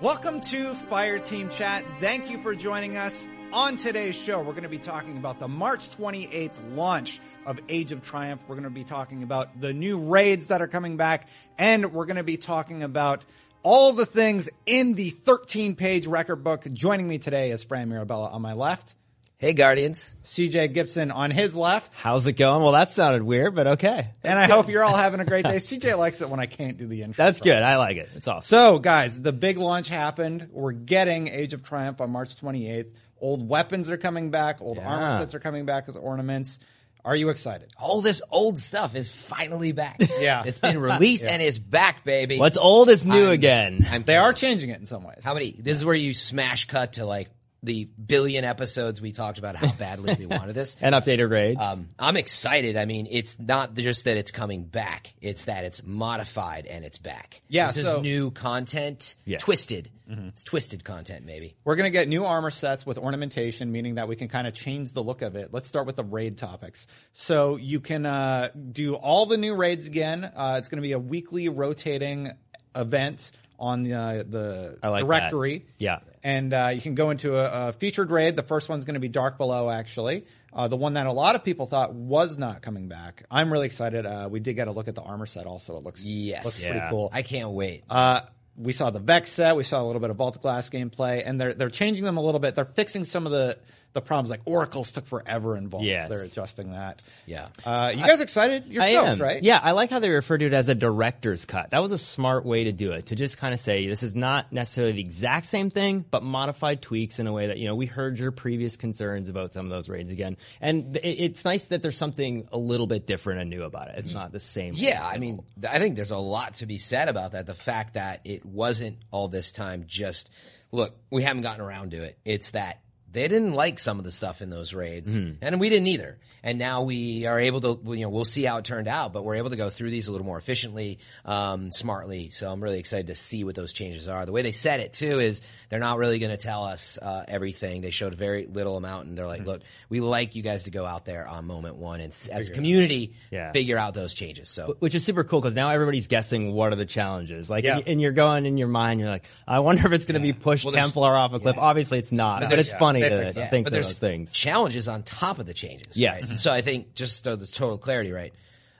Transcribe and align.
Welcome 0.00 0.40
to 0.40 0.72
Fireteam 0.72 1.52
Chat. 1.52 1.84
Thank 2.00 2.30
you 2.30 2.40
for 2.40 2.54
joining 2.54 2.96
us. 2.96 3.26
On 3.52 3.76
today's 3.76 4.14
show, 4.14 4.38
we're 4.38 4.52
going 4.52 4.62
to 4.62 4.70
be 4.70 4.78
talking 4.78 5.18
about 5.18 5.38
the 5.38 5.46
March 5.46 5.90
28th 5.90 6.74
launch 6.74 7.20
of 7.44 7.60
Age 7.68 7.92
of 7.92 8.00
Triumph. 8.00 8.42
We're 8.48 8.54
going 8.54 8.64
to 8.64 8.70
be 8.70 8.82
talking 8.82 9.22
about 9.22 9.60
the 9.60 9.74
new 9.74 9.98
raids 9.98 10.46
that 10.46 10.62
are 10.62 10.68
coming 10.68 10.96
back, 10.96 11.28
and 11.58 11.92
we're 11.92 12.06
going 12.06 12.16
to 12.16 12.22
be 12.22 12.38
talking 12.38 12.82
about 12.82 13.26
all 13.62 13.92
the 13.92 14.06
things 14.06 14.48
in 14.64 14.94
the 14.94 15.10
13 15.10 15.76
page 15.76 16.06
record 16.06 16.42
book. 16.42 16.64
Joining 16.72 17.06
me 17.06 17.18
today 17.18 17.50
is 17.50 17.62
Fran 17.62 17.90
Mirabella 17.90 18.30
on 18.30 18.40
my 18.40 18.54
left, 18.54 18.94
Hey, 19.40 19.54
Guardians. 19.54 20.14
CJ 20.22 20.74
Gibson 20.74 21.10
on 21.10 21.30
his 21.30 21.56
left, 21.56 21.94
How's 21.94 22.26
it 22.26 22.34
going? 22.34 22.62
Well, 22.62 22.72
that 22.72 22.90
sounded 22.90 23.22
weird, 23.22 23.54
but 23.54 23.66
okay. 23.68 24.10
and 24.22 24.38
I 24.38 24.46
hope 24.46 24.68
you're 24.68 24.84
all 24.84 24.94
having 24.94 25.18
a 25.20 25.24
great 25.24 25.46
day. 25.46 25.56
CJ 25.56 25.96
likes 25.96 26.20
it 26.20 26.28
when 26.28 26.38
I 26.38 26.44
can't 26.44 26.76
do 26.76 26.86
the 26.86 27.02
intro. 27.02 27.24
That's 27.24 27.40
good. 27.40 27.62
I 27.62 27.78
like 27.78 27.96
it. 27.96 28.10
It's 28.16 28.28
awesome. 28.28 28.42
So, 28.46 28.78
guys, 28.78 29.18
the 29.18 29.32
big 29.32 29.56
launch 29.56 29.88
happened. 29.88 30.48
We're 30.52 30.72
getting 30.72 31.28
Age 31.28 31.54
of 31.54 31.62
Triumph 31.62 32.02
on 32.02 32.10
March 32.10 32.36
28th. 32.36 32.92
Old 33.18 33.48
weapons 33.48 33.88
are 33.88 33.96
coming 33.96 34.30
back. 34.30 34.60
Old 34.60 34.78
armor 34.78 35.16
sets 35.20 35.34
are 35.34 35.40
coming 35.40 35.64
back 35.64 35.88
as 35.88 35.96
ornaments. 35.96 36.58
Are 37.02 37.16
you 37.16 37.30
excited? 37.30 37.70
All 37.78 38.02
this 38.02 38.20
old 38.30 38.58
stuff 38.58 38.94
is 38.94 39.10
finally 39.10 39.72
back. 39.72 40.02
Yeah. 40.20 40.42
It's 40.44 40.58
been 40.58 40.76
released 40.78 41.24
and 41.24 41.40
it's 41.40 41.56
back, 41.58 42.04
baby. 42.04 42.38
What's 42.38 42.58
old 42.58 42.90
is 42.90 43.06
new 43.06 43.24
I'm- 43.24 43.32
again. 43.32 43.86
I'm, 43.90 44.02
They 44.02 44.18
are 44.18 44.34
changing 44.34 44.68
it 44.68 44.80
in 44.80 44.84
some 44.84 45.02
ways. 45.02 45.24
how 45.24 45.32
many? 45.32 45.52
This 45.52 45.78
is 45.78 45.84
where 45.86 45.94
you 45.94 46.12
smash 46.12 46.66
cut 46.66 46.92
to 46.94 47.06
like 47.06 47.30
the 47.62 47.84
billion 47.84 48.44
episodes 48.44 49.00
we 49.00 49.12
talked 49.12 49.38
about 49.38 49.56
how 49.56 49.70
badly 49.72 50.14
we 50.18 50.26
wanted 50.26 50.54
this. 50.54 50.76
and 50.80 50.94
updated 50.94 51.30
raids. 51.30 51.60
Um, 51.60 51.90
I'm 51.98 52.16
excited. 52.16 52.76
I 52.76 52.84
mean, 52.86 53.06
it's 53.10 53.38
not 53.38 53.74
just 53.74 54.04
that 54.04 54.16
it's 54.16 54.30
coming 54.30 54.64
back; 54.64 55.12
it's 55.20 55.44
that 55.44 55.64
it's 55.64 55.82
modified 55.84 56.66
and 56.66 56.84
it's 56.84 56.98
back. 56.98 57.42
Yeah, 57.48 57.68
this 57.68 57.82
so- 57.82 57.96
is 57.96 58.02
new 58.02 58.30
content, 58.30 59.14
Yeah. 59.24 59.38
twisted. 59.38 59.90
It's 60.12 60.42
twisted 60.42 60.82
content, 60.82 61.24
maybe. 61.24 61.54
We're 61.62 61.76
going 61.76 61.86
to 61.86 61.96
get 61.96 62.08
new 62.08 62.24
armor 62.24 62.50
sets 62.50 62.84
with 62.84 62.98
ornamentation, 62.98 63.70
meaning 63.70 63.94
that 63.94 64.08
we 64.08 64.16
can 64.16 64.26
kind 64.26 64.48
of 64.48 64.54
change 64.54 64.92
the 64.92 65.04
look 65.04 65.22
of 65.22 65.36
it. 65.36 65.50
Let's 65.52 65.68
start 65.68 65.86
with 65.86 65.94
the 65.94 66.02
raid 66.02 66.36
topics. 66.36 66.88
So 67.12 67.54
you 67.54 67.78
can 67.78 68.06
uh, 68.06 68.48
do 68.72 68.96
all 68.96 69.26
the 69.26 69.36
new 69.36 69.54
raids 69.54 69.86
again. 69.86 70.24
Uh, 70.24 70.56
it's 70.58 70.68
going 70.68 70.78
to 70.78 70.82
be 70.82 70.90
a 70.90 70.98
weekly 70.98 71.48
rotating 71.48 72.32
event 72.74 73.30
on 73.60 73.82
the, 73.82 73.94
uh, 73.94 74.22
the 74.26 74.78
like 74.82 75.00
that. 75.02 75.06
directory. 75.06 75.66
Yeah. 75.78 75.98
And 76.22 76.52
uh, 76.52 76.70
you 76.74 76.80
can 76.80 76.94
go 76.94 77.10
into 77.10 77.36
a, 77.36 77.68
a 77.68 77.72
featured 77.72 78.10
raid. 78.10 78.34
The 78.36 78.42
first 78.42 78.68
one's 78.68 78.84
going 78.84 78.94
to 78.94 79.00
be 79.00 79.08
Dark 79.08 79.38
Below, 79.38 79.70
actually. 79.70 80.24
Uh, 80.52 80.66
the 80.68 80.76
one 80.76 80.94
that 80.94 81.06
a 81.06 81.12
lot 81.12 81.36
of 81.36 81.44
people 81.44 81.66
thought 81.66 81.94
was 81.94 82.36
not 82.38 82.60
coming 82.62 82.88
back. 82.88 83.24
I'm 83.30 83.52
really 83.52 83.66
excited. 83.66 84.04
Uh, 84.06 84.28
we 84.30 84.40
did 84.40 84.54
get 84.54 84.66
a 84.66 84.72
look 84.72 84.88
at 84.88 84.94
the 84.96 85.02
armor 85.02 85.26
set 85.26 85.46
also. 85.46 85.76
It 85.76 85.84
looks, 85.84 86.02
Yes. 86.02 86.44
looks 86.44 86.62
Yeah. 86.64 86.70
pretty 86.72 86.86
cool. 86.90 87.10
I 87.12 87.22
can't 87.22 87.50
wait. 87.50 87.84
Uh, 87.88 88.22
we 88.56 88.72
saw 88.72 88.90
the 88.90 88.98
Vex 88.98 89.30
set. 89.30 89.56
We 89.56 89.62
saw 89.64 89.80
a 89.82 89.86
little 89.86 90.00
bit 90.00 90.10
of 90.10 90.16
Vault 90.16 90.40
Glass 90.42 90.68
gameplay, 90.68 91.22
and 91.24 91.40
they're 91.40 91.54
they're 91.54 91.70
changing 91.70 92.04
them 92.04 92.16
a 92.16 92.20
little 92.20 92.40
bit. 92.40 92.54
They're 92.56 92.64
fixing 92.66 93.04
some 93.04 93.24
of 93.24 93.32
the 93.32 93.58
the 93.92 94.00
problems. 94.00 94.30
Like 94.30 94.42
Oracles 94.44 94.92
took 94.92 95.06
forever 95.06 95.56
in 95.56 95.68
Vault. 95.68 95.82
Yes. 95.82 96.08
They're 96.08 96.22
adjusting 96.24 96.72
that. 96.72 97.02
Yeah. 97.26 97.48
Uh, 97.64 97.92
you 97.94 98.04
guys 98.04 98.20
excited? 98.20 98.66
You're 98.68 98.82
I 98.82 98.92
stoked, 98.92 99.08
am. 99.08 99.18
right? 99.18 99.42
Yeah, 99.42 99.60
I 99.62 99.72
like 99.72 99.90
how 99.90 99.98
they 99.98 100.10
refer 100.10 100.38
to 100.38 100.46
it 100.46 100.52
as 100.52 100.68
a 100.68 100.74
director's 100.74 101.44
cut. 101.44 101.70
That 101.70 101.82
was 101.82 101.92
a 101.92 101.98
smart 101.98 102.44
way 102.44 102.64
to 102.64 102.72
do 102.72 102.92
it. 102.92 103.06
To 103.06 103.16
just 103.16 103.38
kind 103.38 103.52
of 103.52 103.60
say 103.60 103.86
this 103.86 104.02
is 104.02 104.14
not 104.14 104.52
necessarily 104.52 104.92
the 104.92 105.00
exact 105.00 105.46
same 105.46 105.70
thing, 105.70 106.04
but 106.10 106.22
modified 106.22 106.82
tweaks 106.82 107.18
in 107.18 107.26
a 107.26 107.32
way 107.32 107.48
that 107.48 107.58
you 107.58 107.66
know 107.66 107.74
we 107.74 107.86
heard 107.86 108.18
your 108.18 108.30
previous 108.30 108.76
concerns 108.76 109.28
about 109.28 109.52
some 109.52 109.66
of 109.66 109.70
those 109.70 109.88
raids 109.88 110.10
again, 110.10 110.36
and 110.60 110.96
it, 110.96 111.06
it's 111.06 111.44
nice 111.44 111.66
that 111.66 111.82
there's 111.82 111.96
something 111.96 112.48
a 112.52 112.58
little 112.58 112.86
bit 112.86 113.06
different 113.06 113.40
and 113.40 113.50
new 113.50 113.64
about 113.64 113.88
it. 113.88 113.98
It's 113.98 114.14
not 114.14 114.32
the 114.32 114.40
same. 114.40 114.74
Yeah, 114.74 115.06
I 115.06 115.18
mean, 115.18 115.40
I 115.68 115.78
think 115.78 115.96
there's 115.96 116.10
a 116.10 116.18
lot 116.18 116.54
to 116.54 116.66
be 116.66 116.78
said 116.78 117.08
about 117.08 117.32
that. 117.32 117.46
The 117.46 117.54
fact 117.54 117.94
that 117.94 118.20
it 118.24 118.44
wasn't 118.44 118.98
all 119.10 119.28
this 119.28 119.52
time 119.52 119.84
just, 119.86 120.30
look, 120.72 120.94
we 121.10 121.22
haven't 121.22 121.42
gotten 121.42 121.60
around 121.60 121.90
to 121.92 122.02
it. 122.02 122.18
It's 122.24 122.50
that 122.50 122.80
they 123.12 123.26
didn't 123.28 123.52
like 123.52 123.78
some 123.78 123.98
of 123.98 124.04
the 124.04 124.12
stuff 124.12 124.40
in 124.42 124.50
those 124.50 124.72
raids, 124.74 125.16
and 125.16 125.60
we 125.60 125.68
didn't 125.68 125.88
either. 125.88 126.18
And 126.42 126.58
now 126.58 126.84
we 126.84 127.26
are 127.26 127.38
able 127.38 127.60
to, 127.60 127.78
you 127.94 128.00
know, 128.00 128.08
we'll 128.08 128.24
see 128.24 128.44
how 128.44 128.56
it 128.56 128.64
turned 128.64 128.88
out, 128.88 129.12
but 129.12 129.24
we're 129.24 129.34
able 129.34 129.50
to 129.50 129.56
go 129.56 129.68
through 129.68 129.90
these 129.90 130.08
a 130.08 130.10
little 130.10 130.26
more 130.26 130.38
efficiently, 130.38 130.98
um, 131.26 131.70
smartly. 131.70 132.30
So 132.30 132.50
I'm 132.50 132.62
really 132.62 132.78
excited 132.78 133.08
to 133.08 133.14
see 133.14 133.44
what 133.44 133.54
those 133.54 133.74
changes 133.74 134.08
are. 134.08 134.24
The 134.24 134.32
way 134.32 134.40
they 134.40 134.52
said 134.52 134.80
it 134.80 134.94
too 134.94 135.18
is 135.20 135.42
they're 135.68 135.80
not 135.80 135.98
really 135.98 136.18
going 136.18 136.30
to 136.30 136.38
tell 136.38 136.64
us 136.64 136.96
uh, 136.96 137.24
everything. 137.28 137.82
They 137.82 137.90
showed 137.90 138.14
very 138.14 138.46
little 138.46 138.78
amount, 138.78 139.06
and 139.08 139.18
they're 139.18 139.26
like, 139.26 139.44
"Look, 139.44 139.60
we 139.90 140.00
like 140.00 140.34
you 140.34 140.42
guys 140.42 140.64
to 140.64 140.70
go 140.70 140.86
out 140.86 141.04
there 141.04 141.28
on 141.28 141.44
moment 141.44 141.76
one, 141.76 142.00
and 142.00 142.10
s- 142.10 142.26
as 142.28 142.48
a 142.48 142.52
community, 142.52 143.12
Yeah. 143.30 143.52
figure 143.52 143.76
out 143.76 143.92
those 143.92 144.14
changes." 144.14 144.48
So 144.48 144.76
which 144.78 144.94
is 144.94 145.04
super 145.04 145.24
cool 145.24 145.42
because 145.42 145.54
now 145.54 145.68
everybody's 145.68 146.06
guessing 146.06 146.52
what 146.54 146.72
are 146.72 146.76
the 146.76 146.86
challenges. 146.86 147.50
Like, 147.50 147.64
Yeah. 147.64 147.80
and, 147.86 148.00
you're 148.00 148.12
going 148.12 148.46
in 148.46 148.56
your 148.56 148.68
mind, 148.68 148.98
you're 148.98 149.10
like, 149.10 149.26
I 149.46 149.60
wonder 149.60 149.84
if 149.86 149.92
it's 149.92 150.06
going 150.06 150.14
to 150.14 150.20
be 150.26 150.32
push 150.32 150.64
Well, 150.64 150.72
Templar 150.72 151.14
off 151.14 151.34
a 151.34 151.38
cliff. 151.38 151.58
Obviously, 151.58 151.98
it's 151.98 152.12
not, 152.12 152.40
but 152.48 152.58
it's 152.58 152.72
yeah, 152.72 152.78
funny 152.78 152.99
fixed 153.02 153.36
to 153.36 153.46
think 153.46 153.66
but 153.66 153.72
there's 153.72 153.98
things. 153.98 154.32
challenges 154.32 154.88
on 154.88 155.02
top 155.02 155.38
of 155.38 155.46
the 155.46 155.54
changes. 155.54 155.96
Yeah. 155.96 156.12
right? 156.12 156.24
So 156.24 156.52
I 156.52 156.60
think 156.60 156.94
just 156.94 157.24
so 157.24 157.36
there's 157.36 157.50
total 157.50 157.78
clarity, 157.78 158.12
right? 158.12 158.32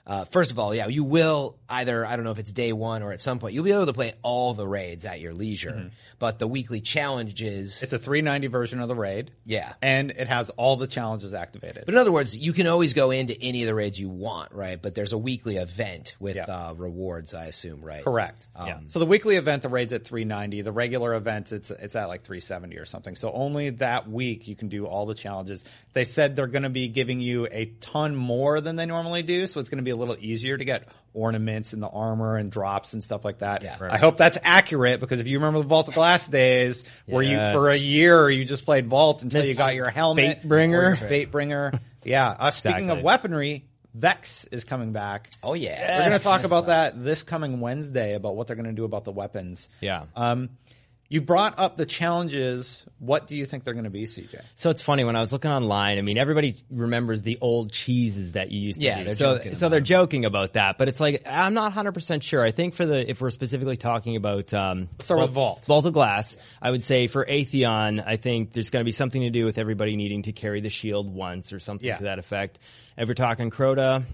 Uh, 0.07 0.25
first 0.25 0.51
of 0.51 0.57
all, 0.59 0.73
yeah, 0.73 0.87
you 0.87 1.03
will 1.03 1.57
either 1.69 2.05
I 2.05 2.15
don't 2.15 2.25
know 2.25 2.31
if 2.31 2.39
it's 2.39 2.51
day 2.51 2.73
one 2.73 3.03
or 3.03 3.11
at 3.13 3.21
some 3.21 3.39
point 3.39 3.53
you'll 3.53 3.63
be 3.63 3.71
able 3.71 3.85
to 3.85 3.93
play 3.93 4.13
all 4.23 4.53
the 4.53 4.67
raids 4.67 5.05
at 5.05 5.19
your 5.21 5.33
leisure, 5.33 5.91
but 6.19 6.39
the 6.39 6.47
weekly 6.47 6.81
challenges. 6.81 7.83
It's 7.83 7.93
a 7.93 7.99
390 7.99 8.47
version 8.47 8.79
of 8.81 8.87
the 8.87 8.95
raid. 8.95 9.31
Yeah. 9.45 9.73
And 9.81 10.11
it 10.11 10.27
has 10.27 10.49
all 10.51 10.75
the 10.75 10.87
challenges 10.87 11.33
activated. 11.33 11.83
but 11.85 11.93
in 11.93 11.99
other 11.99 12.11
words, 12.11 12.35
you 12.35 12.53
can 12.53 12.67
always 12.67 12.93
go 12.93 13.11
into 13.11 13.35
any 13.41 13.61
of 13.63 13.67
the 13.67 13.75
raids 13.75 13.99
you 13.99 14.09
want, 14.09 14.51
right? 14.53 14.81
But 14.81 14.95
there's 14.95 15.13
a 15.13 15.17
weekly 15.17 15.57
event 15.57 16.15
with 16.19 16.35
Yeah. 16.35 16.43
uh, 16.45 16.73
rewards, 16.75 17.33
I 17.33 17.45
assume, 17.45 17.81
right? 17.81 18.03
Correct. 18.03 18.47
yeah. 18.57 18.79
So 18.89 18.99
the 18.99 19.05
weekly 19.05 19.35
event, 19.35 19.61
the 19.61 19.69
raid's 19.69 19.93
at 19.93 20.03
390. 20.05 20.61
The 20.61 20.71
regular 20.71 21.13
event, 21.13 21.51
it's 21.51 21.69
it's 21.71 21.95
at 21.95 22.05
like 22.07 22.21
370 22.21 22.77
or 22.77 22.85
something. 22.85 23.15
So 23.15 23.31
only 23.31 23.69
that 23.71 24.09
week 24.09 24.47
you 24.47 24.55
can 24.55 24.67
do 24.69 24.85
all 24.85 25.05
the 25.05 25.15
challenges. 25.15 25.63
They 25.93 26.05
said 26.05 26.35
they're 26.35 26.47
going 26.47 26.63
to 26.63 26.69
be 26.69 26.87
giving 26.87 27.19
you 27.19 27.47
a 27.51 27.65
ton 27.81 28.15
more 28.15 28.61
than 28.61 28.75
they 28.77 28.85
normally 28.85 29.23
do, 29.23 29.45
so 29.47 29.59
it's 29.59 29.69
going 29.69 29.77
to 29.77 29.83
be 29.83 29.90
a 29.91 29.95
little 29.95 30.17
easier 30.19 30.57
to 30.57 30.65
get 30.65 30.87
ornaments 31.13 31.73
and 31.73 31.81
the 31.83 31.87
armor 31.87 32.37
and 32.37 32.51
drops 32.51 32.93
and 32.93 33.03
stuff 33.03 33.23
like 33.23 33.39
that. 33.39 33.63
Yeah. 33.63 33.77
I 33.79 33.97
hope 33.97 34.17
that's 34.17 34.37
accurate 34.43 34.99
because 34.99 35.19
if 35.19 35.27
you 35.27 35.37
remember 35.37 35.59
the 35.59 35.67
Vault 35.67 35.87
of 35.87 35.93
Glass 35.93 36.27
days, 36.27 36.83
where 37.05 37.23
you 37.23 37.37
for 37.37 37.69
a 37.69 37.75
year 37.77 38.29
you 38.29 38.43
just 38.45 38.65
played 38.65 38.87
Vault 38.87 39.21
until 39.23 39.45
you 39.45 39.55
got 39.55 39.75
your 39.75 39.89
helmet, 39.89 40.41
Fatebringer. 40.41 40.71
your 40.71 40.95
Fatebringer. 40.95 41.79
Yeah. 42.03 42.29
Uh, 42.29 42.51
speaking 42.51 42.85
Exactly. 42.85 42.99
of 42.99 43.03
weaponry, 43.03 43.65
Vex 43.93 44.45
is 44.45 44.63
coming 44.63 44.93
back. 44.93 45.29
Oh 45.43 45.53
yeah. 45.53 45.99
We're 45.99 46.07
going 46.09 46.17
to 46.19 46.23
talk 46.23 46.43
about 46.45 46.67
that 46.67 47.03
this 47.03 47.23
coming 47.23 47.59
Wednesday 47.59 48.15
about 48.15 48.35
what 48.35 48.47
they're 48.47 48.55
going 48.55 48.65
to 48.67 48.71
do 48.71 48.85
about 48.85 49.03
the 49.03 49.11
weapons. 49.11 49.67
Yeah. 49.81 50.05
Um, 50.15 50.49
you 51.11 51.19
brought 51.19 51.59
up 51.59 51.75
the 51.75 51.85
challenges. 51.85 52.83
What 52.99 53.27
do 53.27 53.35
you 53.35 53.45
think 53.45 53.65
they're 53.65 53.73
going 53.73 53.83
to 53.83 53.89
be, 53.89 54.03
CJ? 54.03 54.41
So 54.55 54.69
it's 54.69 54.81
funny 54.81 55.03
when 55.03 55.17
I 55.17 55.19
was 55.19 55.33
looking 55.33 55.51
online. 55.51 55.97
I 55.97 56.01
mean, 56.01 56.17
everybody 56.17 56.55
remembers 56.69 57.21
the 57.21 57.37
old 57.41 57.73
cheeses 57.73 58.31
that 58.31 58.49
you 58.49 58.61
used 58.61 58.79
to 58.79 58.85
Yeah, 58.85 58.99
do. 58.99 59.03
they're 59.03 59.15
so 59.15 59.37
joking 59.37 59.55
so 59.55 59.67
they're 59.67 59.81
joking 59.81 60.23
about 60.23 60.53
that, 60.53 60.77
but 60.77 60.87
it's 60.87 61.01
like 61.01 61.23
I'm 61.27 61.53
not 61.53 61.63
100 61.63 61.91
percent 61.91 62.23
sure. 62.23 62.41
I 62.41 62.51
think 62.51 62.75
for 62.75 62.85
the 62.85 63.09
if 63.09 63.19
we're 63.19 63.29
specifically 63.31 63.75
talking 63.75 64.15
about 64.15 64.53
um, 64.53 64.87
start 64.99 65.19
with 65.19 65.31
Vault. 65.31 65.65
Vault 65.65 65.85
of 65.85 65.91
Glass, 65.91 66.37
I 66.61 66.71
would 66.71 66.81
say 66.81 67.07
for 67.07 67.25
Atheon, 67.25 68.01
I 68.05 68.15
think 68.15 68.53
there's 68.53 68.69
going 68.69 68.81
to 68.81 68.85
be 68.85 68.93
something 68.93 69.21
to 69.23 69.29
do 69.31 69.43
with 69.43 69.57
everybody 69.57 69.97
needing 69.97 70.21
to 70.23 70.31
carry 70.31 70.61
the 70.61 70.69
shield 70.69 71.13
once 71.13 71.51
or 71.51 71.59
something 71.59 71.85
Yeah. 71.87 71.97
to 71.97 72.03
that 72.05 72.19
effect. 72.19 72.57
If 72.97 73.09
we're 73.09 73.15
talking 73.15 73.49
Crota. 73.49 74.05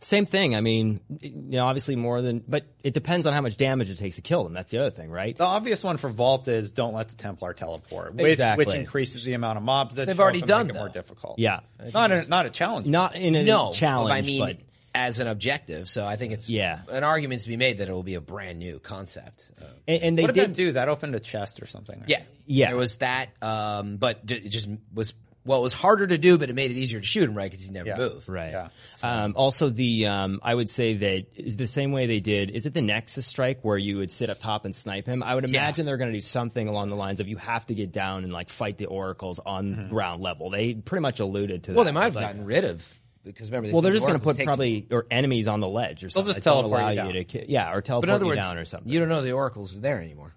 Same 0.00 0.26
thing. 0.26 0.54
I 0.54 0.60
mean, 0.60 1.00
you 1.20 1.30
know, 1.58 1.64
obviously 1.66 1.96
more 1.96 2.20
than, 2.20 2.44
but 2.46 2.64
it 2.82 2.92
depends 2.94 3.26
on 3.26 3.32
how 3.32 3.40
much 3.40 3.56
damage 3.56 3.90
it 3.90 3.96
takes 3.96 4.16
to 4.16 4.22
kill 4.22 4.44
them. 4.44 4.52
That's 4.52 4.70
the 4.70 4.78
other 4.78 4.90
thing, 4.90 5.10
right? 5.10 5.36
The 5.36 5.44
obvious 5.44 5.82
one 5.82 5.96
for 5.96 6.10
Vault 6.10 6.46
is 6.48 6.72
don't 6.72 6.92
let 6.94 7.08
the 7.08 7.16
Templar 7.16 7.54
teleport, 7.54 8.14
which 8.14 8.32
Exactly. 8.32 8.64
which 8.66 8.74
increases 8.74 9.24
the 9.24 9.32
amount 9.34 9.56
of 9.56 9.64
mobs 9.64 9.94
that 9.94 10.06
They've 10.06 10.16
show 10.16 10.22
already 10.22 10.40
and 10.40 10.48
done 10.48 10.66
make 10.66 10.76
it 10.76 10.78
more 10.78 10.88
that. 10.88 10.94
difficult. 10.94 11.38
Yeah. 11.38 11.60
not 11.94 12.12
a, 12.12 12.28
not 12.28 12.44
a 12.46 12.50
challenge. 12.50 12.86
Not 12.86 13.16
in 13.16 13.34
a 13.34 13.42
no 13.42 13.72
challenge, 13.72 14.12
I 14.12 14.20
mean, 14.20 14.40
but 14.40 14.58
as 14.94 15.18
an 15.20 15.26
objective. 15.26 15.88
So 15.88 16.04
I 16.06 16.16
think 16.16 16.32
it's 16.34 16.48
Yeah. 16.50 16.80
an 16.88 17.02
argument 17.02 17.42
to 17.42 17.48
be 17.48 17.56
made 17.56 17.78
that 17.78 17.88
it 17.88 17.92
will 17.92 18.02
be 18.02 18.14
a 18.14 18.20
brand 18.20 18.58
new 18.58 18.78
concept. 18.78 19.46
Uh, 19.60 19.64
and, 19.88 20.02
and 20.02 20.18
they 20.18 20.22
what 20.22 20.34
did, 20.34 20.40
did 20.40 20.50
that 20.50 20.54
do? 20.54 20.72
That 20.72 20.88
opened 20.88 21.14
a 21.14 21.20
chest 21.20 21.60
or 21.62 21.66
something. 21.66 21.98
right? 22.00 22.08
yeah, 22.08 22.20
Yeah. 22.46 22.66
There 22.68 22.76
was 22.76 22.96
that, 22.96 23.30
um, 23.42 23.96
but 23.96 24.24
d- 24.26 24.34
it 24.36 24.48
just 24.50 24.68
was 24.92 25.14
well, 25.46 25.58
it 25.58 25.62
was 25.62 25.72
harder 25.72 26.06
to 26.06 26.16
do, 26.18 26.38
but 26.38 26.48
it 26.50 26.54
made 26.54 26.70
it 26.70 26.76
easier 26.76 27.00
to 27.00 27.06
shoot 27.06 27.28
him 27.28 27.34
right 27.36 27.50
because 27.50 27.66
he 27.66 27.70
never 27.72 27.88
Yeah. 27.90 27.96
moved. 27.98 28.28
Right. 28.28 28.50
Yeah. 28.52 28.68
Um, 29.02 29.34
also, 29.36 29.68
the 29.68 30.06
um, 30.06 30.40
I 30.42 30.54
would 30.54 30.70
say 30.70 30.94
that 30.94 31.26
is 31.36 31.56
the 31.56 31.66
same 31.66 31.92
way 31.92 32.06
they 32.06 32.20
did. 32.20 32.50
Is 32.50 32.66
it 32.66 32.74
the 32.74 32.82
Nexus 32.82 33.26
strike 33.26 33.58
where 33.62 33.76
you 33.78 33.98
would 33.98 34.10
sit 34.10 34.30
up 34.30 34.38
top 34.40 34.64
and 34.64 34.74
snipe 34.74 35.06
him? 35.06 35.22
I 35.22 35.34
would 35.34 35.44
imagine 35.44 35.84
they're 35.86 35.96
going 35.98 36.10
to 36.12 36.16
do 36.16 36.20
something 36.22 36.66
along 36.68 36.88
the 36.88 36.96
lines 36.96 37.20
of 37.20 37.28
you 37.28 37.36
have 37.36 37.66
to 37.66 37.74
get 37.74 37.92
down 37.92 38.24
and 38.24 38.32
like 38.32 38.48
fight 38.48 38.78
the 38.78 38.86
oracles 38.86 39.38
on 39.44 39.88
ground 39.90 40.22
level. 40.22 40.50
They 40.50 40.74
pretty 40.74 41.02
much 41.02 41.20
alluded 41.20 41.64
to 41.64 41.70
that. 41.72 41.76
Well, 41.76 41.84
they 41.84 41.92
might 41.92 42.04
have 42.04 42.16
Like, 42.16 42.24
gotten 42.26 42.44
rid 42.44 42.64
of 42.64 43.00
because 43.24 43.50
remember. 43.50 43.72
Well, 43.72 43.82
they're 43.82 43.92
just 43.92 44.06
going 44.06 44.18
to 44.18 44.24
put 44.24 44.38
probably 44.44 44.86
or 44.90 45.04
enemies 45.10 45.48
on 45.48 45.60
the 45.60 45.68
ledge 45.68 46.04
or 46.04 46.10
something. 46.10 46.28
just 46.28 46.42
that 46.42 46.50
don't 46.50 46.62
teleport 46.62 46.80
allow 46.80 46.90
you 46.90 47.24
down. 47.24 47.24
to 47.26 47.50
yeah, 47.50 47.72
or 47.72 47.80
teleport 47.82 48.02
But 48.02 48.08
in 48.10 48.14
other 48.14 48.24
you 48.24 48.28
words, 48.30 48.40
down 48.40 48.58
or 48.58 48.64
something. 48.64 48.90
you 48.92 48.98
don't 49.00 49.08
know 49.08 49.22
the 49.22 49.32
oracles 49.32 49.76
are 49.76 49.80
there 49.80 50.00
anymore. 50.00 50.34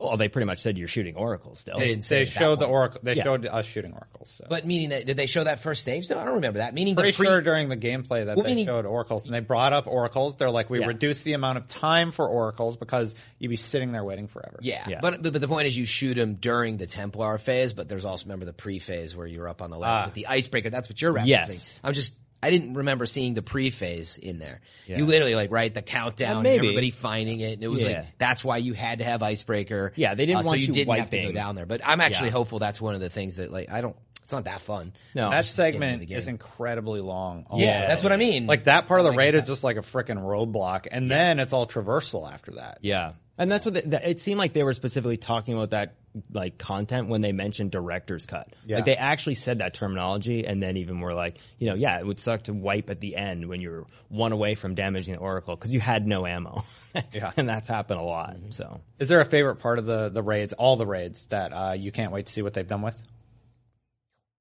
Well, 0.00 0.16
they 0.16 0.28
pretty 0.28 0.46
much 0.46 0.58
said 0.60 0.78
you're 0.78 0.88
shooting 0.88 1.14
oracles 1.14 1.60
still. 1.60 1.78
They 1.78 1.88
didn't 1.88 2.04
say 2.04 2.24
They 2.24 2.30
showed 2.30 2.58
the 2.58 2.66
oracle. 2.66 3.00
They 3.02 3.14
Yeah. 3.14 3.22
showed 3.22 3.46
us 3.46 3.66
shooting 3.66 3.92
oracles. 3.92 4.30
So. 4.30 4.46
But 4.48 4.64
meaning 4.66 4.88
that 4.88 5.04
did 5.06 5.16
they 5.16 5.26
show 5.26 5.44
that 5.44 5.60
first 5.60 5.82
stage? 5.82 6.08
though? 6.08 6.18
I 6.18 6.24
don't 6.24 6.36
remember 6.36 6.58
that. 6.60 6.72
Meaning 6.74 6.94
the 6.94 7.02
pretty 7.02 7.16
pre- 7.16 7.26
sure 7.26 7.40
during 7.42 7.68
the 7.68 7.76
gameplay 7.76 8.24
that 8.24 8.36
Well, 8.36 8.44
they 8.44 8.50
meaning- 8.50 8.66
showed 8.66 8.86
oracles 8.86 9.26
and 9.26 9.34
they 9.34 9.40
brought 9.40 9.72
up 9.72 9.86
oracles. 9.86 10.36
They're 10.36 10.50
like, 10.50 10.70
we 10.70 10.80
Yeah. 10.80 10.86
reduced 10.86 11.24
the 11.24 11.34
amount 11.34 11.58
of 11.58 11.68
time 11.68 12.10
for 12.12 12.26
oracles 12.26 12.76
because 12.76 13.14
you'd 13.38 13.50
be 13.50 13.56
sitting 13.56 13.92
there 13.92 14.02
waiting 14.04 14.26
forever. 14.26 14.58
Yeah, 14.62 14.84
Yeah. 14.88 14.98
But, 15.02 15.22
but 15.22 15.32
but 15.34 15.40
the 15.40 15.48
point 15.48 15.66
is, 15.66 15.76
you 15.76 15.84
shoot 15.84 16.14
them 16.14 16.34
during 16.34 16.78
the 16.78 16.86
Templar 16.86 17.36
phase, 17.38 17.72
but 17.74 17.88
there's 17.88 18.04
also 18.06 18.24
remember 18.24 18.46
the 18.46 18.52
pre-phase 18.54 19.14
where 19.14 19.26
you're 19.26 19.48
up 19.48 19.60
on 19.60 19.70
the 19.70 19.76
ledge 19.78 19.88
Ah. 19.90 20.04
with 20.06 20.14
the 20.14 20.26
icebreaker. 20.28 20.70
That's 20.70 20.88
what 20.88 21.00
you're 21.02 21.12
referencing. 21.12 21.26
Yes. 21.26 21.80
I'm 21.84 21.92
just 21.92 22.12
I 22.42 22.50
didn't 22.50 22.74
remember 22.74 23.06
seeing 23.06 23.34
the 23.34 23.42
pre-phase 23.42 24.16
in 24.18 24.38
there. 24.38 24.60
You 24.86 25.04
literally 25.04 25.34
like 25.34 25.50
write 25.50 25.74
the 25.74 25.82
countdown, 25.82 26.36
and 26.36 26.42
maybe. 26.42 26.66
everybody 26.66 26.90
finding 26.90 27.40
it, 27.40 27.54
and 27.54 27.62
it 27.62 27.68
was 27.68 27.82
Yeah. 27.82 27.88
like 28.00 28.18
that's 28.18 28.42
why 28.44 28.56
you 28.58 28.72
had 28.72 28.98
to 28.98 29.04
have 29.04 29.22
icebreaker. 29.22 29.92
Yeah, 29.96 30.14
they 30.14 30.26
didn't 30.26 30.38
uh, 30.38 30.42
so 30.42 30.48
want 30.48 30.60
you 30.60 30.66
you 30.68 30.72
didn't 30.72 30.98
have 30.98 31.10
to 31.10 31.20
go 31.22 31.32
down 31.32 31.54
there. 31.54 31.66
But 31.66 31.80
I'm 31.84 32.00
actually 32.00 32.28
Yeah. 32.28 32.32
hopeful 32.34 32.58
that's 32.58 32.80
one 32.80 32.94
of 32.94 33.00
the 33.00 33.10
things 33.10 33.36
that 33.36 33.52
like 33.52 33.70
I 33.70 33.80
don't. 33.80 33.96
It's 34.22 34.32
not 34.32 34.44
that 34.44 34.60
fun. 34.60 34.92
No. 35.12 35.28
That 35.30 35.38
Just 35.38 35.56
the 35.56 35.64
beginning 35.64 35.94
of 35.94 36.00
segment 36.02 36.18
is 36.18 36.28
incredibly 36.28 37.00
long. 37.00 37.46
Oh, 37.50 37.58
Yeah, 37.58 37.88
that's 37.88 38.04
what 38.04 38.12
I 38.12 38.16
mean. 38.16 38.46
Like 38.46 38.64
that 38.64 38.86
part 38.86 39.00
of 39.00 39.04
the 39.04 39.10
Like 39.10 39.18
raid 39.18 39.34
that. 39.34 39.38
is 39.42 39.46
just 39.48 39.64
like 39.64 39.76
a 39.76 39.80
freaking 39.80 40.18
roadblock, 40.22 40.86
and 40.90 41.10
then 41.10 41.40
it's 41.40 41.52
all 41.52 41.66
traversal 41.66 42.32
after 42.32 42.52
that. 42.52 42.78
Yeah, 42.80 43.14
and 43.38 43.50
that's 43.50 43.64
what 43.64 43.74
they, 43.74 43.80
that, 43.82 44.06
it 44.08 44.20
seemed 44.20 44.38
like 44.38 44.52
they 44.52 44.62
were 44.62 44.72
specifically 44.74 45.16
talking 45.16 45.54
about 45.54 45.70
that 45.70 45.94
like 46.32 46.58
content 46.58 47.08
when 47.08 47.20
they 47.20 47.32
mentioned 47.32 47.70
director's 47.70 48.26
cut. 48.26 48.48
Yeah. 48.66 48.76
Like 48.76 48.84
they 48.84 48.96
actually 48.96 49.36
said 49.36 49.58
that 49.58 49.74
terminology, 49.74 50.46
and 50.46 50.62
then 50.62 50.76
even 50.76 51.00
were 51.00 51.14
like, 51.14 51.38
you 51.58 51.68
know, 51.68 51.74
yeah, 51.74 51.98
it 51.98 52.06
would 52.06 52.18
suck 52.18 52.42
to 52.42 52.52
wipe 52.52 52.90
at 52.90 53.00
the 53.00 53.16
end 53.16 53.48
when 53.48 53.60
you're 53.60 53.86
one 54.08 54.32
away 54.32 54.54
from 54.54 54.74
damaging 54.74 55.14
the 55.14 55.20
oracle 55.20 55.54
because 55.56 55.72
you 55.72 55.80
had 55.80 56.06
no 56.06 56.26
ammo. 56.26 56.64
Yeah. 57.12 57.30
and 57.36 57.48
that's 57.48 57.68
happened 57.68 58.00
a 58.00 58.02
lot. 58.02 58.36
So 58.50 58.80
Is 58.98 59.08
there 59.08 59.20
a 59.20 59.24
favorite 59.24 59.60
part 59.60 59.78
of 59.78 59.86
the 59.86 60.08
the 60.08 60.24
raids, 60.24 60.52
all 60.52 60.74
the 60.74 60.86
raids, 60.86 61.26
that 61.26 61.52
uh, 61.52 61.72
you 61.78 61.92
can't 61.92 62.10
wait 62.10 62.26
to 62.26 62.32
see 62.32 62.42
what 62.42 62.52
they've 62.52 62.66
done 62.66 62.82
with? 62.82 63.00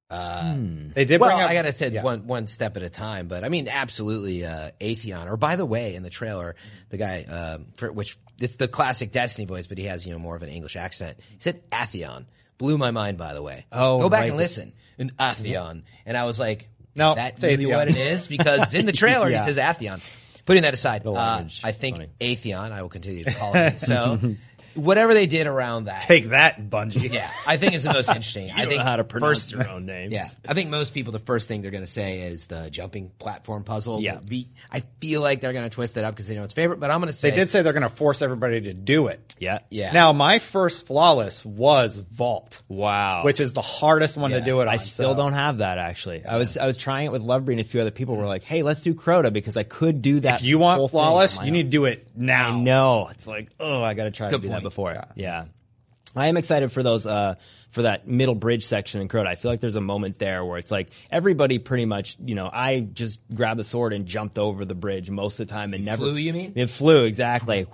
They 0.09 1.05
did 1.05 1.21
Well, 1.21 1.37
up. 1.37 1.49
I 1.49 1.53
gotta 1.53 1.71
say 1.71 1.89
yeah. 1.89 2.03
one 2.03 2.25
one 2.27 2.47
step 2.47 2.75
at 2.77 2.83
a 2.83 2.89
time, 2.89 3.27
but 3.27 3.43
I 3.43 3.49
mean, 3.49 3.67
absolutely, 3.67 4.45
uh, 4.45 4.71
Atheon. 4.81 5.27
Or 5.27 5.37
by 5.37 5.55
the 5.55 5.65
way, 5.65 5.95
in 5.95 6.03
the 6.03 6.09
trailer, 6.09 6.55
the 6.89 6.97
guy, 6.97 7.23
um, 7.23 7.67
for 7.75 7.91
which 7.91 8.17
it's 8.39 8.55
the 8.55 8.67
classic 8.67 9.11
Destiny 9.11 9.45
voice, 9.45 9.67
but 9.67 9.77
he 9.77 9.85
has 9.85 10.05
you 10.05 10.13
know 10.13 10.19
more 10.19 10.35
of 10.35 10.43
an 10.43 10.49
English 10.49 10.75
accent. 10.75 11.17
He 11.29 11.37
said 11.39 11.61
Atheon, 11.71 12.25
blew 12.57 12.77
my 12.77 12.91
mind. 12.91 13.17
By 13.17 13.33
the 13.33 13.43
way, 13.43 13.65
Oh, 13.71 13.99
go 13.99 14.09
back 14.09 14.21
right. 14.21 14.29
and 14.29 14.37
listen, 14.37 14.73
an 14.97 15.11
Atheon, 15.19 15.83
and 16.05 16.17
I 16.17 16.25
was 16.25 16.39
like, 16.39 16.69
No, 16.95 17.13
that's 17.15 17.43
really 17.43 17.65
Atheon. 17.65 17.75
what 17.75 17.87
it 17.89 17.95
is 17.97 18.27
because 18.27 18.73
in 18.73 18.85
the 18.87 18.91
trailer 18.91 19.29
Yeah. 19.31 19.45
he 19.45 19.53
says 19.53 19.57
Atheon. 19.57 20.01
Putting 20.45 20.63
that 20.63 20.73
aside, 20.73 21.05
uh, 21.05 21.43
I 21.63 21.71
think 21.73 21.97
funny. 21.97 22.09
Atheon. 22.19 22.71
I 22.71 22.81
will 22.81 22.89
continue 22.89 23.23
to 23.25 23.31
call 23.33 23.55
it 23.55 23.79
so. 23.79 24.19
Whatever 24.75 25.13
they 25.13 25.27
did 25.27 25.47
around 25.47 25.85
that, 25.85 26.01
Take 26.01 26.29
that, 26.29 26.61
Bungie. 26.69 27.11
yeah, 27.11 27.29
I 27.47 27.57
think 27.57 27.73
is 27.73 27.83
the 27.83 27.93
most 27.93 28.09
interesting. 28.09 28.51
I 28.55 28.65
think 28.65 28.79
know 28.79 28.83
how 28.83 28.95
to 28.97 29.03
pronounce 29.03 29.51
first, 29.51 29.51
your 29.51 29.69
own 29.69 29.85
names. 29.85 30.13
Yeah, 30.13 30.27
I 30.47 30.53
think 30.53 30.69
most 30.69 30.93
people 30.93 31.11
the 31.13 31.19
first 31.19 31.47
thing 31.47 31.61
they're 31.61 31.71
going 31.71 31.83
to 31.83 31.87
say 31.91 32.21
is 32.21 32.47
the 32.47 32.69
jumping 32.69 33.09
platform 33.19 33.63
puzzle. 33.63 34.01
Yeah. 34.01 34.19
Beat. 34.25 34.49
I 34.71 34.81
feel 35.01 35.21
like 35.21 35.41
they're 35.41 35.53
going 35.53 35.69
to 35.69 35.73
twist 35.73 35.97
it 35.97 36.03
up 36.03 36.13
because 36.15 36.27
they 36.27 36.35
know 36.35 36.43
it's 36.43 36.53
favorite, 36.53 36.79
but 36.79 36.91
I'm 36.91 36.99
going 36.99 37.07
to 37.11 37.13
say 37.13 37.29
They 37.29 37.35
did 37.35 37.49
say 37.49 37.61
they're 37.61 37.73
going 37.73 37.83
to 37.83 37.89
force 37.89 38.21
everybody 38.21 38.61
to 38.61 38.73
do 38.73 39.07
it. 39.07 39.35
yeah, 39.39 39.59
Yeah. 39.69 39.91
Now, 39.91 40.13
my 40.13 40.39
first 40.39 40.87
flawless 40.87 41.45
was 41.45 41.97
Vault, 41.99 42.61
wow. 42.67 43.23
which 43.23 43.39
is 43.39 43.53
the 43.53 43.61
hardest 43.61 44.17
one 44.17 44.31
to 44.31 44.41
do 44.41 44.59
it 44.61 44.67
on. 44.67 44.73
I 44.73 44.75
still 44.77 45.11
so- 45.11 45.17
don't 45.17 45.33
have 45.33 45.59
that 45.59 45.77
actually. 45.77 46.25
I 46.25 46.37
was 46.37 46.57
I 46.57 46.65
was 46.65 46.77
trying 46.77 47.05
it 47.05 47.11
with 47.11 47.23
Lovebree 47.23 47.51
and 47.53 47.59
a 47.59 47.63
few 47.63 47.81
other 47.81 47.91
people 47.91 48.15
were 48.15 48.25
like, 48.27 48.43
"Hey, 48.43 48.63
let's 48.63 48.81
do 48.83 48.93
Crota 48.93 49.31
because 49.31 49.57
I 49.57 49.63
could 49.63 50.01
do 50.01 50.19
that." 50.21 50.41
If 50.41 50.45
you 50.45 50.59
want 50.59 50.89
flawless, 50.91 51.35
you 51.39 51.47
own." 51.47 51.51
need 51.53 51.63
to 51.63 51.69
do 51.69 51.85
it 51.85 52.07
now. 52.15 52.49
I 52.49 52.59
know. 52.59 53.07
It's 53.11 53.27
like, 53.27 53.49
oh, 53.59 53.81
I 53.81 53.93
got 53.93 54.03
to 54.05 54.11
try 54.11 54.29
to 54.29 54.37
do 54.37 54.49
that 54.49 54.58
point. 54.59 54.63
before. 54.63 55.05
Yeah. 55.15 55.45
I 56.15 56.27
am 56.27 56.37
excited 56.37 56.71
for 56.71 56.81
those, 56.83 57.05
uh, 57.05 57.35
for 57.71 57.83
that 57.83 58.07
middle 58.07 58.35
bridge 58.35 58.65
section 58.65 58.99
in 59.01 59.07
Crota. 59.07 59.27
I 59.27 59.35
feel 59.35 59.51
like 59.51 59.59
there's 59.59 59.75
a 59.75 59.81
moment 59.81 60.17
there 60.19 60.43
where 60.43 60.57
it's 60.57 60.71
like 60.71 60.89
everybody 61.11 61.59
pretty 61.59 61.85
much, 61.85 62.17
you 62.23 62.33
know, 62.35 62.49
I 62.51 62.79
just 62.79 63.19
grabbed 63.33 63.59
the 63.59 63.63
sword 63.63 63.93
and 63.93 64.05
jumped 64.07 64.39
over 64.39 64.65
the 64.65 64.73
bridge 64.75 65.09
most 65.11 65.39
of 65.39 65.47
the 65.47 65.53
time 65.53 65.73
and 65.73 65.85
never 65.85 66.03
flew, 66.03 66.15
you 66.15 66.33
mean? 66.33 66.53
It 66.55 66.67
flew 66.67 67.03
exactly, 67.05 67.67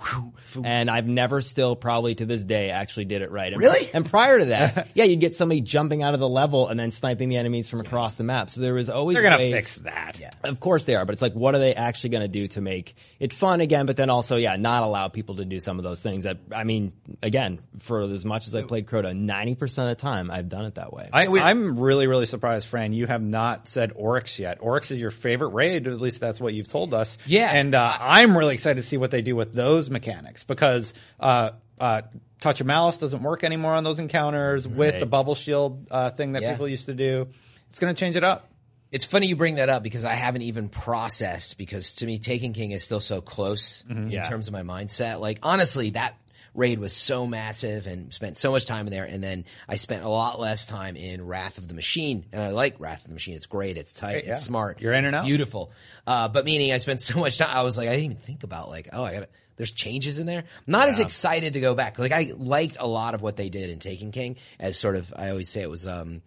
and 0.62 0.90
I've 0.90 1.06
never 1.06 1.40
still 1.40 1.76
probably 1.76 2.14
to 2.16 2.26
this 2.26 2.42
day 2.42 2.70
actually 2.70 3.06
did 3.06 3.22
it 3.22 3.30
right. 3.30 3.52
And, 3.52 3.60
Really? 3.60 3.88
And 3.92 4.04
prior 4.04 4.38
to 4.38 4.44
that, 4.46 4.88
yeah, 4.94 5.04
you'd 5.04 5.20
get 5.20 5.34
somebody 5.34 5.60
jumping 5.60 6.02
out 6.02 6.14
of 6.14 6.20
the 6.20 6.28
level 6.28 6.68
and 6.68 6.78
then 6.78 6.90
sniping 6.90 7.28
the 7.28 7.36
enemies 7.36 7.68
from 7.68 7.80
across 7.80 8.14
the 8.14 8.24
map. 8.24 8.50
So 8.50 8.60
there 8.60 8.74
was 8.74 8.90
always 8.90 9.16
They're 9.16 9.30
to 9.30 9.36
ways- 9.36 9.54
fix 9.54 9.74
that. 9.76 10.18
Yeah. 10.20 10.30
of 10.44 10.60
course 10.60 10.84
they 10.84 10.94
are, 10.94 11.04
but 11.04 11.12
it's 11.14 11.22
like, 11.22 11.32
what 11.34 11.54
are 11.54 11.58
they 11.58 11.74
actually 11.74 12.10
going 12.10 12.22
to 12.22 12.28
do 12.28 12.46
to 12.48 12.60
make 12.60 12.94
it 13.18 13.32
fun 13.32 13.60
again? 13.60 13.86
But 13.86 13.96
then 13.96 14.10
also, 14.10 14.36
yeah, 14.36 14.56
not 14.56 14.82
allow 14.82 15.08
people 15.08 15.36
to 15.36 15.44
do 15.44 15.58
some 15.60 15.78
of 15.78 15.84
those 15.84 16.02
things. 16.02 16.24
That 16.24 16.38
I 16.54 16.64
mean, 16.64 16.92
again, 17.22 17.60
for 17.78 18.02
as 18.02 18.24
much 18.24 18.46
as 18.46 18.54
I 18.54 18.62
played 18.62 18.86
Crota, 18.86 19.14
ninety 19.14 19.54
percent 19.54 19.85
of 19.86 19.96
the 19.96 20.00
time 20.00 20.30
I've 20.30 20.48
done 20.48 20.64
it 20.66 20.74
that 20.76 20.92
way. 20.92 21.08
I, 21.12 21.26
I'm 21.26 21.78
really, 21.78 22.06
really 22.06 22.26
surprised, 22.26 22.68
Fran. 22.68 22.92
You 22.92 23.06
have 23.06 23.22
not 23.22 23.68
said 23.68 23.92
Oryx 23.94 24.38
yet. 24.38 24.58
Oryx 24.60 24.90
is 24.90 25.00
your 25.00 25.10
favorite 25.10 25.48
raid, 25.50 25.86
at 25.86 26.00
least 26.00 26.20
that's 26.20 26.40
what 26.40 26.54
you've 26.54 26.68
told 26.68 26.92
us. 26.94 27.16
Yeah. 27.26 27.50
and 27.52 27.74
uh, 27.74 27.96
I'm 28.00 28.36
really 28.36 28.54
excited 28.54 28.80
to 28.80 28.86
see 28.86 28.96
what 28.96 29.10
they 29.10 29.22
do 29.22 29.34
with 29.36 29.52
those 29.52 29.88
mechanics 29.90 30.44
because 30.44 30.92
uh, 31.20 31.50
uh, 31.78 32.02
Touch 32.40 32.60
of 32.60 32.66
Malice 32.66 32.98
doesn't 32.98 33.22
work 33.22 33.44
anymore 33.44 33.72
on 33.72 33.84
those 33.84 33.98
encounters 33.98 34.68
with 34.68 35.00
the 35.00 35.06
bubble 35.06 35.34
shield 35.34 35.86
uh, 35.90 36.10
thing 36.10 36.32
that 36.32 36.42
Yeah. 36.42 36.52
people 36.52 36.68
used 36.68 36.86
to 36.86 36.94
do. 36.94 37.28
It's 37.70 37.78
going 37.78 37.94
to 37.94 37.98
change 37.98 38.16
it 38.16 38.24
up. 38.24 38.50
It's 38.92 39.04
funny 39.04 39.26
you 39.26 39.36
bring 39.36 39.56
that 39.56 39.68
up 39.68 39.82
because 39.82 40.04
I 40.04 40.12
haven't 40.14 40.42
even 40.42 40.68
processed 40.68 41.58
because 41.58 41.94
to 41.96 42.06
me 42.06 42.18
Taken 42.18 42.52
King 42.52 42.70
is 42.70 42.84
still 42.84 43.00
so 43.00 43.20
close 43.20 43.82
in 43.90 44.10
Yeah. 44.10 44.28
terms 44.28 44.46
of 44.46 44.52
my 44.52 44.62
mindset. 44.62 45.18
Like 45.20 45.40
honestly, 45.42 45.90
that 45.90 46.16
raid 46.56 46.78
was 46.78 46.92
so 46.92 47.26
massive 47.26 47.86
and 47.86 48.12
spent 48.12 48.38
so 48.38 48.50
much 48.50 48.66
time 48.66 48.86
in 48.86 48.92
there 48.92 49.04
and 49.04 49.22
then 49.22 49.44
I 49.68 49.76
spent 49.76 50.02
a 50.02 50.08
lot 50.08 50.40
less 50.40 50.66
time 50.66 50.96
in 50.96 51.26
Wrath 51.26 51.58
of 51.58 51.68
the 51.68 51.74
Machine 51.74 52.24
and 52.32 52.42
I 52.42 52.50
like 52.50 52.80
Wrath 52.80 53.02
of 53.02 53.08
the 53.08 53.14
Machine. 53.14 53.34
It's 53.34 53.46
great, 53.46 53.76
it's 53.76 53.92
tight, 53.92 54.24
yeah. 54.24 54.32
it's 54.32 54.42
smart. 54.42 54.80
You're 54.80 54.92
in 54.92 55.04
and 55.04 55.14
out. 55.14 55.24
Beautiful. 55.24 55.70
Uh, 56.06 56.28
but 56.28 56.44
meaning 56.44 56.72
I 56.72 56.78
spent 56.78 57.00
so 57.02 57.18
much 57.20 57.38
time 57.38 57.50
I 57.54 57.62
was 57.62 57.76
like 57.76 57.88
I 57.88 57.92
didn't 57.92 58.04
even 58.04 58.16
think 58.16 58.42
about 58.42 58.68
like, 58.68 58.88
oh 58.92 59.04
I 59.04 59.12
gotta 59.12 59.28
there's 59.56 59.72
changes 59.72 60.18
in 60.18 60.26
there. 60.26 60.40
I'm 60.40 60.44
not 60.66 60.88
as 60.88 61.00
excited 61.00 61.54
to 61.54 61.60
go 61.60 61.74
back. 61.74 61.98
Like 61.98 62.12
I 62.12 62.32
liked 62.36 62.76
a 62.78 62.86
lot 62.86 63.14
of 63.14 63.22
what 63.22 63.36
they 63.36 63.48
did 63.48 63.70
in 63.70 63.78
Taken 63.78 64.12
King 64.12 64.36
as 64.60 64.78
sort 64.78 64.96
of 64.96 65.12
I 65.16 65.30
always 65.30 65.48
say 65.48 65.62
it 65.62 65.70
was 65.70 65.86
um 65.86 66.22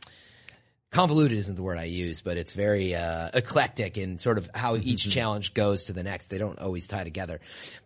convoluted 0.91 1.37
isn't 1.37 1.55
the 1.55 1.61
word 1.61 1.77
I 1.77 1.83
use, 1.83 2.21
but 2.21 2.37
it's 2.37 2.53
very 2.53 2.95
uh, 2.95 3.29
eclectic 3.33 3.97
in 3.97 4.17
sort 4.17 4.37
of 4.39 4.49
how 4.55 4.75
each 4.75 5.09
challenge 5.11 5.53
goes 5.53 5.85
to 5.85 5.93
the 5.93 6.01
next. 6.03 6.27
They 6.27 6.37
don't 6.39 6.57
always 6.59 6.87
tie 6.87 7.03
together. 7.03 7.39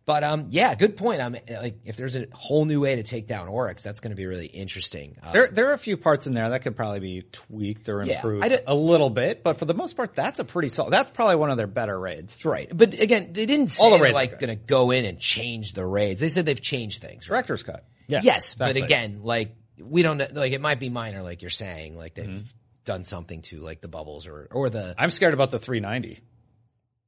But 0.05 0.23
um, 0.23 0.47
yeah, 0.51 0.73
good 0.75 0.95
point. 0.95 1.21
I'm 1.21 1.35
like, 1.49 1.79
if 1.85 1.97
there's 1.97 2.15
a 2.15 2.27
whole 2.31 2.65
new 2.65 2.79
way 2.81 2.95
to 2.95 3.03
take 3.03 3.27
down 3.27 3.47
Oryx, 3.49 3.83
that's 3.83 3.99
going 3.99 4.11
to 4.11 4.15
be 4.15 4.25
really 4.25 4.45
interesting. 4.45 5.17
Uh, 5.21 5.31
There, 5.33 5.47
there 5.49 5.69
are 5.69 5.73
a 5.73 5.77
few 5.77 5.97
parts 5.97 6.27
in 6.27 6.33
there 6.33 6.49
that 6.49 6.61
could 6.61 6.75
probably 6.77 6.99
be 7.01 7.21
tweaked 7.31 7.89
or 7.89 8.01
improved 8.03 8.47
did- 8.47 8.63
a 8.67 8.75
little 8.75 9.09
bit, 9.09 9.43
but 9.43 9.57
for 9.59 9.65
the 9.65 9.73
most 9.73 9.95
part, 9.97 10.15
that's 10.15 10.39
a 10.39 10.45
pretty 10.45 10.69
solid. 10.69 10.91
That's 10.91 11.11
probably 11.11 11.35
one 11.35 11.51
of 11.51 11.57
their 11.57 11.67
better 11.67 11.99
raids. 11.99 12.43
right, 12.45 12.69
but 12.75 12.93
again, 12.99 13.33
they 13.33 13.45
didn't 13.45 13.69
say 13.69 13.83
All 13.85 13.97
the 13.97 14.03
raids 14.03 14.13
like 14.15 14.39
going 14.39 14.49
to 14.49 14.55
go 14.63 14.91
in 14.91 15.03
and 15.05 15.19
change 15.19 15.73
the 15.73 15.85
raids. 15.85 16.21
They 16.21 16.29
said 16.29 16.45
they've 16.45 16.59
changed 16.61 17.01
things. 17.01 17.29
Right? 17.29 17.37
Director's 17.37 17.63
cut. 17.63 17.85
Yeah, 18.07 18.19
yes, 18.23 18.53
exactly. 18.53 18.81
but 18.81 18.85
again, 18.85 19.19
like 19.23 19.55
we 19.79 20.03
don't 20.03 20.17
know. 20.17 20.27
Like 20.33 20.51
it 20.53 20.61
might 20.61 20.79
be 20.79 20.89
minor, 20.89 21.21
like 21.21 21.41
you're 21.41 21.49
saying. 21.49 21.97
Like 21.97 22.13
they've 22.15 22.27
Mm-hmm. 22.27 22.57
Done 22.85 23.03
something 23.03 23.41
to 23.43 23.59
like 23.61 23.81
the 23.81 23.87
bubbles 23.87 24.27
or 24.27 24.47
or 24.51 24.69
the 24.69 24.93
I'm 24.97 25.09
scared 25.11 25.33
about 25.33 25.51
the 25.51 25.59
390 25.59 26.21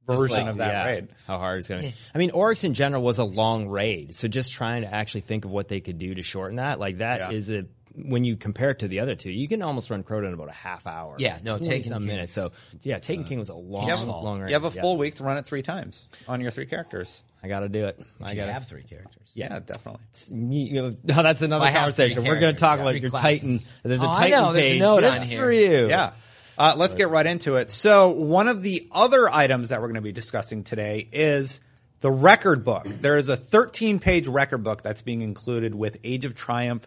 version 0.06 0.36
like, 0.36 0.46
of 0.46 0.56
that 0.58 0.68
yeah, 0.72 0.86
raid. 0.86 1.08
How 1.26 1.38
hard 1.38 1.58
it's 1.60 1.68
going 1.68 1.82
to 1.82 1.88
be. 1.88 1.94
I 2.14 2.18
mean, 2.18 2.30
Oryx 2.30 2.64
in 2.64 2.74
general 2.74 3.02
was 3.02 3.18
a 3.18 3.24
long 3.24 3.68
raid. 3.68 4.14
So 4.14 4.28
just 4.28 4.52
trying 4.52 4.82
to 4.82 4.92
actually 4.94 5.22
think 5.22 5.44
of 5.44 5.50
what 5.50 5.68
they 5.68 5.80
could 5.80 5.98
do 5.98 6.14
to 6.14 6.22
shorten 6.22 6.56
that, 6.56 6.78
like 6.78 6.98
that 6.98 7.32
is 7.32 7.50
Yeah. 7.50 7.60
a, 7.60 7.62
when 7.98 8.24
you 8.24 8.36
compare 8.36 8.70
it 8.70 8.80
to 8.80 8.88
the 8.88 9.00
other 9.00 9.14
two, 9.14 9.32
you 9.32 9.48
can 9.48 9.62
almost 9.62 9.88
run 9.90 10.02
Crota 10.04 10.28
in 10.28 10.34
about 10.34 10.48
a 10.48 10.52
half 10.52 10.86
hour. 10.86 11.16
Yeah, 11.18 11.38
no, 11.42 11.56
40 11.56 11.66
Taken 11.68 11.88
some 11.88 12.02
King 12.02 12.06
minutes. 12.08 12.30
So 12.32 12.50
yeah, 12.82 12.98
Taken 12.98 13.24
King 13.24 13.38
was 13.38 13.48
a 13.48 13.54
long, 13.54 13.84
You 13.84 13.94
have, 13.96 14.06
long 14.06 14.40
raid. 14.40 14.50
you 14.50 14.54
have 14.54 14.64
a 14.64 14.74
Yeah. 14.74 14.82
full 14.82 14.96
week 14.98 15.14
to 15.16 15.24
run 15.24 15.38
it 15.38 15.46
three 15.46 15.62
times 15.62 16.06
on 16.28 16.40
your 16.40 16.50
three 16.50 16.66
characters. 16.66 17.22
I 17.42 17.48
got 17.48 17.60
to 17.60 17.68
do 17.68 17.84
it. 17.84 18.00
I 18.22 18.34
got 18.34 18.46
to 18.46 18.52
have 18.52 18.66
three 18.66 18.82
characters. 18.82 19.30
Yeah, 19.34 19.58
definitely. 19.60 20.00
You 20.30 20.82
know, 20.82 20.90
that's 21.04 21.42
another 21.42 21.64
I 21.64 21.72
conversation. 21.72 22.24
We're 22.24 22.40
going 22.40 22.54
to 22.54 22.60
talk 22.60 22.78
yeah. 22.78 22.82
about 22.82 23.00
your 23.00 23.10
classes. 23.10 23.40
Titan. 23.40 23.60
There's 23.82 24.02
a 24.02 24.06
Oh, 24.06 24.10
I 24.10 24.14
Titan 24.14 24.30
know, 24.30 24.52
there's 24.52 24.66
a 24.66 24.70
page 24.70 24.80
note 24.80 25.04
on 25.04 25.12
just 25.14 25.32
here. 25.32 25.44
for 25.44 25.52
you. 25.52 25.88
Yeah. 25.88 26.12
Uh, 26.58 26.74
let's 26.76 26.94
get 26.94 27.10
right 27.10 27.26
into 27.26 27.56
it. 27.56 27.70
So, 27.70 28.10
one 28.10 28.48
of 28.48 28.62
the 28.62 28.88
other 28.90 29.28
items 29.28 29.68
that 29.68 29.80
we're 29.80 29.88
going 29.88 29.96
to 29.96 30.00
be 30.00 30.12
discussing 30.12 30.64
today 30.64 31.06
is 31.12 31.60
the 32.00 32.10
record 32.10 32.64
book. 32.64 32.84
There 32.86 33.18
is 33.18 33.28
a 33.28 33.36
13 33.36 33.98
page 33.98 34.26
record 34.26 34.62
book 34.64 34.82
that's 34.82 35.02
being 35.02 35.20
included 35.22 35.74
with 35.74 35.98
Age 36.02 36.24
of 36.24 36.34
Triumph. 36.34 36.86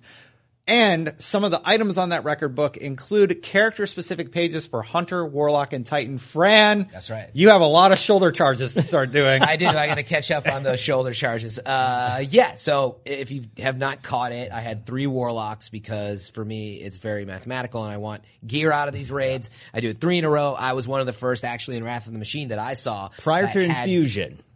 And 0.70 1.16
some 1.18 1.44
of 1.44 1.52
the 1.52 1.60
items 1.66 1.98
on 1.98 2.10
that 2.10 2.24
record 2.24 2.56
book 2.56 2.78
include 2.78 3.42
character 3.42 3.86
specific 3.88 4.32
pages 4.32 4.68
for 4.68 4.82
Hunter, 4.84 5.26
Warlock, 5.26 5.74
and 5.74 5.86
Titan. 5.86 6.18
Fran. 6.20 6.88
That's 6.94 7.10
right. 7.10 7.30
You 7.34 7.50
have 7.50 7.62
a 7.62 7.66
lot 7.68 7.92
of 7.92 7.98
shoulder 7.98 8.32
charges 8.32 8.74
to 8.76 8.82
start 8.84 9.12
doing. 9.12 9.42
I 9.42 9.56
do. 9.56 9.68
I 9.68 9.88
got 9.88 9.96
to 9.96 10.04
catch 10.04 10.30
up 10.32 10.48
on 10.48 10.62
those 10.64 10.80
shoulder 10.80 11.12
charges. 11.14 11.58
Uh, 11.60 12.24
yeah. 12.30 12.56
So 12.58 13.00
if 13.04 13.32
you 13.32 13.46
have 13.58 13.78
not 13.78 14.04
caught 14.04 14.32
it, 14.32 14.52
I 14.52 14.60
had 14.60 14.86
three 14.86 15.08
warlocks 15.08 15.70
because 15.70 16.30
for 16.30 16.46
me 16.46 16.76
it's 16.76 17.00
very 17.00 17.26
mathematical, 17.26 17.84
and 17.84 17.92
I 17.92 17.98
want 17.98 18.24
gear 18.46 18.72
out 18.72 18.88
of 18.88 18.94
these 18.94 19.10
raids. 19.12 19.50
I 19.74 19.80
do 19.80 19.90
it 19.90 20.00
three 20.00 20.20
in 20.20 20.24
a 20.26 20.30
row. 20.30 20.54
I 20.54 20.74
was 20.74 20.88
one 20.88 21.00
of 21.00 21.08
the 21.08 21.14
first 21.14 21.44
actually 21.44 21.78
in 21.78 21.84
Wrath 21.84 22.06
of 22.08 22.14
the 22.14 22.20
Machine 22.20 22.50
that 22.50 22.60
I 22.60 22.76
saw 22.76 23.10
Prior 23.18 23.48
that 23.48 23.54
to 23.54 23.68
had- 23.68 23.90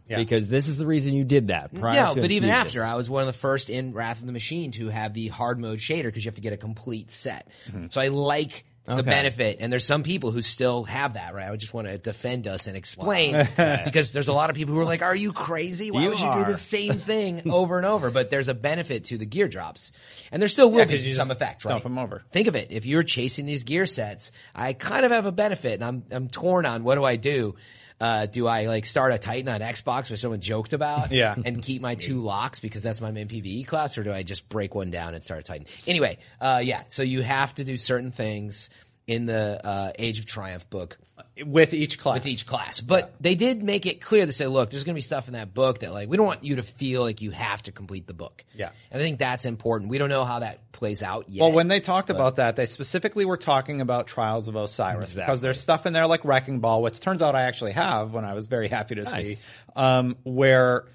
infusion. 0.08 0.24
Because 0.24 0.48
this 0.48 0.68
is 0.68 0.78
the 0.78 0.86
reason 0.86 1.14
you 1.14 1.24
did 1.24 1.48
that. 1.48 1.72
Mm, 1.72 1.80
prior 1.80 2.04
no, 2.04 2.14
to 2.14 2.20
but 2.20 2.30
even 2.30 2.50
after, 2.50 2.84
I 2.84 2.94
was 2.94 3.08
one 3.10 3.22
of 3.22 3.26
the 3.26 3.32
first 3.38 3.70
in 3.70 3.92
Wrath 3.92 4.20
of 4.20 4.26
the 4.26 4.32
Machine 4.32 4.70
to 4.72 4.88
have 4.88 5.14
the 5.14 5.28
hard 5.28 5.58
mode 5.58 5.78
shader 5.78 6.04
because 6.04 6.24
you 6.24 6.28
have 6.28 6.36
to 6.36 6.42
get 6.42 6.52
a 6.52 6.56
complete 6.58 7.10
set. 7.12 7.48
Mm-hmm. 7.68 7.86
So 7.90 8.00
I 8.00 8.08
like 8.08 8.64
the 8.86 8.92
Okay. 8.96 9.02
benefit, 9.02 9.56
and 9.60 9.72
there's 9.72 9.86
some 9.86 10.02
people 10.02 10.30
who 10.30 10.42
still 10.42 10.84
have 10.84 11.14
that, 11.14 11.32
right? 11.32 11.48
I 11.50 11.56
just 11.56 11.72
want 11.72 11.86
to 11.88 11.96
defend 11.96 12.46
us 12.46 12.66
and 12.66 12.76
explain 12.76 13.48
because 13.82 14.12
there's 14.12 14.28
a 14.28 14.34
lot 14.34 14.50
of 14.50 14.56
people 14.56 14.74
who 14.74 14.80
are 14.82 14.84
like, 14.84 15.00
"Are 15.00 15.16
you 15.16 15.32
crazy? 15.32 15.90
Why 15.90 16.02
You 16.02 16.10
would 16.10 16.20
you 16.20 16.26
are." 16.26 16.44
do 16.44 16.52
the 16.52 16.58
same 16.58 16.92
thing 16.98 17.50
over 17.50 17.78
and 17.78 17.86
over?" 17.86 18.10
But 18.10 18.28
there's 18.28 18.48
a 18.48 18.52
benefit 18.54 19.04
to 19.04 19.16
the 19.16 19.24
gear 19.24 19.48
drops, 19.48 19.90
and 20.30 20.42
there 20.42 20.50
still 20.50 20.70
will 20.70 20.80
Yeah, 20.80 20.84
be 20.84 21.12
some 21.14 21.30
effect, 21.30 21.64
right? 21.64 21.70
dump 21.70 21.86
'em 21.86 21.96
over. 21.96 22.24
Think 22.30 22.46
of 22.46 22.56
it: 22.56 22.66
if 22.72 22.84
you're 22.84 23.04
chasing 23.04 23.46
these 23.46 23.64
gear 23.64 23.86
sets, 23.86 24.32
I 24.54 24.74
kind 24.74 25.06
of 25.06 25.12
have 25.12 25.24
a 25.24 25.32
benefit, 25.32 25.80
and 25.80 25.84
I'm 25.84 26.02
I'm 26.10 26.28
torn 26.28 26.66
on 26.66 26.84
what 26.84 26.96
do 26.96 27.04
I 27.04 27.16
do. 27.16 27.54
Uh, 28.00 28.26
do 28.26 28.46
I 28.46 28.66
like 28.66 28.86
start 28.86 29.12
a 29.12 29.18
Titan 29.18 29.48
on 29.48 29.60
Xbox, 29.60 30.10
which 30.10 30.20
someone 30.20 30.40
joked 30.40 30.72
about, 30.72 31.12
Yeah. 31.12 31.34
and 31.44 31.62
keep 31.62 31.80
my 31.80 31.94
two 31.94 32.20
locks 32.20 32.58
because 32.60 32.82
that's 32.82 33.00
my 33.00 33.12
main 33.12 33.28
PVE 33.28 33.66
class, 33.66 33.96
or 33.96 34.02
do 34.02 34.12
I 34.12 34.22
just 34.24 34.48
break 34.48 34.74
one 34.74 34.90
down 34.90 35.14
and 35.14 35.22
start 35.24 35.40
a 35.40 35.42
Titan? 35.44 35.66
Anyway, 35.86 36.18
uh, 36.40 36.60
yeah. 36.62 36.82
So 36.88 37.02
you 37.02 37.22
have 37.22 37.54
to 37.54 37.64
do 37.64 37.76
certain 37.76 38.10
things 38.10 38.68
in 39.06 39.26
the 39.26 39.60
uh, 39.64 39.92
Age 39.98 40.18
of 40.18 40.26
Triumph 40.26 40.68
book 40.70 40.98
with 41.44 41.74
each 41.74 41.98
class. 41.98 42.14
with 42.14 42.26
each 42.26 42.46
class. 42.46 42.80
But 42.80 43.14
they 43.20 43.34
did 43.34 43.62
make 43.62 43.86
it 43.86 44.00
clear. 44.00 44.26
to 44.26 44.32
say, 44.32 44.46
look, 44.46 44.70
there's 44.70 44.84
going 44.84 44.94
to 44.94 44.98
be 44.98 45.02
stuff 45.02 45.26
in 45.28 45.34
that 45.34 45.54
book 45.54 45.80
that 45.80 45.92
like 45.92 46.08
we 46.08 46.16
don't 46.16 46.26
want 46.26 46.44
you 46.44 46.56
to 46.56 46.62
feel 46.62 47.02
like 47.02 47.20
you 47.20 47.30
have 47.30 47.62
to 47.64 47.72
complete 47.72 48.06
the 48.06 48.14
book. 48.14 48.44
Yeah. 48.54 48.70
and 48.90 49.00
I 49.00 49.04
think 49.04 49.18
that's 49.18 49.44
important. 49.44 49.90
We 49.90 49.98
don't 49.98 50.08
know 50.08 50.24
how 50.24 50.40
that 50.40 50.72
plays 50.72 51.02
out 51.02 51.28
yet. 51.28 51.42
Well, 51.42 51.52
when 51.52 51.68
they 51.68 51.80
talked 51.80 52.10
about 52.10 52.36
that, 52.36 52.56
they 52.56 52.66
specifically 52.66 53.24
were 53.24 53.36
talking 53.36 53.80
about 53.80 54.06
Trials 54.06 54.48
of 54.48 54.56
Osiris 54.56 55.14
because 55.14 55.40
there's 55.40 55.60
stuff 55.60 55.86
in 55.86 55.92
there 55.92 56.06
like 56.06 56.24
Wrecking 56.24 56.60
Ball, 56.60 56.82
which 56.82 57.00
turns 57.00 57.22
out 57.22 57.34
I 57.34 57.42
actually 57.42 57.72
have 57.72 58.12
when 58.12 58.24
I 58.24 58.34
was 58.34 58.46
very 58.46 58.68
happy 58.68 58.96
to 58.96 59.06
see, 59.06 59.36
um, 59.76 60.16
where 60.24 60.86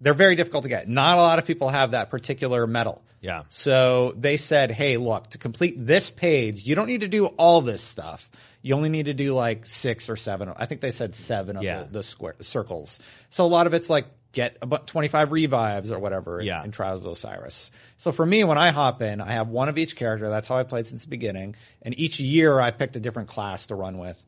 they're 0.00 0.14
very 0.14 0.36
difficult 0.36 0.64
to 0.64 0.68
get. 0.68 0.88
Not 0.88 1.18
a 1.18 1.20
lot 1.20 1.38
of 1.38 1.46
people 1.46 1.68
have 1.68 1.92
that 1.92 2.10
particular 2.10 2.66
medal. 2.66 3.02
Yeah. 3.20 3.44
So 3.48 4.12
they 4.16 4.36
said, 4.36 4.70
hey, 4.70 4.98
look, 4.98 5.30
to 5.30 5.38
complete 5.38 5.74
this 5.84 6.10
page, 6.10 6.64
you 6.66 6.74
don't 6.74 6.86
need 6.86 7.00
to 7.00 7.08
do 7.08 7.26
all 7.26 7.60
this 7.60 7.82
stuff. 7.82 8.28
You 8.62 8.74
only 8.74 8.88
need 8.90 9.06
to 9.06 9.14
do 9.14 9.32
like 9.34 9.64
six 9.66 10.10
or 10.10 10.16
seven. 10.16 10.52
I 10.56 10.66
think 10.66 10.80
they 10.80 10.90
said 10.90 11.14
seven 11.14 11.56
of 11.56 11.62
Yeah. 11.62 11.84
the, 11.84 11.90
the 11.90 12.02
square 12.02 12.36
circles. 12.40 12.98
So 13.30 13.44
a 13.44 13.48
lot 13.48 13.66
of 13.66 13.74
it's 13.74 13.88
like 13.88 14.06
get 14.32 14.58
about 14.60 14.86
25 14.86 15.32
revives 15.32 15.90
or 15.90 15.98
whatever 15.98 16.40
in- 16.40 16.46
Yeah. 16.46 16.62
in 16.62 16.70
Trials 16.72 17.00
of 17.00 17.12
Osiris. 17.12 17.70
So 17.96 18.12
for 18.12 18.26
me, 18.26 18.44
when 18.44 18.58
I 18.58 18.70
hop 18.70 19.00
in, 19.00 19.20
I 19.22 19.32
have 19.32 19.48
one 19.48 19.68
of 19.70 19.78
each 19.78 19.96
character. 19.96 20.28
That's 20.28 20.46
how 20.46 20.58
I 20.58 20.62
played 20.64 20.86
since 20.86 21.02
the 21.04 21.08
beginning. 21.08 21.56
And 21.82 21.98
each 21.98 22.20
year 22.20 22.60
I 22.60 22.70
picked 22.70 22.96
a 22.96 23.00
different 23.00 23.28
class 23.28 23.66
to 23.68 23.74
run 23.74 23.96
with. 23.98 24.22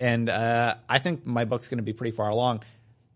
And 0.00 0.28
uh, 0.28 0.74
I 0.88 0.98
think 0.98 1.24
my 1.24 1.44
book's 1.44 1.68
going 1.68 1.78
to 1.78 1.84
be 1.84 1.92
pretty 1.92 2.10
far 2.16 2.28
along. 2.28 2.64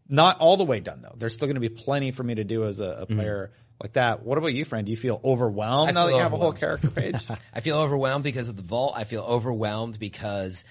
Not 0.08 0.38
all 0.38 0.56
the 0.56 0.64
way 0.64 0.80
done 0.80 1.02
though. 1.02 1.14
There's 1.16 1.34
still 1.34 1.46
going 1.46 1.56
to 1.56 1.60
be 1.60 1.68
plenty 1.68 2.10
for 2.10 2.22
me 2.22 2.36
to 2.36 2.44
do 2.44 2.64
as 2.64 2.80
a, 2.80 2.98
a 3.02 3.06
player 3.06 3.50
like 3.82 3.94
that. 3.94 4.22
What 4.22 4.38
about 4.38 4.54
you, 4.54 4.64
friend? 4.64 4.86
Do 4.86 4.90
you 4.90 4.96
feel 4.96 5.20
overwhelmed 5.25 5.90
I 5.90 5.92
now 5.92 6.06
that 6.06 6.12
you 6.12 6.20
have 6.20 6.32
a 6.32 6.36
whole 6.36 6.52
character 6.52 6.90
page? 6.90 7.16
I 7.54 7.60
feel 7.60 7.78
overwhelmed 7.78 8.25
because 8.25 8.48
of 8.48 8.56
the 8.56 8.62
vault. 8.62 8.94
I 8.96 9.04
feel 9.04 9.22
overwhelmed 9.22 9.98
because 9.98 10.64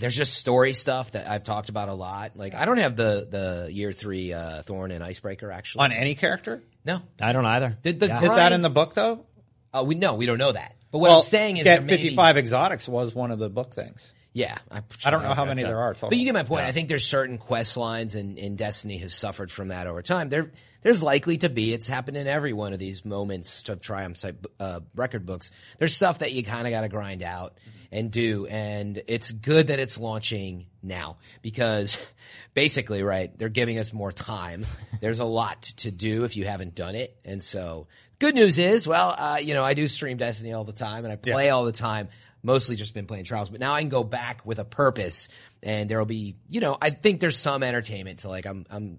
there's 0.00 0.16
just 0.16 0.34
story 0.34 0.72
stuff 0.72 1.12
that 1.12 1.28
I've 1.28 1.44
talked 1.44 1.68
about 1.68 1.88
a 1.88 1.94
lot. 1.94 2.32
Like 2.36 2.54
I 2.54 2.64
don't 2.64 2.78
have 2.78 2.96
the 2.96 3.26
the 3.30 3.72
year 3.72 3.92
three 3.92 4.32
uh, 4.32 4.62
Thorn 4.62 4.90
and 4.90 5.02
Icebreaker 5.02 5.50
actually. 5.50 5.84
On 5.84 5.92
any 5.92 6.14
character? 6.14 6.62
no, 6.84 7.02
I 7.20 7.32
don't 7.32 7.46
either. 7.46 7.76
the, 7.82 7.92
the 7.92 8.06
Yeah. 8.06 8.22
Is 8.22 8.30
that 8.30 8.52
in 8.52 8.60
the 8.60 8.70
book 8.70 8.94
though? 8.94 9.24
Uh, 9.72 9.84
we 9.86 9.94
no, 9.94 10.14
we 10.14 10.26
don't 10.26 10.38
know 10.38 10.52
that. 10.52 10.74
But 10.90 10.98
what 10.98 11.08
well, 11.08 11.18
I'm 11.18 11.24
saying 11.24 11.58
is, 11.58 11.64
get 11.64 11.80
there 11.80 11.86
may 11.86 11.96
be- 11.96 12.02
55 12.02 12.36
exotics 12.36 12.88
was 12.88 13.14
one 13.14 13.30
of 13.30 13.38
the 13.38 13.50
book 13.50 13.74
things. 13.74 14.12
Yeah, 14.36 14.58
I, 14.70 14.82
I 15.02 15.08
don't 15.08 15.22
know 15.22 15.32
how 15.32 15.46
many 15.46 15.62
there 15.62 15.78
are 15.78 15.94
total. 15.94 16.10
But 16.10 16.18
you 16.18 16.26
get 16.26 16.34
my 16.34 16.42
point. 16.42 16.66
I 16.66 16.72
think 16.72 16.90
there's 16.90 17.06
certain 17.06 17.38
quest 17.38 17.78
lines, 17.78 18.14
and, 18.14 18.38
and 18.38 18.58
Destiny 18.58 18.98
has 18.98 19.14
suffered 19.14 19.50
from 19.50 19.68
that 19.68 19.86
over 19.86 20.02
time. 20.02 20.28
There, 20.28 20.52
there's 20.82 21.02
likely 21.02 21.38
to 21.38 21.48
be. 21.48 21.72
It's 21.72 21.88
happened 21.88 22.18
in 22.18 22.26
every 22.26 22.52
one 22.52 22.74
of 22.74 22.78
these 22.78 23.02
moments 23.02 23.66
of 23.70 23.80
Triumph 23.80 24.20
type 24.20 24.46
uh, 24.60 24.80
record 24.94 25.24
books. 25.24 25.50
There's 25.78 25.96
stuff 25.96 26.18
that 26.18 26.32
you 26.32 26.44
kind 26.44 26.66
of 26.66 26.70
got 26.70 26.82
to 26.82 26.90
grind 26.90 27.22
out 27.22 27.56
and 27.90 28.10
do, 28.10 28.44
and 28.44 29.02
it's 29.08 29.30
good 29.30 29.68
that 29.68 29.78
it's 29.78 29.96
launching 29.96 30.66
now 30.82 31.16
because 31.40 31.98
basically, 32.52 33.02
right, 33.02 33.36
they're 33.38 33.48
giving 33.48 33.78
us 33.78 33.90
more 33.94 34.12
time. 34.12 34.66
There's 35.00 35.18
a 35.18 35.24
lot 35.24 35.62
to 35.78 35.90
do 35.90 36.24
if 36.24 36.36
you 36.36 36.44
haven't 36.44 36.74
done 36.74 36.94
it, 36.94 37.16
and 37.24 37.42
so. 37.42 37.86
Good 38.18 38.34
news 38.34 38.56
is, 38.56 38.88
well, 38.88 39.14
uh, 39.18 39.36
you 39.42 39.52
know, 39.52 39.62
I 39.62 39.74
do 39.74 39.86
stream 39.88 40.16
Destiny 40.16 40.54
all 40.54 40.64
the 40.64 40.72
time 40.72 41.04
and 41.04 41.12
I 41.12 41.16
play 41.16 41.50
all 41.50 41.66
the 41.66 41.72
time 41.72 42.08
mostly 42.42 42.76
just 42.76 42.94
been 42.94 43.06
playing 43.06 43.24
trials, 43.24 43.50
but 43.50 43.60
now 43.60 43.72
I 43.72 43.80
can 43.80 43.88
go 43.88 44.04
back 44.04 44.44
with 44.44 44.58
a 44.58 44.64
purpose 44.64 45.28
and 45.62 45.88
there'll 45.88 46.06
be, 46.06 46.36
you 46.48 46.60
know, 46.60 46.76
I 46.80 46.90
think 46.90 47.20
there's 47.20 47.36
some 47.36 47.62
entertainment 47.62 48.20
to 48.20 48.28
like, 48.28 48.46
I'm, 48.46 48.66
I'm 48.70 48.98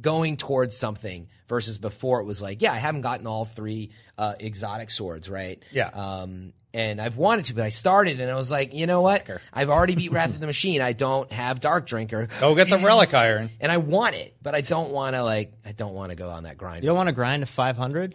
going 0.00 0.36
towards 0.36 0.76
something 0.76 1.28
versus 1.48 1.78
before 1.78 2.20
it 2.20 2.24
was 2.24 2.40
like, 2.40 2.62
yeah, 2.62 2.72
I 2.72 2.78
haven't 2.78 3.02
gotten 3.02 3.26
all 3.26 3.44
three, 3.44 3.90
uh, 4.18 4.34
exotic 4.40 4.90
swords, 4.90 5.28
right? 5.28 5.62
Yeah. 5.72 5.88
Um, 5.88 6.52
and 6.72 7.00
I've 7.00 7.16
wanted 7.16 7.46
to, 7.46 7.54
but 7.54 7.64
I 7.64 7.70
started 7.70 8.20
and 8.20 8.30
I 8.30 8.36
was 8.36 8.50
like, 8.50 8.74
you 8.74 8.86
know 8.86 9.02
what? 9.02 9.28
I've 9.52 9.70
already 9.70 9.96
beat 9.96 10.12
Wrath 10.12 10.30
of 10.30 10.40
the 10.40 10.46
Machine. 10.46 10.80
I 10.80 10.92
don't 10.92 11.30
have 11.32 11.60
Dark 11.60 11.86
Drinker. 11.86 12.28
Go 12.40 12.54
get 12.54 12.70
the 12.70 12.78
relic 12.84 13.12
iron. 13.12 13.50
And 13.60 13.72
I 13.72 13.78
want 13.78 14.14
it, 14.14 14.36
but 14.40 14.54
I 14.54 14.60
don't 14.60 14.90
want 14.90 15.16
to 15.16 15.24
like, 15.24 15.52
I 15.64 15.72
don't 15.72 15.94
want 15.94 16.10
to 16.10 16.16
go 16.16 16.30
on 16.30 16.44
that 16.44 16.56
grind. 16.56 16.84
You 16.84 16.88
don't 16.88 16.96
want 16.96 17.08
to 17.08 17.14
grind 17.14 17.42
to 17.44 17.52
500? 17.52 18.14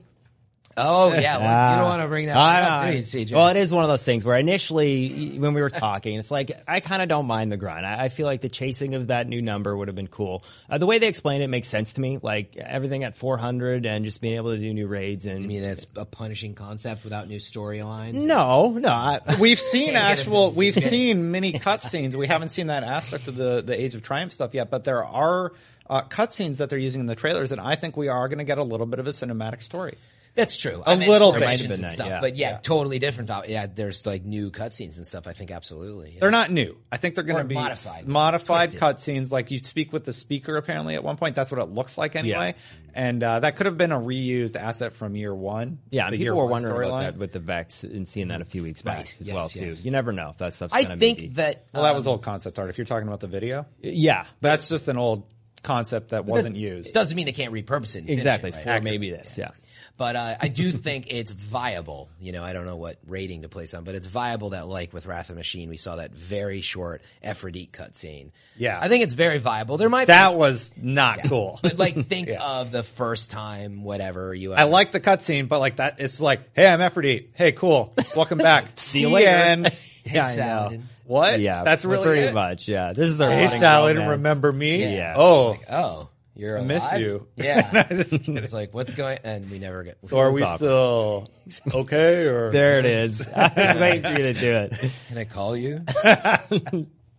Oh 0.78 1.14
yeah. 1.14 1.38
well, 1.38 1.72
you 1.72 1.80
don't 1.80 1.90
want 1.90 2.02
to 2.02 2.08
bring 2.08 2.28
that 2.28 2.38
I 2.38 2.62
one 2.62 2.72
up, 2.72 2.86
know. 2.86 2.92
do 2.92 2.98
you, 2.98 3.04
CJ? 3.04 3.32
Well, 3.34 3.48
it 3.50 3.58
is 3.58 3.72
one 3.72 3.84
of 3.84 3.90
those 3.90 4.04
things 4.04 4.26
where 4.26 4.38
initially, 4.38 5.38
when 5.38 5.54
we 5.54 5.62
were 5.62 5.70
talking, 5.70 6.20
it's 6.20 6.32
like 6.32 6.52
I 6.68 6.80
kind 6.80 7.02
of 7.02 7.10
don't 7.10 7.26
mind 7.28 7.52
the 7.52 7.58
grind. 7.58 7.86
I, 7.86 8.06
I 8.06 8.10
feel 8.10 8.26
like 8.26 8.42
the 8.42 8.50
chasing 8.50 8.96
of 8.96 9.08
that 9.08 9.28
new 9.28 9.42
number 9.42 9.76
would 9.76 9.88
have 9.88 9.96
been 9.96 10.08
cool. 10.08 10.44
Uh, 10.70 10.78
the 10.78 10.86
way 10.86 11.00
they 11.00 11.08
explain 11.08 11.42
it 11.42 11.48
makes 11.48 11.68
sense 11.68 11.94
to 11.94 12.02
me. 12.02 12.20
Like 12.22 12.56
everything 12.58 13.04
at 13.04 13.18
400 13.18 13.86
and 13.86 14.06
just 14.06 14.22
being 14.22 14.36
able 14.36 14.52
to 14.52 14.58
do 14.58 14.74
new 14.74 14.88
raids 14.88 15.26
and 15.26 15.44
I 15.44 15.48
mean, 15.48 15.64
it's 15.64 15.88
a 15.96 16.06
punishing 16.06 16.56
concept 16.56 17.04
without 17.04 17.28
new 17.28 17.40
storylines. 17.40 18.14
no, 18.14 18.72
no. 18.72 18.90
I, 18.90 19.20
We've 19.40 19.60
seen 19.60 19.96
actual, 19.96 20.52
we've 20.52 20.76
seen 20.76 21.32
mini 21.32 21.54
cutscenes. 21.54 22.16
We 22.16 22.28
haven't 22.28 22.50
seen 22.50 22.68
that 22.68 22.84
aspect 22.84 23.28
of 23.28 23.36
the, 23.36 23.62
the 23.62 23.80
Age 23.80 23.96
of 23.96 24.04
Triumph 24.04 24.32
stuff 24.32 24.54
yet, 24.54 24.70
but 24.70 24.84
there 24.84 25.04
are 25.04 25.54
uh, 25.90 26.04
cutscenes 26.04 26.58
that 26.58 26.70
they're 26.70 26.80
using 26.80 27.02
in 27.02 27.08
the 27.08 27.16
trailers, 27.16 27.52
and 27.52 27.62
I 27.62 27.76
think 27.76 27.96
we 27.96 28.08
are 28.08 28.28
going 28.28 28.40
to 28.40 28.44
get 28.44 28.58
a 28.58 28.64
little 28.64 28.86
bit 28.86 29.00
of 29.00 29.08
a 29.08 29.12
cinematic 29.12 29.62
story. 29.62 29.98
That's 30.36 30.58
true. 30.58 30.84
A 30.86 30.96
little 30.96 31.32
bit. 31.32 31.40
missions 31.42 31.70
Might 31.70 31.76
and 31.76 31.84
that, 31.86 31.92
stuff, 31.92 32.08
yeah. 32.08 32.22
but 32.22 32.36
yeah, 32.36 32.58
totally 32.62 33.00
different. 33.00 33.32
Yeah, 33.48 33.68
there's 33.68 34.06
like 34.06 34.26
new 34.26 34.52
cutscenes 34.52 34.98
and 34.98 35.08
stuff. 35.08 35.28
I 35.28 35.34
think 35.34 35.50
absolutely. 35.50 36.12
yeah. 36.12 36.20
They're 36.20 36.32
not 36.32 36.52
new. 36.52 36.76
I 36.92 36.98
think 36.98 37.16
they're 37.16 37.24
going 37.24 37.42
to 37.42 37.48
be 37.48 37.56
modified. 37.56 38.08
modified 38.08 38.72
cutscenes. 38.72 39.32
Like 39.32 39.50
you 39.52 39.60
speak 39.60 39.94
with 39.94 40.04
the 40.04 40.12
speaker 40.14 40.58
apparently 40.58 40.96
at 40.96 41.04
one 41.04 41.16
point. 41.16 41.36
That's 41.36 41.52
what 41.52 41.62
it 41.62 41.70
looks 41.70 41.98
like 41.98 42.16
anyway. 42.18 42.56
And 42.94 43.22
uh, 43.24 43.40
that 43.42 43.56
could 43.56 43.66
have 43.66 43.78
been 43.78 43.92
a 43.92 44.00
reused 44.00 44.56
asset 44.56 44.94
from 44.94 45.16
year 45.16 45.34
one. 45.34 45.80
Yeah, 45.90 46.06
and 46.06 46.14
the 46.14 46.18
people 46.18 46.36
year 46.36 46.36
were 46.36 46.46
wondering 46.48 46.76
about 46.90 47.02
storyline. 47.02 47.04
that 47.04 47.18
with 47.18 47.32
the 47.34 47.40
Vex 47.40 47.84
and 47.84 48.08
seeing 48.08 48.30
that 48.30 48.42
a 48.42 48.46
few 48.46 48.64
weeks 48.64 48.82
back 48.82 48.98
Right. 48.98 49.18
as 49.20 49.28
Yes, 49.28 49.36
well 49.36 49.50
too. 49.50 49.72
You 49.82 49.92
never 49.92 50.12
know 50.12 50.30
if 50.30 50.38
that 50.38 50.54
stuff's 50.54 50.74
I 50.74 50.84
gonna 50.84 50.98
think 50.98 51.20
maybe- 51.20 51.34
that. 51.34 51.66
Well, 51.74 51.84
that 51.84 51.90
um, 51.92 51.96
was 51.96 52.08
old 52.08 52.24
concept 52.24 52.60
art. 52.60 52.70
If 52.70 52.78
you're 52.78 52.86
talking 52.86 53.08
about 53.08 53.20
the 53.22 53.28
video, 53.28 53.66
yeah, 53.82 54.26
that's 54.42 54.70
just 54.70 54.88
an 54.88 54.98
old 54.98 55.24
concept 55.64 56.10
that 56.10 56.26
wasn't 56.26 56.56
used. 56.56 56.90
It 56.90 56.94
doesn't 56.94 57.16
mean 57.16 57.26
they 57.26 57.32
can't 57.32 57.54
repurpose 57.54 57.96
it. 57.96 58.02
and 58.02 58.10
exactly 58.10 58.52
it, 58.52 58.56
right? 58.66 58.78
for 58.78 58.84
maybe 58.84 59.10
this. 59.10 59.38
Yeah. 59.38 59.50
But 59.98 60.16
uh, 60.18 60.36
I 60.42 60.48
do 60.50 60.72
think 60.74 61.08
it's 61.10 61.32
viable. 61.32 62.10
You 62.20 62.32
know, 62.34 62.44
I 62.44 62.52
don't 62.54 62.66
know 62.66 62.76
what 62.76 62.98
rating 63.08 63.44
to 63.44 63.50
place 63.50 63.74
on, 63.74 63.84
but 63.86 63.96
it's 63.96 64.06
viable 64.08 64.50
that, 64.50 64.68
like 64.68 64.92
with 64.92 65.06
Wrath 65.06 65.30
of 65.30 65.38
Machine, 65.38 65.70
we 65.70 65.78
saw 65.78 65.96
that 65.96 66.12
very 66.12 66.62
short 66.62 67.02
Efrideet 67.24 67.72
cutscene. 67.72 68.32
Yeah. 68.58 68.78
I 68.82 68.90
think 68.90 69.04
it's 69.04 69.14
very 69.14 69.40
viable. 69.40 69.78
There 69.78 69.88
might 69.90 70.08
That 70.08 70.32
be, 70.32 70.36
was 70.38 70.72
not 70.76 71.20
cool. 71.28 71.60
but 71.62 71.78
like 71.78 72.08
think 72.08 72.28
Yeah. 72.36 72.44
of 72.44 72.72
the 72.72 72.84
first 72.84 73.32
time, 73.32 73.84
whatever 73.84 74.34
you. 74.34 74.54
I 74.54 74.64
like 74.64 74.92
the 74.92 75.00
cutscene, 75.00 75.48
but 75.48 75.60
like 75.60 75.78
that, 75.78 76.00
it's 76.00 76.20
like, 76.20 76.42
hey, 76.56 76.68
I'm 76.68 76.80
Efrideet. 76.82 77.28
Hey, 77.34 77.54
cool. 77.54 77.94
Welcome 78.16 78.38
back. 78.40 78.66
See 78.76 79.00
you 79.02 79.08
The 79.08 79.14
later. 79.14 79.70
Hey, 80.06 80.16
Yeah, 80.16 80.26
I 80.28 80.36
know. 80.36 80.78
What? 81.06 81.40
Yeah, 81.40 81.64
that's 81.64 81.86
really 81.86 82.04
pretty 82.04 82.22
it? 82.28 82.34
much. 82.34 82.68
Yeah, 82.68 82.94
this 82.94 83.10
is 83.10 83.22
our 83.22 83.30
Hey, 83.32 83.46
budding 83.46 83.60
Salad, 83.60 83.96
romance. 83.98 84.12
remember 84.12 84.52
me? 84.52 84.94
Yeah. 84.96 85.14
Oh, 85.16 85.58
Oh, 85.70 86.10
you're 86.36 86.60
I 86.60 86.64
miss 86.64 86.84
you. 86.94 87.28
Yeah. 87.36 87.88
It's 87.90 88.54
like 88.54 88.74
what's 88.74 88.94
going, 88.94 89.20
and 89.24 89.50
we 89.50 89.60
never 89.60 89.84
get. 89.84 89.98
so 90.08 90.18
are 90.20 90.32
we 90.32 90.42
Stop. 90.42 90.58
still 90.58 91.30
okay? 91.74 92.26
Or 92.26 92.52
There 92.52 92.80
it 92.80 92.86
is. 92.86 93.28
I 93.28 93.52
was 93.74 93.82
waiting 93.82 94.02
for 94.04 94.10
you 94.10 94.34
to 94.34 94.34
do 94.34 94.52
it. 94.56 94.92
Can 95.08 95.18
I 95.18 95.26
call 95.26 95.56
you? 95.58 95.82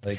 like 0.05 0.19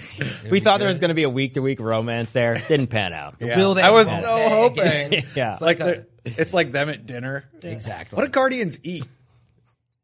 We 0.49 0.59
thought 0.59 0.79
there 0.79 0.87
was 0.87 0.99
going 0.99 1.09
to 1.09 1.15
be 1.15 1.23
a 1.23 1.29
week 1.29 1.53
to 1.53 1.61
week 1.61 1.79
romance 1.79 2.31
there. 2.31 2.55
Didn't 2.67 2.87
pan 2.87 3.13
out. 3.13 3.35
Yeah. 3.39 3.57
Will 3.57 3.73
they 3.73 3.81
I 3.83 3.91
was 3.91 4.07
come 4.09 4.21
so 4.23 4.35
back? 4.35 4.51
hoping. 4.51 5.23
Yeah. 5.35 5.53
It's 5.53 5.61
like 5.61 5.77
they're- 5.77 6.07
it's 6.25 6.53
like 6.53 6.73
them 6.73 6.89
at 6.89 7.05
dinner. 7.05 7.45
exactly. 7.63 8.17
What 8.17 8.25
do 8.25 8.31
guardians 8.31 8.79
eat? 8.83 9.05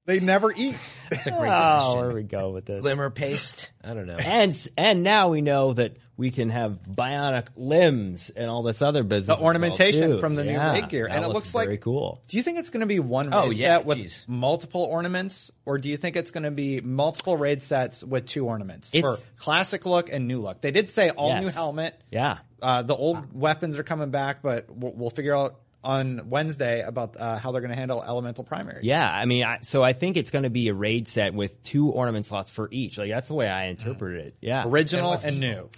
They 0.06 0.20
never 0.22 0.54
eat. 0.56 0.78
That's 1.10 1.28
a 1.28 1.32
great 1.32 1.50
Oh, 1.50 1.80
question. 1.80 2.00
where 2.00 2.12
we 2.16 2.24
go 2.24 2.52
with 2.52 2.66
this? 2.66 2.82
Glimmer 2.82 3.10
paste. 3.10 3.72
I 3.84 3.94
don't 3.94 4.06
know. 4.08 4.18
And 4.18 4.54
and 4.78 5.04
now 5.04 5.30
we 5.30 5.42
know 5.42 5.74
that 5.74 5.98
we 6.16 6.30
can 6.30 6.50
have 6.52 6.78
bionic 6.88 7.48
limbs 7.56 8.30
and 8.30 8.50
all 8.50 8.62
this 8.62 8.82
other 8.84 9.02
business. 9.04 9.28
The 9.28 9.34
as 9.34 9.40
well, 9.40 9.48
ornamentation 9.48 10.20
from 10.20 10.36
the 10.36 10.44
new 10.44 10.52
Yeah, 10.52 10.74
raid 10.74 10.90
gear. 10.90 11.08
And 11.08 11.24
it 11.24 11.28
looks 11.28 11.34
looks 11.34 11.56
like- 11.56 11.68
very 11.68 11.78
cool. 11.80 12.22
Do 12.28 12.38
you 12.38 12.44
think 12.44 12.60
it's 12.60 12.70
going 12.70 12.82
to 12.82 12.86
be 12.88 13.00
one 13.00 13.32
raid 13.32 13.36
Oh, 13.36 13.50
yeah, 13.50 13.78
set 13.78 13.86
with 13.86 13.98
geez. 13.98 14.26
multiple 14.28 14.82
ornaments, 14.84 15.50
or 15.66 15.78
do 15.80 15.90
you 15.90 15.98
think 15.98 16.16
it's 16.16 16.30
going 16.32 16.44
to 16.44 16.52
be 16.52 16.82
multiple 16.82 17.36
raid 17.36 17.64
sets 17.64 18.04
with 18.04 18.28
two 18.28 18.46
ornaments 18.46 18.92
for 18.92 19.18
classic 19.38 19.86
look 19.88 20.12
and 20.12 20.28
new 20.28 20.40
look? 20.40 20.62
They 20.62 20.72
did 20.72 20.90
say 20.90 21.10
all 21.10 21.30
Yes. 21.30 21.44
new 21.46 21.50
helmet. 21.50 22.00
Yeah. 22.12 22.38
Uh, 22.62 22.84
the 22.84 22.96
old 22.96 23.34
weapons 23.34 23.80
are 23.80 23.84
coming 23.84 24.12
back, 24.12 24.42
but 24.44 24.68
we'll, 24.70 24.94
we'll 24.94 25.10
figure 25.10 25.36
out 25.36 25.56
on 25.84 26.30
Wednesday 26.30 26.80
about 26.82 27.18
uh, 27.20 27.38
how 27.38 27.52
they're 27.52 27.60
going 27.60 27.74
to 27.74 27.76
handle 27.78 28.02
elemental 28.02 28.46
primary. 28.46 28.80
Yeah, 28.84 29.12
I 29.12 29.26
mean, 29.26 29.44
I, 29.44 29.58
so 29.64 29.84
I 29.84 29.92
think 29.92 30.16
it's 30.16 30.32
going 30.32 30.44
to 30.44 30.50
be 30.50 30.70
a 30.70 30.74
raid 30.74 31.10
set 31.10 31.34
with 31.34 31.62
two 31.64 31.90
ornament 31.90 32.26
slots 32.26 32.52
for 32.52 32.70
each. 32.72 32.98
Like 32.98 33.10
that's 33.10 33.28
the 33.28 33.34
way 33.34 33.50
I 33.50 33.66
interpreted 33.66 34.28
it. 34.28 34.36
Yeah, 34.40 34.64
Original 34.66 35.12
and 35.12 35.42
new. 35.42 35.70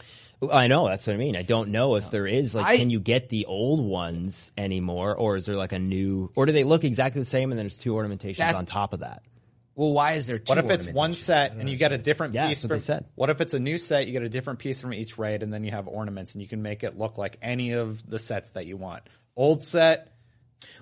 I 0.52 0.68
know 0.68 0.88
that's 0.88 1.08
what 1.08 1.14
I 1.14 1.18
mean. 1.18 1.36
I 1.36 1.42
don't 1.42 1.70
know 1.70 1.96
if 1.96 2.12
there 2.12 2.28
is 2.28 2.54
like, 2.54 2.66
I- 2.66 2.78
can 2.78 2.90
you 2.90 3.00
get 3.00 3.30
the 3.30 3.46
old 3.46 3.84
ones 3.84 4.52
anymore, 4.58 5.16
or 5.16 5.36
is 5.36 5.46
there 5.46 5.56
like 5.56 5.72
a 5.72 5.80
new, 5.80 6.32
or 6.36 6.46
do 6.46 6.52
they 6.52 6.64
look 6.64 6.84
exactly 6.84 7.22
the 7.22 7.26
same 7.26 7.52
and 7.52 7.58
then 7.60 7.66
there's 7.66 7.78
two 7.78 7.96
ornamentations 7.96 8.38
That- 8.40 8.56
on 8.56 8.66
top 8.66 8.94
of 8.94 9.00
that? 9.02 9.24
Well, 9.78 9.92
why 9.92 10.14
is 10.14 10.28
there 10.28 10.40
two? 10.40 10.46
What 10.52 10.58
if 10.58 10.70
it's 10.70 10.88
one 10.88 11.14
set 11.14 11.52
and 11.54 11.70
you 11.70 11.76
get 11.76 11.92
a 11.92 11.98
different 11.98 12.34
Yeah, 12.34 12.48
piece? 12.48 12.62
that's 12.62 12.64
what 12.64 12.70
they 12.70 12.76
from, 12.76 13.04
said. 13.04 13.06
What 13.16 13.30
if 13.30 13.42
it's 13.42 13.54
a 13.54 13.60
new 13.60 13.78
set? 13.78 14.08
You 14.08 14.14
get 14.14 14.24
a 14.24 14.30
different 14.30 14.60
piece 14.60 14.80
from 14.80 14.94
each 14.94 15.18
raid, 15.18 15.44
and 15.44 15.52
then 15.54 15.66
you 15.66 15.72
have 15.72 15.90
ornaments, 15.90 16.34
and 16.34 16.42
you 16.42 16.48
can 16.48 16.62
make 16.62 16.84
it 16.86 16.98
look 16.98 17.18
like 17.18 17.38
any 17.42 17.74
of 17.74 18.10
the 18.10 18.18
sets 18.18 18.52
that 18.52 18.66
you 18.68 18.78
want. 18.78 19.04
Old 19.36 19.66
set, 19.66 20.15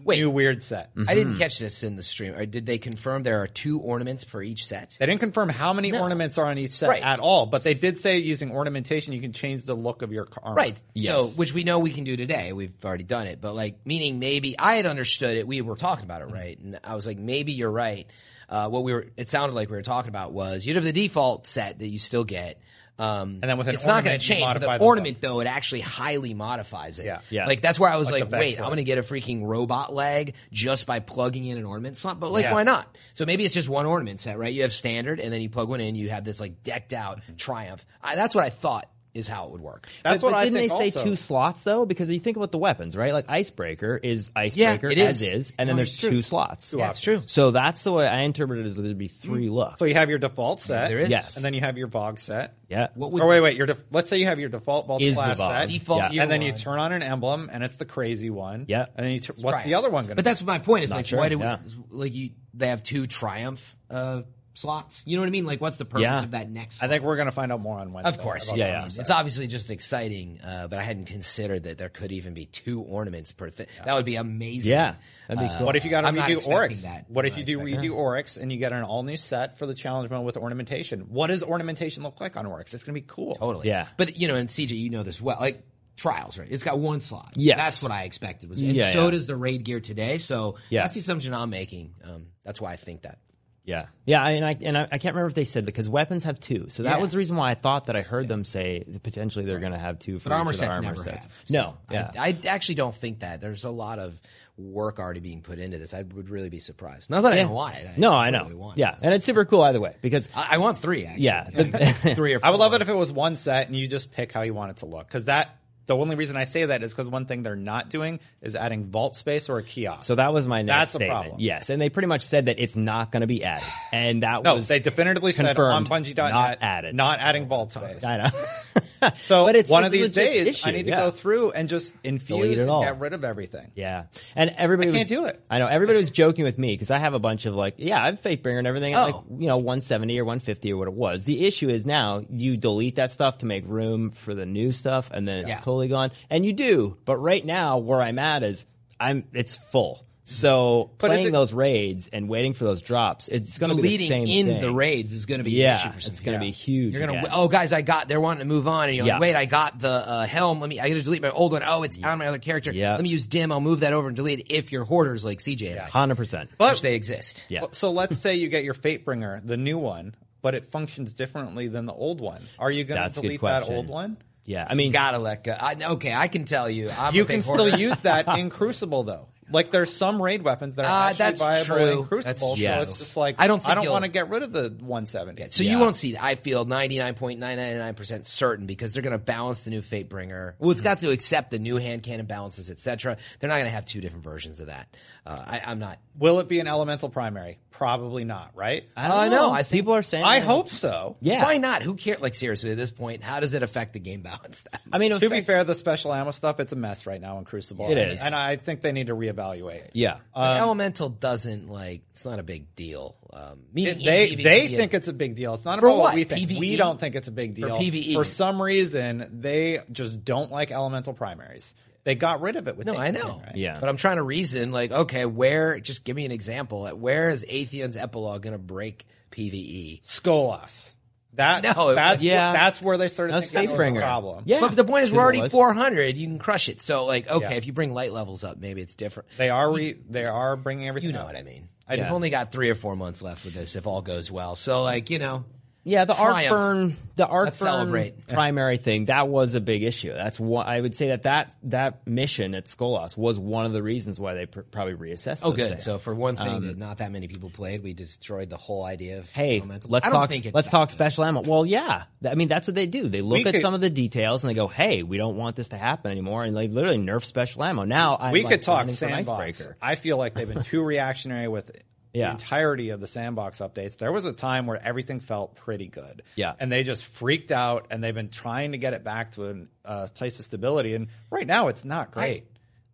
Wait. 0.03 0.19
new 0.19 0.29
weird 0.29 0.61
set. 0.63 0.91
I 0.95 0.99
Mm-hmm. 0.99 1.13
didn't 1.15 1.37
catch 1.37 1.59
this 1.59 1.83
in 1.83 1.95
the 1.95 2.03
stream. 2.03 2.33
Or 2.33 2.45
did 2.45 2.65
they 2.65 2.77
confirm 2.77 3.23
there 3.23 3.41
are 3.43 3.47
two 3.47 3.79
ornaments 3.79 4.23
per 4.23 4.41
each 4.41 4.65
set? 4.65 4.95
They 4.99 5.05
didn't 5.05 5.19
confirm 5.21 5.49
how 5.49 5.73
many 5.73 5.95
ornaments 5.97 6.37
are 6.37 6.45
on 6.45 6.57
each 6.57 6.71
set 6.71 6.89
Right. 6.89 7.01
at 7.03 7.19
all, 7.19 7.45
but 7.45 7.63
they 7.63 7.73
did 7.73 7.97
say 7.97 8.17
using 8.17 8.51
ornamentation 8.51 9.13
you 9.13 9.21
can 9.21 9.33
change 9.33 9.63
the 9.63 9.75
look 9.75 10.01
of 10.01 10.11
your 10.11 10.27
armor. 10.41 10.55
Right. 10.55 10.75
So, 10.77 10.81
Yes. 10.93 11.37
which 11.37 11.53
we 11.53 11.63
know 11.63 11.79
we 11.79 11.91
can 11.91 12.03
do 12.03 12.17
today. 12.17 12.53
We've 12.53 12.73
already 12.83 13.03
done 13.03 13.27
it. 13.27 13.39
But 13.41 13.55
like, 13.55 13.77
meaning 13.85 14.19
maybe 14.19 14.57
I 14.57 14.75
had 14.75 14.85
understood 14.85 15.37
it. 15.37 15.47
We 15.47 15.61
were 15.61 15.75
talking 15.75 16.05
about 16.05 16.21
it, 16.21 16.25
right? 16.31 16.57
And 16.59 16.79
I 16.83 16.95
was 16.95 17.05
like, 17.05 17.17
maybe 17.17 17.53
you're 17.53 17.71
right. 17.71 18.07
Uh, 18.49 18.67
what 18.69 18.83
we 18.83 18.93
were, 18.93 19.05
it 19.17 19.29
sounded 19.29 19.55
like 19.55 19.69
we 19.69 19.75
were 19.77 19.81
talking 19.83 20.09
about 20.09 20.33
was 20.33 20.65
you'd 20.65 20.75
have 20.75 20.83
the 20.85 20.91
default 20.93 21.47
set 21.47 21.79
that 21.79 21.87
you 21.87 21.97
still 21.99 22.23
get. 22.23 22.59
Um, 22.99 23.39
And 23.41 23.43
then 23.43 23.57
with 23.57 23.67
an 23.67 23.73
it's 23.73 23.85
not 23.85 24.03
going 24.05 24.19
to 24.19 24.23
change. 24.23 24.53
With 24.53 24.61
the 24.61 24.77
ornament, 24.79 25.19
though, 25.19 25.39
it 25.39 25.47
actually 25.47 25.81
highly 25.81 26.33
modifies 26.33 26.99
it. 26.99 27.05
Yeah. 27.05 27.21
Yeah. 27.29 27.47
Like 27.47 27.59
that's 27.61 27.79
where 27.79 27.89
I 27.89 27.97
was 27.97 28.11
Like 28.11 28.31
like, 28.31 28.39
wait, 28.39 28.59
I'm 28.59 28.67
going 28.67 28.77
to 28.77 28.83
get 28.83 28.97
a 28.99 29.03
freaking 29.03 29.43
robot 29.43 29.93
leg 29.93 30.35
just 30.51 30.85
by 30.85 30.99
plugging 30.99 31.45
in 31.45 31.57
an 31.57 31.65
ornament 31.65 31.97
slot. 31.97 32.19
But 32.19 32.31
like, 32.31 32.43
Yes. 32.43 32.53
why 32.53 32.63
not? 32.63 32.95
So 33.15 33.25
maybe 33.25 33.45
it's 33.45 33.53
just 33.55 33.67
one 33.69 33.85
ornament 33.87 34.21
set, 34.21 34.37
right? 34.37 34.53
You 34.53 34.61
have 34.61 34.73
standard, 34.73 35.19
and 35.19 35.33
then 35.33 35.41
you 35.41 35.49
plug 35.49 35.69
one 35.69 35.81
in. 35.81 35.95
You 35.95 36.09
have 36.09 36.23
this 36.23 36.39
like 36.39 36.61
decked 36.63 36.93
out 36.93 37.21
Triumph. 37.37 37.83
I, 38.01 38.15
that's 38.15 38.35
what 38.35 38.43
I 38.45 38.49
thought 38.51 38.87
is 39.13 39.27
how 39.27 39.45
it 39.45 39.51
would 39.51 39.61
work. 39.61 39.87
That's 40.03 40.21
but, 40.21 40.27
what 40.27 40.31
but 40.33 40.37
I 40.39 40.43
didn't 40.45 40.69
think 40.69 40.71
they 40.79 40.89
say 40.89 41.03
two 41.03 41.15
slots 41.15 41.63
though? 41.63 41.85
Because 41.85 42.09
you 42.11 42.19
think 42.19 42.35
about 42.37 42.51
the 42.51 42.57
weapons, 42.57 42.97
right? 42.97 43.13
Like 43.13 43.25
Icebreaker 43.29 43.95
is 44.01 44.31
Icebreaker 44.35 44.87
it 44.89 44.97
as 44.97 45.21
is. 45.21 45.27
is, 45.49 45.53
and 45.57 45.67
No, 45.67 45.71
then 45.71 45.75
there's 45.77 45.91
it's 45.91 45.99
true. 46.01 46.09
two 46.09 46.21
slots. 46.21 46.73
Yeah, 46.75 46.89
it's 46.89 46.99
true. 47.01 47.21
So 47.27 47.51
that's 47.51 47.83
the 47.83 47.91
way 47.91 48.07
I 48.07 48.21
interpreted 48.21 48.65
it 48.65 48.69
as 48.69 48.75
there'd 48.77 48.97
be 48.97 49.07
three 49.07 49.49
looks. 49.49 49.79
So 49.79 49.85
you 49.85 49.93
have 49.93 50.09
your 50.09 50.17
default 50.19 50.61
set. 50.61 50.87
there 50.89 50.99
is. 50.99 51.09
Yes. 51.09 51.35
And 51.35 51.45
then 51.45 51.53
you 51.53 51.61
have 51.61 51.77
your 51.77 51.87
VOG 51.87 52.17
set. 52.19 52.55
yeah. 52.69 52.87
What 52.95 53.11
would 53.11 53.21
Or 53.21 53.27
wait, 53.27 53.41
wait. 53.41 53.55
Your 53.57 53.67
def- 53.67 53.83
let's 53.91 54.09
say 54.09 54.17
you 54.17 54.25
have 54.25 54.39
your 54.39 54.49
default 54.49 54.87
vault 54.87 55.01
Is 55.01 55.15
the 55.15 55.21
class 55.21 55.39
VOG. 55.39 55.59
set. 55.59 55.67
Default 55.69 55.99
Yeah. 56.01 56.11
year 56.11 56.21
and 56.23 56.31
then 56.31 56.41
you 56.41 56.51
turn 56.53 56.79
on 56.79 56.91
an 56.91 57.03
emblem, 57.03 57.49
and 57.53 57.63
it's 57.63 57.77
the 57.77 57.85
crazy 57.85 58.29
one. 58.31 58.65
Yeah. 58.67 58.85
And 58.95 59.05
then 59.05 59.13
you 59.13 59.19
tur- 59.19 59.33
what's 59.33 59.41
Triumph. 59.53 59.65
the 59.65 59.73
other 59.75 59.89
one 59.91 60.05
going 60.05 60.09
to 60.09 60.15
But 60.15 60.25
that's 60.25 60.41
my 60.41 60.57
point. 60.59 60.83
Is 60.85 60.91
like, 60.91 61.05
sure, 61.05 61.19
why 61.19 61.29
do 61.29 61.37
we, 61.37 61.43
yeah. 61.45 61.57
like 61.91 62.13
you? 62.15 62.31
They 62.55 62.67
have 62.69 62.81
two 62.83 63.05
Triumph 63.07 63.75
uh, 63.89 64.23
slots. 64.53 65.03
You 65.05 65.17
know 65.17 65.21
what 65.23 65.27
I 65.27 65.31
mean? 65.31 65.45
Like, 65.45 65.61
what's 65.61 65.77
the 65.77 65.85
purpose 65.85 66.03
Yeah. 66.03 66.23
of 66.23 66.31
that 66.31 66.49
next? 66.49 66.83
I 66.83 66.87
think 66.87 67.03
we're 67.03 67.15
going 67.15 67.25
to 67.27 67.31
find 67.31 67.51
out 67.51 67.59
more 67.61 67.79
on 67.79 67.91
Wednesday. 67.93 68.09
Of 68.09 68.19
course, 68.19 68.51
yeah, 68.55 68.85
yeah. 68.85 68.85
It's 69.01 69.09
obviously 69.09 69.47
just 69.47 69.71
exciting, 69.71 70.39
uh, 70.41 70.67
but 70.67 70.79
I 70.79 70.83
hadn't 70.83 71.05
considered 71.05 71.63
that 71.63 71.77
there 71.77 71.89
could 71.89 72.11
even 72.11 72.33
be 72.33 72.45
two 72.45 72.81
ornaments 72.81 73.31
per 73.31 73.49
thing. 73.49 73.67
That 73.83 73.93
would 73.95 74.05
be 74.05 74.15
amazing. 74.15 74.71
Yeah. 74.71 74.95
That'd 75.27 75.39
be 75.49 75.53
Uh. 75.53 75.65
What 75.65 75.75
if 75.75 75.85
you 75.85 75.89
got 75.91 76.01
to 76.01 76.07
I'm 76.07 76.15
not 76.15 76.29
redo 76.29 76.33
expecting 76.33 76.53
Oryx? 76.53 76.81
that. 76.83 77.05
What 77.09 77.25
if 77.25 77.33
I'm 77.33 77.39
you 77.39 77.45
do 77.45 77.59
expecting 77.61 77.91
redo 77.91 77.95
Oryx 77.95 78.37
and 78.37 78.51
you 78.51 78.57
get 78.59 78.73
an 78.73 78.83
all 78.83 79.03
new 79.03 79.17
set 79.17 79.57
for 79.57 79.65
the 79.65 79.73
challenge 79.73 80.09
mode 80.09 80.25
with 80.25 80.37
ornamentation? 80.37 81.01
What 81.09 81.27
does 81.27 81.41
ornamentation 81.43 82.03
look 82.03 82.19
like 82.21 82.35
on 82.37 82.45
Oryx? 82.45 82.73
It's 82.73 82.83
going 82.83 82.93
to 82.95 83.01
be 83.01 83.05
cool. 83.07 83.35
Totally. 83.35 83.67
Yeah. 83.67 83.87
But 83.97 84.17
you 84.17 84.27
know, 84.27 84.35
and 84.35 84.49
CJ, 84.49 84.77
you 84.77 84.89
know 84.89 85.03
this 85.03 85.21
well. 85.21 85.37
Like 85.39 85.63
trials, 85.95 86.37
right? 86.39 86.47
It's 86.51 86.63
got 86.63 86.79
one 86.79 87.01
slot. 87.01 87.33
Yes. 87.35 87.57
That's 87.57 87.83
what 87.83 87.91
I 87.91 88.03
expected. 88.03 88.49
Was 88.49 88.61
and 88.61 88.73
Yeah, 88.73 88.93
so 88.93 89.05
yeah. 89.05 89.11
does 89.11 89.27
the 89.27 89.35
raid 89.35 89.63
gear 89.63 89.79
today. 89.79 90.17
So 90.17 90.57
Yeah. 90.69 90.81
that's 90.81 90.95
the 90.95 90.99
assumption 91.01 91.33
I'm 91.33 91.49
making. 91.51 91.93
Um, 92.03 92.27
that's 92.43 92.59
why 92.59 92.71
I 92.73 92.75
think 92.75 93.03
that. 93.03 93.19
Yeah, 93.65 93.85
yeah, 94.05 94.21
I- 94.21 94.31
and 94.31 94.45
I 94.45 94.57
and 94.61 94.77
I, 94.77 94.81
I 94.91 94.97
can't 94.97 95.15
remember 95.15 95.27
if 95.29 95.35
they 95.35 95.45
said 95.45 95.65
because 95.65 95.87
weapons 95.87 96.25
have 96.25 96.37
two, 96.39 96.65
so 96.69 96.83
that 96.83 96.95
Yeah. 96.95 97.01
was 97.01 97.13
the 97.13 97.17
reason 97.17 97.37
why 97.37 97.49
I 97.51 97.53
thought 97.53 97.85
that 97.85 97.95
I 97.95 98.01
heard 98.01 98.27
them 98.27 98.43
say 98.43 98.83
that 98.85 99.01
potentially 99.03 99.45
they're 99.45 99.59
going 99.61 99.71
to 99.71 99.77
have 99.79 99.99
two 99.99 100.19
for 100.19 100.27
But 100.29 100.35
each 100.35 100.39
armor 100.39 100.51
of 100.51 100.55
the 100.57 100.59
sets 100.59 100.75
armor 100.75 100.87
never 100.87 101.03
sets. 101.03 101.23
have. 101.23 101.31
no, 101.49 101.77
yeah, 101.89 102.11
I, 102.19 102.27
I 102.29 102.47
actually 102.47 102.75
don't 102.75 102.93
think 102.93 103.19
that. 103.19 103.39
There's 103.39 103.63
a 103.63 103.69
lot 103.69 103.99
of 103.99 104.19
work 104.57 104.99
already 104.99 105.21
being 105.21 105.41
put 105.41 105.59
into 105.59 105.77
this. 105.77 105.93
I 105.93 106.01
would 106.01 106.29
really 106.29 106.49
be 106.49 106.59
surprised. 106.59 107.09
Not 107.09 107.21
that 107.21 107.31
I 107.31 107.37
Yeah. 107.37 107.43
don't 107.43 107.53
want 107.53 107.75
it. 107.77 107.87
I 107.87 107.93
no, 107.97 108.13
I 108.13 108.29
know. 108.31 108.39
totally 108.39 108.55
want 108.55 108.77
it. 108.77 108.81
yeah, 108.81 108.97
and 109.01 109.13
it's 109.13 109.25
super 109.25 109.45
cool 109.45 109.61
either 109.61 109.79
way 109.79 109.95
because 110.01 110.29
I, 110.35 110.49
I 110.51 110.57
want 110.57 110.77
three. 110.79 111.05
Actually. 111.05 111.23
Yeah. 111.23 111.43
three 112.15 112.33
or. 112.33 112.39
Four. 112.41 112.47
I 112.47 112.51
would 112.51 112.59
love 112.59 112.73
it 112.73 112.81
if 112.81 112.89
it 112.89 112.93
was 112.95 113.13
one 113.13 113.37
set 113.37 113.67
and 113.67 113.77
you 113.77 113.87
just 113.87 114.11
pick 114.11 114.33
how 114.33 114.41
you 114.41 114.53
want 114.53 114.71
it 114.71 114.77
to 114.77 114.85
look. 114.87 115.07
Because 115.07 115.25
that, 115.25 115.57
the 115.85 115.95
only 115.95 116.15
reason 116.15 116.37
I 116.37 116.45
say 116.45 116.65
that 116.65 116.83
is 116.83 116.93
because 116.93 117.07
one 117.07 117.25
thing 117.25 117.43
they're 117.43 117.55
not 117.55 117.89
doing 117.89 118.19
is 118.41 118.55
adding 118.55 118.85
vault 118.85 119.15
space 119.15 119.49
or 119.49 119.57
a 119.57 119.63
kiosk. 119.63 120.03
so 120.05 120.15
that 120.15 120.33
was 120.33 120.47
my 120.47 120.61
next 120.61 120.77
That's 120.79 120.91
the 120.93 120.97
statement. 120.99 121.19
problem. 121.21 121.35
Yes, 121.39 121.69
and 121.69 121.81
they 121.81 121.89
pretty 121.89 122.07
much 122.07 122.21
said 122.21 122.45
that 122.45 122.59
it's 122.59 122.75
not 122.75 123.11
going 123.11 123.21
to 123.21 123.27
be 123.27 123.43
added, 123.43 123.67
and 123.91 124.23
that 124.23 124.43
no, 124.43 124.55
was 124.55 124.67
they 124.67 124.79
definitively 124.79 125.31
said 125.33 125.57
on 125.57 125.85
Bungie.net, 125.85 126.31
not 126.31 126.57
added. 126.61 126.95
not 126.95 127.19
adding 127.19 127.47
vault 127.47 127.71
space. 127.71 128.03
I 128.03 128.17
know. 128.17 128.29
So 129.17 129.45
But 129.45 129.55
it's 129.55 129.69
one 129.69 129.83
of 129.83 129.91
these 129.91 130.11
days, 130.11 130.47
issue, 130.47 130.69
I 130.69 130.71
need 130.71 130.83
to 130.83 130.89
yeah. 130.89 130.99
go 131.05 131.11
through 131.11 131.51
and 131.51 131.67
just 131.69 131.93
infuse 132.03 132.59
and 132.61 132.69
all. 132.69 132.83
get 132.83 132.99
rid 132.99 133.13
of 133.13 133.23
everything. 133.23 133.71
Yeah, 133.75 134.05
and 134.35 134.53
everybody 134.57 134.89
I 134.89 134.91
was, 134.91 134.97
can't 134.99 135.09
do 135.09 135.25
it. 135.25 135.41
I 135.49 135.59
know 135.59 135.67
everybody 135.67 135.97
was 135.97 136.11
joking 136.11 136.43
with 136.43 136.57
me 136.57 136.73
because 136.73 136.91
I 136.91 136.97
have 136.99 137.13
a 137.13 137.19
bunch 137.19 137.45
of 137.45 137.55
like, 137.55 137.75
yeah, 137.77 138.01
I 138.01 138.07
have 138.07 138.21
Fatebringer 138.21 138.57
and 138.59 138.67
everything, 138.67 138.93
at 138.93 138.99
Oh. 139.01 139.05
like 139.05 139.15
you 139.41 139.47
know, 139.47 139.57
170 139.57 140.19
or 140.19 140.25
150 140.25 140.71
or 140.73 140.77
what 140.77 140.87
it 140.87 140.93
was. 140.93 141.23
The 141.25 141.45
issue 141.45 141.69
is 141.69 141.85
now 141.85 142.23
you 142.29 142.57
delete 142.57 142.95
that 142.95 143.11
stuff 143.11 143.39
to 143.39 143.45
make 143.45 143.63
room 143.67 144.09
for 144.09 144.33
the 144.33 144.45
new 144.45 144.71
stuff, 144.71 145.09
and 145.11 145.27
then 145.27 145.39
it's 145.41 145.49
Yeah. 145.49 145.57
totally 145.57 145.87
gone. 145.87 146.11
And 146.29 146.45
you 146.45 146.53
do, 146.53 146.97
but 147.05 147.17
right 147.17 147.45
now 147.45 147.77
where 147.79 148.01
I'm 148.01 148.19
at 148.19 148.43
is 148.43 148.65
I'm 148.99 149.25
it's 149.33 149.55
full. 149.55 150.05
So 150.25 150.91
But 150.99 151.07
playing 151.09 151.27
it- 151.27 151.31
those 151.31 151.51
raids 151.53 152.09
and 152.13 152.29
waiting 152.29 152.53
for 152.53 152.63
those 152.63 152.81
drops, 152.81 153.27
it's 153.27 153.57
going 153.57 153.69
to 153.69 153.75
be 153.75 153.81
the 153.81 153.87
Deleting 153.97 154.07
same 154.07 154.27
in 154.27 154.45
thing. 154.53 154.61
the 154.61 154.71
raids 154.71 155.11
is 155.11 155.25
going 155.25 155.39
to 155.39 155.43
be 155.43 155.51
Yeah, 155.51 155.75
issue 155.77 155.89
for 155.89 155.97
it's 155.97 156.21
going 156.21 156.39
to 156.39 156.45
people. 156.45 156.47
be 156.47 156.51
huge. 156.51 156.93
You're 156.95 157.05
gonna, 157.07 157.27
oh 157.33 157.49
guys, 157.49 157.73
I 157.73 157.81
got, 157.81 158.07
they're 158.07 158.21
wanting 158.21 158.39
to 158.39 158.45
move 158.45 158.67
on, 158.67 158.87
and 158.87 158.95
you're 158.95 159.05
Yeah. 159.05 159.13
like, 159.15 159.21
wait, 159.21 159.35
I 159.35 159.45
got 159.45 159.79
the 159.79 159.89
uh, 159.89 160.25
helm. 160.25 160.61
Let 160.61 160.69
me, 160.69 160.79
I 160.79 160.87
got 160.87 160.95
to 160.95 161.01
delete 161.01 161.21
my 161.21 161.29
old 161.31 161.51
one. 161.51 161.61
Oh, 161.65 161.83
it's 161.83 161.99
on 162.01 162.17
my 162.19 162.27
other 162.27 162.37
character. 162.37 162.71
Yeah. 162.71 162.93
Let 162.93 163.01
me 163.01 163.09
use 163.09 163.27
DIM. 163.27 163.51
I'll 163.51 163.59
move 163.59 163.81
that 163.81 163.91
over 163.93 164.07
and 164.07 164.15
delete 164.15 164.39
it. 164.39 164.47
If 164.49 164.71
you're 164.71 164.85
hoarders 164.85 165.25
like 165.25 165.39
CJ 165.39 165.71
and 165.71 165.79
I, 165.81 165.85
hundred 165.89 166.15
percent. 166.15 166.49
which 166.57 166.81
they 166.81 166.95
exist. 166.95 167.45
Yeah. 167.49 167.65
So 167.71 167.91
let's 167.91 168.17
say 168.17 168.35
you 168.35 168.47
get 168.47 168.63
your 168.63 168.75
Fatebringer, 168.75 169.45
the 169.45 169.57
new 169.57 169.77
one, 169.77 170.15
but 170.41 170.55
it 170.55 170.65
functions 170.67 171.13
differently 171.13 171.67
than 171.67 171.85
the 171.85 171.93
old 171.93 172.21
one. 172.21 172.41
Are 172.59 172.71
you 172.71 172.85
going 172.85 173.09
to 173.11 173.21
delete 173.21 173.41
that 173.41 173.69
old 173.69 173.87
one? 173.89 174.17
Yeah, 174.45 174.67
I 174.69 174.73
mean, 174.75 174.87
you 174.87 174.93
Gotta 174.93 175.19
let 175.19 175.45
go. 175.45 175.55
I, 175.57 175.75
okay, 175.91 176.13
I 176.13 176.27
can 176.27 176.43
tell 176.43 176.69
you, 176.69 176.89
I'm 176.89 177.15
you 177.15 177.23
can 177.23 177.41
hoarder. 177.41 177.63
still 177.69 177.79
use 177.79 178.01
that 178.01 178.27
in 178.37 178.49
Crucible 178.49 179.03
though. 179.03 179.29
Like 179.53 179.71
there's 179.71 179.93
some 179.93 180.21
raid 180.21 180.41
weapons 180.41 180.75
that 180.75 180.85
are 180.85 180.89
Uh, 180.91 181.09
actually 181.11 181.17
that's 181.23 181.39
viable 181.39 181.65
true. 181.77 181.99
in 182.01 182.05
Crucible. 182.07 182.23
That's 182.23 182.41
so 182.41 182.55
true. 182.55 182.65
it's 182.81 182.97
just 182.99 183.15
like 183.15 183.35
I 183.39 183.47
don't 183.47 183.65
I 183.65 183.75
don't 183.75 183.89
want 183.89 184.03
to 184.03 184.09
get 184.11 184.27
rid 184.29 184.43
of 184.43 184.51
the 184.51 184.69
170. 184.79 185.49
So 185.49 185.63
Yeah. 185.63 185.71
you 185.71 185.79
won't 185.79 185.95
see. 185.95 186.17
I 186.19 186.35
feel 186.35 186.65
ninety 186.65 186.97
nine 186.97 187.13
point 187.13 187.39
nine 187.39 187.57
nine 187.57 187.77
nine 187.77 187.93
percent 187.93 188.27
certain 188.27 188.65
because 188.65 188.91
they're 188.93 189.01
going 189.03 189.11
to 189.11 189.17
balance 189.17 189.63
the 189.63 189.69
new 189.69 189.81
Fatebringer. 189.81 190.53
Well, 190.59 190.71
it's 190.71 190.81
got 190.81 190.99
to 191.01 191.11
accept 191.11 191.51
the 191.51 191.59
new 191.59 191.77
hand 191.77 192.03
cannon 192.03 192.25
balances, 192.25 192.69
etc. 192.69 193.15
They're 193.39 193.47
not 193.47 193.55
going 193.55 193.65
to 193.65 193.71
have 193.71 193.85
two 193.85 194.01
different 194.01 194.23
versions 194.25 194.59
of 194.59 194.67
that. 194.67 194.87
Uh, 195.25 195.41
I, 195.45 195.61
I'm 195.67 195.79
not. 195.79 195.99
Will 196.17 196.39
it 196.39 196.47
be 196.47 196.59
an 196.59 196.67
elemental 196.67 197.09
primary? 197.09 197.59
Probably 197.83 198.23
not, 198.23 198.51
right? 198.55 198.85
I 198.95 199.09
don't 199.09 199.19
Uh, 199.19 199.25
know. 199.25 199.35
no, 199.47 199.51
I 199.51 199.63
think- 199.63 199.71
people 199.81 199.93
are 199.93 200.01
saying. 200.01 200.23
I 200.23 200.39
that. 200.39 200.45
hope 200.45 200.69
so. 200.69 201.17
Yeah. 201.19 201.43
Why 201.43 201.57
not? 201.57 201.81
Who 201.83 201.95
cares? 201.95 202.21
Like 202.21 202.33
seriously, 202.33 202.71
at 202.71 202.77
this 202.77 202.91
point, 202.91 203.23
how 203.23 203.41
does 203.41 203.53
it 203.53 203.61
affect 203.61 203.91
the 203.91 203.99
game 203.99 204.21
balance? 204.21 204.63
That 204.71 204.81
I 204.91 204.99
mean, 204.99 205.11
it 205.11 205.15
To 205.15 205.19
be 205.21 205.25
affects- 205.25 205.47
fair, 205.47 205.63
the 205.65 205.75
special 205.75 206.13
ammo 206.13 206.31
stuff, 206.31 206.61
it's 206.61 206.71
a 206.71 206.77
mess 206.77 207.05
right 207.05 207.19
now 207.19 207.39
in 207.39 207.43
Crucible. 207.43 207.89
It 207.89 207.97
and, 207.97 208.11
is. 208.13 208.21
And 208.21 208.33
I 208.33 208.55
think 208.55 208.79
they 208.79 208.93
need 208.93 209.07
to 209.07 209.15
reevaluate. 209.15 209.89
Yeah. 209.93 210.17
But 210.33 210.57
elemental 210.61 211.09
doesn't 211.09 211.67
like. 211.67 212.03
It's 212.11 212.23
not 212.23 212.39
a 212.39 212.43
big 212.43 212.73
deal. 212.75 213.15
Um, 213.33 213.59
meaning 213.73 213.97
It- 213.97 214.05
they 214.05 214.29
PvE, 214.29 214.43
they 214.43 214.67
yeah. 214.67 214.77
think 214.77 214.93
it's 214.93 215.07
a 215.09 215.13
big 215.13 215.35
deal. 215.35 215.53
It's 215.55 215.65
not 215.65 215.79
For 215.81 215.87
about 215.87 215.97
what 215.97 216.03
what? 216.03 216.15
we 216.15 216.23
think. 216.23 216.49
PvE? 216.49 216.59
We 216.59 216.75
don't 216.77 216.99
think 216.99 217.15
it's 217.15 217.27
a 217.27 217.31
big 217.31 217.53
deal. 217.55 217.77
PvE? 217.77 218.13
For 218.13 218.23
some 218.23 218.61
reason, 218.61 219.39
they 219.41 219.79
just 219.91 220.23
don't 220.23 220.51
like 220.51 220.71
elemental 220.71 221.13
primaries. 221.13 221.75
They 222.05 222.15
got 222.15 222.41
rid 222.41 222.55
of 222.57 222.67
it 222.67 222.75
with 222.75 222.85
No, 222.87 222.95
I 222.97 223.11
know. 223.11 223.41
right? 223.45 223.55
Yeah. 223.55 223.79
But 223.79 223.87
I'm 223.89 223.97
trying 223.97 224.17
to 224.17 224.23
reason, 224.23 224.71
like, 224.71 224.91
okay, 224.91 225.25
where? 225.25 225.79
Just 225.79 226.03
give 226.03 226.15
me 226.15 226.25
an 226.25 226.31
example. 226.31 226.87
Where 226.89 227.29
is 227.29 227.45
Atheon's 227.47 227.95
epilogue 227.95 228.41
going 228.41 228.51
to 228.53 228.59
break 228.59 229.05
PVE? 229.31 230.03
Skolas. 230.05 230.91
That's 231.35 231.75
No, 231.75 231.95
that's 231.95 232.21
yeah. 232.21 232.51
where, 232.51 232.53
that's 232.61 232.81
where 232.81 232.97
they 232.97 233.07
started 233.07 233.33
That's 233.33 233.49
thinking 233.49 233.69
that 233.75 233.77
was 233.77 233.93
Fatebringer. 233.95 233.99
problem. 234.01 234.43
Yeah. 234.45 234.59
But 234.59 234.75
the 234.75 234.83
point 234.83 235.05
is, 235.05 235.11
we're 235.11 235.21
already 235.21 235.47
400. 235.49 236.15
You 236.17 236.27
can 236.27 236.37
crush 236.39 236.69
it. 236.69 236.79
So, 236.81 237.05
like, 237.05 237.27
okay, 237.27 237.49
Yeah. 237.51 237.57
if 237.57 237.65
you 237.65 237.73
bring 237.73 237.93
light 237.93 238.13
levels 238.13 238.43
up, 238.43 238.57
maybe 238.59 238.81
it's 238.81 238.93
different. 238.95 239.29
They 239.37 239.49
are 239.49 239.71
re, 239.71 239.95
they 240.09 240.25
are 240.25 240.55
bringing 240.55 240.87
everything. 240.87 241.07
You 241.09 241.13
know 241.13 241.21
up. 241.21 241.27
what 241.27 241.35
I 241.35 241.41
mean. 241.43 241.69
I 241.87 241.93
I've 241.93 241.99
do. 241.99 242.05
only 242.05 242.29
got 242.29 242.51
three 242.51 242.69
or 242.69 242.75
four 242.75 242.95
months 242.95 243.21
left 243.23 243.45
with 243.45 243.55
this 243.55 243.75
if 243.75 243.87
all 243.87 244.01
goes 244.03 244.31
well. 244.31 244.53
So, 244.55 244.83
like, 244.83 245.09
you 245.09 245.17
know, 245.19 245.43
Yeah, 245.85 246.05
the 246.05 246.13
Triumph. 246.13 246.53
Artburn, 246.55 246.93
the 247.17 247.27
Artburn 247.27 248.13
primary 248.29 248.77
thing, 248.77 249.05
that 249.05 249.27
was 249.27 249.55
a 249.55 249.61
big 249.61 249.83
issue. 249.83 250.13
That's 250.13 250.39
what 250.39 250.65
I 250.65 250.79
would 250.79 250.95
say 250.95 251.07
that 251.09 251.23
that, 251.23 251.53
that 251.63 252.07
mission 252.07 252.55
at 252.55 252.65
Skolas 252.65 253.17
was 253.17 253.37
one 253.37 253.65
of 253.65 253.73
the 253.73 253.83
reasons 253.83 254.17
why 254.19 254.33
they 254.33 254.45
pr- 254.45 254.61
probably 254.61 254.93
reassessed. 254.93 255.41
oh, 255.43 255.51
good. 255.51 255.69
things. 255.71 255.83
So, 255.83 255.97
for 255.97 256.15
one 256.15 256.37
thing 256.37 256.47
um, 256.47 256.67
that 256.67 256.77
not 256.77 256.99
that 256.99 257.11
many 257.11 257.27
people 257.27 257.49
played, 257.49 257.83
we 257.83 257.93
destroyed 257.93 258.49
the 258.49 258.55
whole 258.57 258.85
idea 258.85 259.17
of 259.19 259.29
Hey, 259.29 259.61
let's 259.61 260.07
talk. 260.07 260.31
Let's 260.53 260.69
talk 260.69 260.87
good. 260.87 260.93
special 260.93 261.25
ammo. 261.25 261.41
Well, 261.41 261.65
yeah. 261.65 262.03
I 262.25 262.35
mean, 262.35 262.47
that's 262.47 262.67
what 262.67 262.75
they 262.75 262.87
do. 262.87 263.09
They 263.09 263.21
look 263.21 263.39
We 263.39 263.45
at 263.45 263.53
could- 263.55 263.61
some 263.61 263.73
of 263.73 263.81
the 263.81 263.89
details 263.89 264.43
and 264.43 264.49
they 264.51 264.55
go, 264.55 264.67
"Hey, 264.69 265.03
we 265.03 265.17
don't 265.17 265.35
want 265.35 265.55
this 265.57 265.67
to 265.69 265.77
happen 265.77 266.11
anymore," 266.11 266.43
and 266.45 266.55
they 266.55 266.69
literally 266.69 266.97
nerf 266.97 267.25
special 267.25 267.63
ammo. 267.63 267.83
Now, 267.83 268.15
I'm 268.19 268.31
we 268.31 268.43
like 268.43 268.51
could 268.53 268.61
talk 268.61 268.77
running 268.77 268.95
for 268.95 269.05
an 269.05 269.11
sandbox. 269.25 269.41
icebreaker. 269.59 269.77
I 269.81 269.95
feel 269.95 270.15
like 270.17 270.33
they've 270.35 270.47
been 270.47 270.63
too 270.63 270.81
reactionary 270.81 271.49
with 271.49 271.71
the 272.13 272.29
entirety 272.29 272.89
of 272.89 272.99
the 272.99 273.07
sandbox 273.07 273.59
updates. 273.59 273.97
There 273.97 274.11
was 274.11 274.25
a 274.25 274.33
time 274.33 274.67
where 274.67 274.79
everything 274.81 275.19
felt 275.19 275.55
pretty 275.55 275.87
good. 275.87 276.21
Yeah. 276.35 276.53
And 276.59 276.71
they 276.71 276.83
just 276.83 277.05
freaked 277.05 277.51
out 277.51 277.87
and 277.89 278.03
they've 278.03 278.13
been 278.13 278.29
trying 278.29 278.73
to 278.73 278.77
get 278.77 278.93
it 278.93 279.03
back 279.03 279.31
to 279.31 279.49
a 279.49 279.55
uh, 279.89 280.07
place 280.13 280.39
of 280.39 280.45
stability. 280.45 280.93
And 280.93 281.07
right 281.29 281.47
now 281.47 281.67
it's 281.69 281.83
not 281.83 282.11
great. 282.11 282.45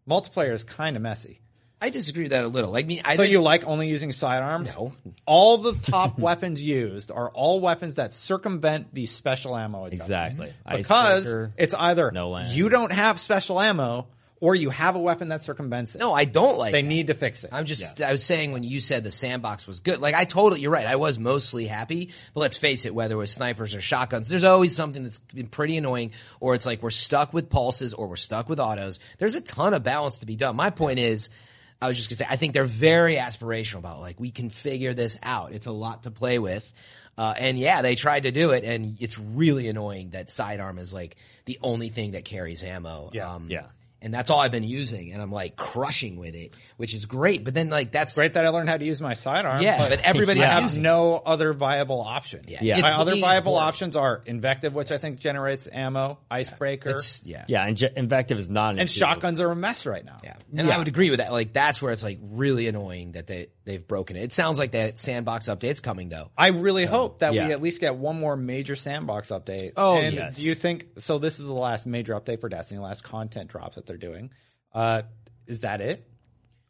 Multiplayer 0.09 0.53
is 0.53 0.63
kind 0.63 0.95
of 0.95 1.01
messy. 1.01 1.41
I 1.81 1.91
disagree 1.91 2.23
with 2.23 2.31
that 2.31 2.43
a 2.43 2.47
little. 2.49 2.75
I 2.75 2.83
mean, 2.83 3.01
I 3.05 3.15
So 3.15 3.21
you 3.23 3.41
like 3.41 3.65
only 3.65 3.87
using 3.87 4.11
sidearms? 4.11 4.75
No. 4.75 4.91
All 5.25 5.57
the 5.59 5.73
top 5.73 6.19
weapons 6.19 6.61
used 6.61 7.09
are 7.09 7.29
all 7.29 7.61
weapons 7.61 7.95
that 7.95 8.13
circumvent 8.13 8.93
the 8.93 9.05
special 9.05 9.55
ammo 9.55 9.85
adjustment. 9.85 10.01
Exactly. 10.41 10.53
Because 10.77 11.51
it's 11.57 11.73
either 11.73 12.11
no 12.11 12.29
land. 12.29 12.53
you 12.53 12.67
don't 12.67 12.91
have 12.91 13.17
special 13.19 13.61
ammo 13.61 14.07
or 14.41 14.55
you 14.55 14.69
have 14.69 14.95
a 14.95 14.99
weapon 14.99 15.29
that 15.29 15.43
circumvents 15.43 15.95
it. 15.95 15.99
no, 15.99 16.13
I 16.13 16.25
don't 16.25 16.57
like 16.57 16.69
it. 16.69 16.73
they 16.73 16.81
that. 16.81 16.87
need 16.87 17.07
to 17.07 17.13
fix 17.13 17.43
it. 17.43 17.49
I'm 17.53 17.65
just, 17.65 18.01
I 18.01 18.11
was 18.11 18.23
saying 18.23 18.51
when 18.51 18.63
you 18.63 18.79
said 18.79 19.03
the 19.03 19.11
sandbox 19.11 19.67
was 19.67 19.79
good, 19.81 19.99
like 19.99 20.15
I 20.15 20.25
totally, 20.25 20.61
you're 20.61 20.71
right. 20.71 20.85
I 20.85 20.95
was 20.95 21.19
mostly 21.19 21.67
happy, 21.67 22.11
but 22.33 22.39
let's 22.41 22.57
face 22.57 22.85
it, 22.85 22.95
whether 22.95 23.15
it 23.15 23.17
was 23.17 23.31
snipers 23.31 23.73
or 23.73 23.81
shotguns, 23.81 24.29
there's 24.29 24.43
always 24.43 24.75
something 24.75 25.03
that's 25.03 25.19
been 25.19 25.47
pretty 25.47 25.77
annoying, 25.77 26.11
or 26.39 26.55
it's 26.55 26.65
like 26.65 26.81
we're 26.81 26.91
stuck 26.91 27.33
with 27.33 27.49
pulses 27.49 27.93
or 27.93 28.07
we're 28.07 28.15
stuck 28.15 28.49
with 28.49 28.59
autos. 28.59 28.99
There's 29.17 29.35
a 29.35 29.41
ton 29.41 29.73
of 29.73 29.83
balance 29.83 30.19
to 30.19 30.25
be 30.25 30.35
done. 30.35 30.55
My 30.55 30.69
point 30.69 30.99
is, 30.99 31.29
I 31.81 31.87
was 31.87 31.97
just 31.97 32.09
gonna 32.09 32.17
say, 32.17 32.25
I 32.29 32.35
think 32.35 32.53
they're 32.53 32.65
very 32.65 33.15
aspirational 33.15 33.79
about 33.79 34.01
like, 34.01 34.19
we 34.19 34.31
can 34.31 34.49
figure 34.49 34.93
this 34.93 35.17
out. 35.23 35.53
It's 35.53 35.65
a 35.65 35.71
lot 35.71 36.03
to 36.03 36.11
play 36.11 36.39
with. 36.39 36.71
Uh, 37.17 37.33
and 37.37 37.59
yeah, 37.59 37.81
they 37.81 37.95
tried 37.95 38.23
to 38.23 38.31
do 38.31 38.51
it, 38.51 38.63
and 38.63 38.95
it's 39.01 39.19
really 39.19 39.67
annoying 39.67 40.11
that 40.11 40.29
sidearm 40.29 40.77
is 40.77 40.93
like 40.93 41.17
the 41.43 41.59
only 41.61 41.89
thing 41.89 42.11
that 42.11 42.23
carries 42.23 42.63
ammo. 42.63 43.09
Yeah. 43.11 43.33
Um, 43.33 43.47
Yeah. 43.49 43.63
And 44.01 44.13
that's 44.13 44.29
all 44.29 44.39
I've 44.39 44.51
been 44.51 44.63
using, 44.63 45.11
and 45.11 45.21
I'm 45.21 45.31
like 45.31 45.55
crushing 45.55 46.17
with 46.17 46.35
it, 46.35 46.55
which 46.77 46.93
is 46.93 47.05
great. 47.05 47.43
But 47.43 47.53
then 47.53 47.69
like 47.69 47.91
that's 47.91 48.15
Great 48.15 48.33
that 48.33 48.45
I 48.45 48.49
learned 48.49 48.69
how 48.69 48.77
to 48.77 48.85
use 48.85 49.01
my 49.01 49.13
sidearm. 49.13 49.61
Yeah, 49.61 49.89
but 49.89 50.01
everybody 50.03 50.41
I 50.41 50.45
has 50.45 50.53
have 50.53 50.63
using 50.63 50.81
it. 50.81 50.87
no 50.87 51.15
other 51.15 51.53
viable 51.53 52.01
option. 52.01 52.41
Yeah. 52.47 52.59
Yeah. 52.61 52.79
My 52.79 52.93
other 52.93 53.15
viable 53.17 53.53
boring. 53.53 53.67
options 53.67 53.95
are 53.95 54.21
invective, 54.25 54.73
which 54.73 54.91
I 54.91 54.97
think 54.97 55.19
generates 55.19 55.67
ammo, 55.71 56.19
icebreaker, 56.29 56.91
It's, 56.91 57.23
yeah. 57.25 57.45
Yeah, 57.47 57.65
and 57.65 57.77
Je- 57.77 57.91
invective 57.95 58.37
is 58.37 58.49
not 58.49 58.73
an 58.73 58.79
and 58.79 58.89
issue. 58.89 58.99
shotguns 58.99 59.39
are 59.39 59.51
a 59.51 59.55
mess 59.55 59.85
right 59.85 60.03
now. 60.03 60.17
Yeah. 60.23 60.35
And 60.55 60.69
I 60.71 60.77
would 60.77 60.87
agree 60.87 61.09
with 61.09 61.19
that. 61.19 61.31
Like 61.31 61.53
that's 61.53 61.81
where 61.81 61.91
it's 61.91 62.03
like 62.03 62.19
really 62.21 62.67
annoying 62.67 63.13
that 63.13 63.27
they 63.27 63.47
they've 63.65 63.85
broken 63.85 64.15
it. 64.15 64.23
It 64.23 64.33
sounds 64.33 64.57
like 64.57 64.71
that 64.71 64.99
sandbox 64.99 65.47
update's 65.47 65.79
coming 65.79 66.09
though. 66.09 66.31
I 66.37 66.47
really 66.47 66.85
hope 66.85 67.19
that 67.19 67.33
yeah. 67.33 67.47
we 67.47 67.53
at 67.53 67.61
least 67.61 67.79
get 67.79 67.95
one 67.95 68.19
more 68.19 68.35
major 68.35 68.75
sandbox 68.75 69.29
update. 69.29 69.73
Oh, 69.77 69.97
and 69.97 70.15
yes. 70.15 70.37
do 70.37 70.45
you 70.45 70.55
think 70.55 70.87
so? 70.97 71.19
This 71.19 71.39
is 71.39 71.45
the 71.45 71.53
last 71.53 71.85
major 71.85 72.13
update 72.19 72.41
for 72.41 72.49
Destiny, 72.49 72.79
the 72.79 72.85
last 72.85 73.03
content 73.03 73.49
drop 73.49 73.75
that 73.75 73.85
they're 73.89 73.97
doing. 73.97 74.31
Uh, 74.73 75.01
is 75.47 75.61
that 75.61 75.81
it? 75.81 76.05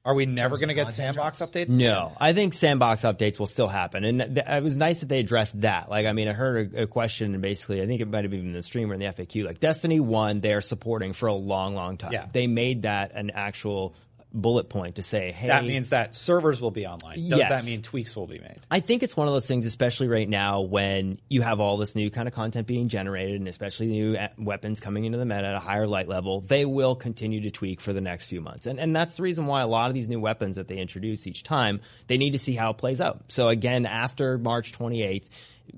Are 0.06 0.16
we 0.16 0.26
never 0.26 0.56
going 0.56 0.70
to 0.70 0.74
get 0.74 0.88
content 0.88 1.16
sandbox 1.16 1.40
updates? 1.40 1.68
No, 1.68 2.14
I 2.20 2.32
think 2.34 2.54
sandbox 2.54 3.02
updates 3.02 3.38
will 3.38 3.48
still 3.48 3.68
happen, 3.68 4.06
and 4.06 4.36
th- 4.36 4.46
it 4.48 4.64
was 4.64 4.76
nice 4.76 5.02
that 5.02 5.10
they 5.10 5.20
addressed 5.20 5.60
that. 5.62 5.90
Like, 5.90 6.06
I 6.06 6.14
mean, 6.14 6.30
I 6.30 6.34
heard 6.34 6.74
a, 6.74 6.84
a 6.84 6.88
question, 6.88 7.34
and 7.34 7.42
basically, 7.42 7.82
I 7.82 7.86
think 7.86 8.00
it 8.00 8.08
might 8.08 8.24
have 8.24 8.32
been 8.32 8.40
in 8.40 8.54
the 8.54 8.64
stream 8.64 8.90
or 8.90 8.94
in 8.94 9.02
the 9.02 9.08
FAQ. 9.08 9.46
Like, 9.46 9.60
Destiny 9.60 10.00
One, 10.00 10.40
they're 10.40 10.62
supporting 10.62 11.12
for 11.12 11.28
a 11.28 11.34
long, 11.34 11.76
long 11.76 11.98
time. 11.98 12.14
Yeah. 12.14 12.28
They 12.32 12.48
made 12.48 12.84
that 12.84 13.12
an 13.14 13.30
actual 13.36 13.94
bullet 14.34 14.70
point 14.70 14.96
to 14.96 15.04
say, 15.04 15.32
hey, 15.32 15.48
That 15.48 15.66
means 15.66 15.90
that 15.90 16.16
servers 16.16 16.62
will 16.62 16.72
be 16.72 16.86
online. 16.86 17.18
Does 17.30 17.40
Yes. 17.40 17.50
that 17.50 17.66
mean 17.66 17.82
tweaks 17.82 18.16
will 18.16 18.28
be 18.28 18.40
made? 18.40 18.58
I 18.70 18.80
think 18.80 19.02
it's 19.02 19.18
one 19.18 19.28
of 19.28 19.34
those 19.34 19.48
things, 19.48 19.66
especially 19.66 20.08
right 20.08 20.30
now 20.30 20.62
when 20.62 21.20
you 21.30 21.42
have 21.42 21.60
all 21.60 21.78
this 21.78 21.96
new 21.96 22.10
kind 22.12 22.28
of 22.28 22.34
content 22.34 22.68
being 22.68 22.90
generated, 22.90 23.36
and 23.36 23.48
especially 23.48 23.88
new 23.88 24.16
eh, 24.16 24.28
weapons 24.38 24.80
coming 24.80 25.06
into 25.06 25.18
the 25.18 25.26
meta 25.26 25.48
at 25.48 25.56
a 25.56 25.60
higher 25.60 25.88
light 25.88 26.08
level. 26.08 26.42
They 26.42 26.66
will 26.66 26.96
continue 26.96 27.42
to 27.42 27.52
tweak 27.52 27.82
for 27.82 27.94
the 27.94 28.02
next 28.02 28.26
few 28.26 28.42
months, 28.42 28.66
and 28.66 28.80
and 28.80 28.96
that's 28.96 29.18
the 29.18 29.24
reason 29.24 29.48
why 29.48 29.62
a 29.62 29.68
lot 29.68 29.88
of 29.88 29.94
these 29.96 30.08
new 30.08 30.20
weapons 30.20 30.58
that 30.58 30.68
they 30.68 30.78
introduce 30.78 31.26
each 31.26 31.44
time 31.44 31.82
they 32.08 32.18
need 32.18 32.32
to 32.32 32.40
see 32.40 32.54
how 32.54 32.72
it 32.72 32.78
plays 32.78 33.02
out. 33.02 33.24
So 33.30 33.50
again, 33.50 33.86
after 33.86 34.38
March 34.38 34.72
28th. 34.74 35.26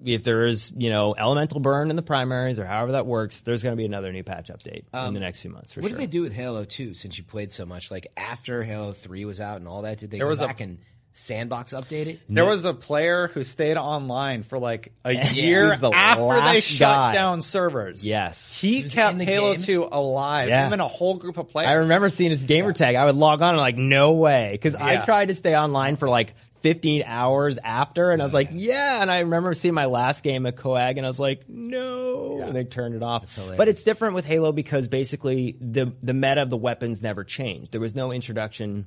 If 0.03 0.23
there 0.23 0.45
is, 0.45 0.71
you 0.75 0.89
know, 0.89 1.13
elemental 1.17 1.59
burn 1.59 1.89
in 1.89 1.95
the 1.95 2.01
primaries 2.01 2.59
or 2.59 2.65
however 2.65 2.93
that 2.93 3.05
works, 3.05 3.41
there's 3.41 3.63
going 3.63 3.73
to 3.73 3.77
be 3.77 3.85
another 3.85 4.11
new 4.11 4.23
patch 4.23 4.49
update 4.49 4.83
in 4.93 4.99
um, 4.99 5.13
the 5.13 5.19
next 5.19 5.41
few 5.41 5.51
months 5.51 5.71
for 5.73 5.81
What 5.81 5.89
sure. 5.89 5.97
did 5.97 6.03
they 6.03 6.11
do 6.11 6.21
with 6.21 6.33
Halo 6.33 6.63
2 6.65 6.93
since 6.93 7.17
you 7.17 7.23
played 7.23 7.51
so 7.51 7.65
much? 7.65 7.91
Like 7.91 8.07
after 8.17 8.63
Halo 8.63 8.93
3 8.93 9.25
was 9.25 9.39
out 9.39 9.57
and 9.57 9.67
all 9.67 9.83
that, 9.83 9.97
did 9.99 10.11
they 10.11 10.17
There 10.17 10.25
go 10.27 10.29
was 10.29 10.41
a- 10.41 10.47
back 10.47 10.61
and 10.61 10.79
sandbox 11.13 11.73
update 11.73 12.07
it? 12.07 12.19
There 12.29 12.45
was 12.45 12.63
a 12.65 12.73
player 12.73 13.27
who 13.27 13.43
stayed 13.43 13.75
online 13.77 14.43
for 14.43 14.57
like 14.59 14.93
a 15.03 15.11
year 15.33 15.75
the 15.75 15.91
after 15.91 16.41
they 16.51 16.61
shut 16.61 16.87
guy. 16.87 17.13
down 17.13 17.41
servers. 17.41 18.05
Yes. 18.07 18.53
He, 18.59 18.83
was 18.83 18.93
kept 18.93 19.19
Halo 19.19 19.55
game? 19.55 19.61
2 19.63 19.89
alive. 19.91 20.47
Yeah. 20.49 20.65
Him 20.65 20.73
and 20.73 20.81
a 20.81 20.87
whole 20.87 21.17
group 21.17 21.37
of 21.37 21.49
players. 21.49 21.69
I 21.69 21.73
remember 21.73 22.09
seeing 22.09 22.31
his 22.31 22.43
gamer 22.43 22.71
tag. 22.73 22.95
I 22.95 23.05
would 23.05 23.15
log 23.17 23.41
on 23.41 23.49
and 23.49 23.57
like, 23.57 23.75
no 23.77 24.13
way. 24.13 24.57
Cause 24.61 24.75
I 24.75 24.97
tried 25.03 25.27
to 25.27 25.33
stay 25.35 25.55
online 25.55 25.97
for 25.97 26.07
like 26.07 26.33
15 26.61 27.03
hours 27.05 27.57
after 27.63 28.11
and 28.11 28.21
I 28.21 28.25
was 28.25 28.33
like, 28.33 28.49
yeah. 28.51 29.01
And 29.01 29.11
I 29.11 29.19
remember 29.19 29.53
seeing 29.53 29.73
my 29.73 29.85
last 29.85 30.23
game 30.23 30.45
at 30.45 30.55
Coag 30.55 30.97
and 30.97 31.05
I 31.05 31.09
was 31.09 31.19
like, 31.19 31.47
no. 31.49 32.41
And 32.41 32.55
they 32.55 32.63
turned 32.63 32.95
it 32.95 33.03
off. 33.03 33.37
But 33.57 33.67
it's 33.67 33.83
different 33.83 34.15
with 34.15 34.25
Halo 34.25 34.51
because 34.51 34.87
basically 34.87 35.55
the, 35.59 35.93
the 36.01 36.13
meta 36.13 36.41
of 36.41 36.49
the 36.49 36.57
weapons 36.57 37.01
never 37.01 37.23
changed. 37.23 37.71
There 37.71 37.81
was 37.81 37.95
no 37.95 38.11
introduction 38.11 38.85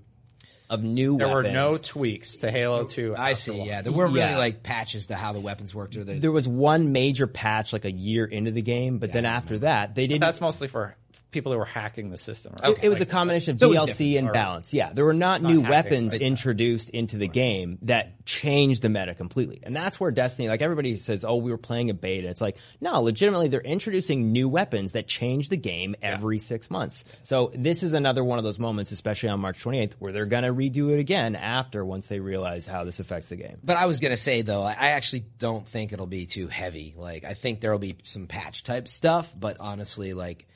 of 0.71 0.83
new 0.83 1.19
there 1.19 1.29
weapons. 1.29 1.47
were 1.49 1.53
no 1.53 1.77
tweaks 1.77 2.39
to 2.39 2.51
Halo 2.51 2.85
2. 2.85 3.15
I 3.19 3.35
see. 3.35 3.63
Yeah, 3.63 3.83
there 3.83 3.93
weren't 3.93 4.15
Yeah. 4.15 4.29
really 4.29 4.39
like 4.39 4.63
patches 4.63 5.09
to 5.09 5.15
how 5.15 5.33
the 5.35 5.41
weapons 5.41 5.75
worked. 5.75 5.95
Or 5.97 6.05
the, 6.05 6.15
There 6.15 6.33
was 6.33 6.49
one 6.49 6.91
major 6.93 7.27
patch 7.27 7.73
like 7.75 7.85
a 7.85 7.93
year 7.93 8.25
into 8.25 8.51
the 8.51 8.63
game, 8.63 8.99
but 8.99 9.13
then 9.13 9.27
after 9.27 9.59
that, 9.59 9.95
they 9.95 10.07
didn't. 10.07 10.23
That's 10.23 10.41
mostly 10.41 10.69
for 10.69 10.97
people 11.31 11.53
who 11.53 11.59
were 11.59 11.65
hacking 11.65 12.11
the 12.11 12.17
system. 12.17 12.55
It, 12.63 12.85
it 12.85 12.89
was 12.89 13.01
a 13.01 13.07
combination 13.07 13.53
of 13.55 13.61
So 13.61 13.71
DLC 13.71 14.19
and 14.19 14.33
balance. 14.33 14.73
Yeah, 14.75 14.93
there 14.93 15.05
were 15.05 15.15
not, 15.15 15.43
new 15.43 15.61
hacking, 15.63 15.71
weapons 15.71 16.13
but- 16.13 16.23
introduced 16.23 16.91
into 16.91 17.17
the 17.17 17.29
game 17.29 17.79
that 17.83 18.25
changed 18.25 18.83
the 18.83 18.89
meta 18.89 19.15
completely. 19.15 19.61
And 19.63 19.75
that's 19.75 20.01
where 20.01 20.11
Destiny, 20.11 20.49
like 20.49 20.63
everybody 20.63 20.97
says, 20.97 21.25
oh, 21.25 21.37
we 21.37 21.51
were 21.51 21.59
playing 21.59 21.91
a 21.91 21.95
beta. 21.95 22.29
It's 22.29 22.41
like, 22.41 22.57
no, 22.81 23.03
legitimately, 23.03 23.49
they're 23.49 23.61
introducing 23.61 24.33
new 24.33 24.49
weapons 24.49 24.93
that 24.93 25.07
change 25.07 25.49
the 25.49 25.57
game 25.57 25.95
every 26.03 26.39
six 26.39 26.71
months. 26.71 27.05
So 27.23 27.51
this 27.55 27.83
is 27.83 27.93
another 27.93 28.25
one 28.25 28.39
of 28.39 28.45
those 28.45 28.59
moments, 28.59 28.93
especially 28.93 29.29
on 29.29 29.41
March 29.41 29.63
28th, 29.63 29.93
where 29.99 30.13
they're 30.13 30.27
going 30.27 30.45
to 30.45 30.53
redo 30.53 30.93
it 30.93 30.99
again 30.99 31.37
after 31.37 31.85
once 31.85 32.09
they 32.09 32.21
realize 32.21 32.67
how 32.67 32.85
this 32.85 33.01
affects 33.01 33.29
the 33.29 33.37
game. 33.37 33.59
But 33.63 33.77
I 33.77 33.87
was 33.87 34.01
gonna 34.01 34.17
say 34.17 34.43
though, 34.43 34.63
I 34.63 34.73
I 34.73 34.89
actually 34.91 35.25
don't 35.39 35.67
think 35.67 35.93
it'll 35.93 36.07
be 36.07 36.27
too 36.27 36.49
heavy. 36.49 36.95
Like 36.97 37.25
I 37.25 37.35
think 37.35 37.61
there'll 37.61 37.79
be 37.79 37.97
some 38.05 38.27
patch 38.27 38.63
type 38.63 38.89
stuff, 38.89 39.35
but 39.39 39.57
honestly, 39.61 40.15
like 40.15 40.47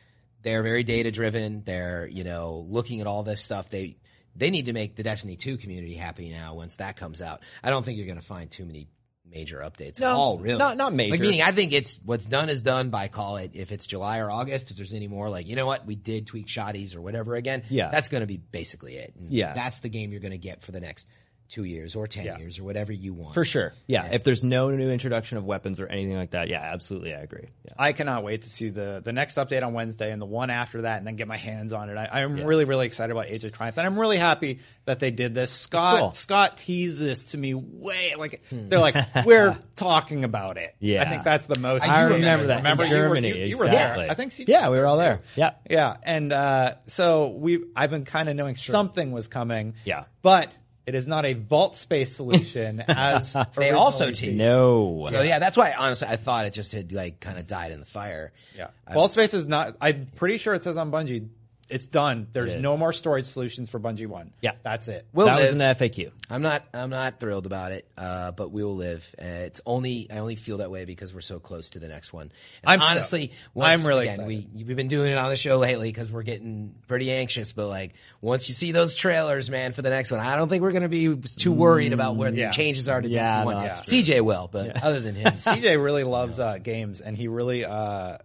they're 0.49 0.63
very 0.63 0.83
data 0.83 1.11
driven. 1.11 1.63
They're 1.65 2.09
you 2.11 2.25
know 2.25 2.67
looking 2.69 3.01
at 3.01 3.07
all 3.07 3.23
this 3.23 3.41
stuff. 3.43 3.69
They 3.69 3.99
they 4.35 4.51
need 4.51 4.67
to 4.67 4.73
make 4.73 4.97
the 4.97 5.03
Destiny 5.03 5.37
two 5.37 5.59
community 5.59 5.95
happy 5.95 6.31
now. 6.31 6.55
Once 6.55 6.77
that 6.77 6.97
comes 6.97 7.21
out, 7.21 7.43
I 7.63 7.71
don't 7.71 7.85
think 7.85 7.99
you're 7.99 8.07
gonna 8.07 8.23
find 8.23 8.51
too 8.51 8.65
many 8.65 8.89
major 9.31 9.59
updates 9.59 10.01
No, 10.01 10.07
at 10.07 10.15
all. 10.15 10.39
Really, 10.39 10.59
not- 10.59 10.79
not 10.79 10.95
major. 10.95 11.11
Like, 11.11 11.21
meaning, 11.21 11.43
I 11.43 11.53
think 11.53 11.75
it's 11.75 12.01
what's 12.03 12.25
done 12.25 12.49
is 12.49 12.63
done. 12.63 12.89
By 12.89 13.09
call 13.09 13.37
it 13.37 13.51
if 13.53 13.73
it's 13.73 13.87
July 13.87 14.19
or 14.21 14.31
August. 14.31 14.71
If 14.71 14.79
there's 14.79 14.95
any 14.95 15.07
more, 15.07 15.29
like 15.29 15.47
you 15.49 15.55
know 15.55 15.67
what, 15.67 15.85
we 15.87 15.97
did 15.97 16.27
tweak 16.27 16.47
shotties 16.47 16.97
or 16.97 17.03
whatever 17.03 17.35
again. 17.35 17.63
Yeah. 17.69 17.91
that's 17.91 18.09
gonna 18.09 18.27
be 18.27 18.39
basically 18.39 18.97
it. 18.97 19.15
And 19.19 19.31
Yeah. 19.31 19.53
that's 19.53 19.81
the 19.81 19.91
game 19.91 20.13
you're 20.13 20.21
gonna 20.23 20.39
get 20.39 20.63
for 20.63 20.73
the 20.73 20.81
next 20.81 21.07
two 21.49 21.65
years 21.65 21.97
or 21.97 22.07
ten 22.07 22.25
Yeah. 22.27 22.39
years 22.39 22.59
or 22.59 22.65
whatever 22.65 22.93
you 22.93 23.15
want. 23.15 23.35
For 23.35 23.45
sure. 23.45 23.73
Yeah, 23.87 24.09
If 24.13 24.23
there's 24.25 24.45
no 24.45 24.71
new 24.71 24.91
introduction 24.91 25.39
of 25.39 25.45
weapons 25.45 25.81
or 25.81 25.87
anything 25.87 26.17
like 26.17 26.33
that, 26.33 26.49
yeah, 26.49 26.61
absolutely, 26.61 27.15
I 27.15 27.21
agree. 27.21 27.49
Yeah. 27.65 27.73
I 27.79 27.93
cannot 27.93 28.23
wait 28.25 28.43
to 28.43 28.49
see 28.51 28.69
the 28.69 29.01
the 29.03 29.13
next 29.13 29.37
update 29.37 29.63
on 29.63 29.73
Wednesday 29.73 30.13
and 30.13 30.21
the 30.21 30.27
one 30.27 30.51
after 30.51 30.83
that, 30.83 30.99
and 30.99 31.07
then 31.07 31.17
get 31.17 31.27
my 31.29 31.37
hands 31.37 31.73
on 31.73 31.89
it. 31.89 31.97
I, 31.97 32.23
I'm 32.23 32.35
really 32.35 32.65
really 32.65 32.87
excited 32.87 33.11
about 33.13 33.27
Age 33.27 33.45
of 33.45 33.53
Triumph, 33.53 33.79
and 33.79 33.87
I'm 33.87 33.99
really 33.99 34.19
happy 34.19 34.59
that 34.85 34.99
they 35.01 35.11
did 35.11 35.35
this. 35.35 35.51
Scott 35.53 35.99
cool. 36.01 36.13
Scott 36.13 36.57
teased 36.59 37.01
this 37.01 37.25
to 37.33 37.39
me 37.39 37.55
way 37.55 38.15
like 38.19 38.43
they're 38.51 38.79
like 38.79 38.97
we're 39.25 39.59
talking 39.77 40.25
about 40.25 40.59
it. 40.59 40.75
Yeah. 40.81 41.03
I 41.03 41.09
think 41.09 41.25
that's 41.25 41.47
the 41.47 41.59
most. 41.59 41.83
I 41.89 42.09
do 42.09 42.15
remember 42.15 42.47
that 42.49 42.59
Remember 42.59 42.85
you 42.85 42.91
were- 42.93 42.97
Germany, 42.99 43.29
You, 43.29 43.45
you 43.47 43.59
were 43.59 43.67
exactly. 43.67 44.05
there. 44.05 44.11
I 44.11 44.15
think. 44.15 44.33
CJ 44.33 44.49
Yeah, 44.49 44.69
we 44.71 44.79
were 44.79 44.87
all 44.87 44.99
there. 44.99 45.21
Yeah. 45.37 45.51
Yeah, 45.71 45.97
and 46.03 46.33
uh, 46.33 46.75
so 46.87 47.29
we 47.29 47.65
I've 47.75 47.91
been 47.91 48.05
kind 48.05 48.29
of 48.29 48.37
knowing 48.37 48.57
something 48.57 49.13
was 49.13 49.29
coming. 49.29 49.75
Yeah. 49.85 50.05
but 50.23 50.53
it 50.89 50.95
is 50.95 51.07
not 51.07 51.27
a 51.27 51.35
vault 51.35 51.77
space 51.77 52.17
solution 52.17 52.81
as 52.89 53.35
They 53.57 53.71
also 53.71 54.07
originally 54.07 54.13
teased. 54.13 54.21
teased. 54.23 54.37
No. 54.39 55.07
So 55.11 55.21
yeah, 55.23 55.39
that's 55.39 55.57
why 55.57 55.75
honestly 55.79 56.09
I 56.09 56.17
thought 56.17 56.47
it 56.47 56.55
just 56.55 56.73
had 56.73 56.93
like 56.93 57.21
kind 57.21 57.39
of 57.39 57.47
died 57.47 57.73
in 57.73 57.81
the 57.81 57.87
fire. 57.87 58.33
Yeah, 58.57 58.69
uh, 58.87 58.95
vault 58.95 59.11
space 59.13 59.35
is 59.35 59.47
not. 59.47 59.77
I'm 59.81 60.07
pretty 60.17 60.39
sure 60.39 60.55
it 60.55 60.65
says 60.65 60.77
on 60.77 60.91
Bungie, 60.91 61.29
it's 61.69 61.87
done. 61.87 62.29
There's 62.33 62.53
It 62.53 62.61
no 62.61 62.77
more 62.77 62.93
storage 62.93 63.27
solutions 63.27 63.69
for 63.69 63.79
Bungie 63.79 64.07
One. 64.07 64.33
Yeah. 64.41 64.53
that's 64.63 64.89
it. 64.89 65.07
We'll 65.13 65.27
that 65.27 65.41
was 65.41 65.53
live. 65.53 65.53
in 65.53 65.59
the 65.59 65.65
FAQ. 65.65 66.13
I'm 66.31 66.43
not 66.43 66.65
I'm 66.73 66.91
not 66.91 67.21
thrilled 67.21 67.47
about 67.47 67.73
it, 67.73 67.87
uh, 67.97 68.33
but 68.33 68.51
we 68.51 68.65
will 68.65 68.77
live. 68.77 69.15
Uh, 69.21 69.25
it's 69.25 69.61
only 69.67 70.09
I 70.11 70.19
only 70.19 70.37
feel 70.37 70.59
that 70.59 70.71
way 70.71 70.85
because 70.85 71.13
we're 71.15 71.21
so 71.21 71.39
close 71.39 71.71
to 71.71 71.79
the 71.79 71.89
next 71.89 72.13
one. 72.13 72.33
And 72.63 72.71
I'm 72.71 72.81
honestly, 72.83 73.33
once, 73.55 73.81
I'm 73.81 73.87
really 73.87 74.09
again, 74.09 74.27
we 74.27 74.47
we've 74.55 74.77
been 74.77 74.89
doing 74.89 75.13
it 75.13 75.19
on 75.19 75.31
the 75.31 75.37
show 75.37 75.59
lately 75.59 75.91
because 75.91 76.11
we're 76.13 76.23
getting 76.23 76.75
pretty 76.87 77.11
anxious. 77.11 77.53
But 77.53 77.69
like 77.69 77.95
once 78.21 78.49
you 78.49 78.55
see 78.55 78.73
those 78.73 78.95
trailers, 78.95 79.51
man, 79.51 79.73
for 79.73 79.83
the 79.83 79.91
next 79.91 80.11
one, 80.11 80.21
I 80.21 80.37
don't 80.37 80.49
think 80.49 80.63
we're 80.63 80.73
going 80.73 80.83
to 80.83 80.89
be 80.89 81.17
too 81.17 81.53
worried 81.53 81.93
about 81.93 82.17
where 82.17 82.33
yeah. 82.33 82.49
the 82.49 82.53
changes 82.53 82.89
are 82.89 83.01
to 83.01 83.09
Yeah, 83.09 83.23
Destiny 83.23 83.51
no, 83.51 83.57
One. 83.57 83.65
that's 83.65 83.93
CJ 83.93 84.21
will, 84.23 84.49
but 84.51 84.83
other 84.83 85.01
than 85.01 85.15
him, 85.15 85.33
CJ 85.33 85.83
really 85.83 86.05
loves 86.05 86.39
uh, 86.39 86.59
games, 86.59 87.01
and 87.01 87.17
he 87.17 87.29
really 87.29 87.65
uh, 87.65 88.19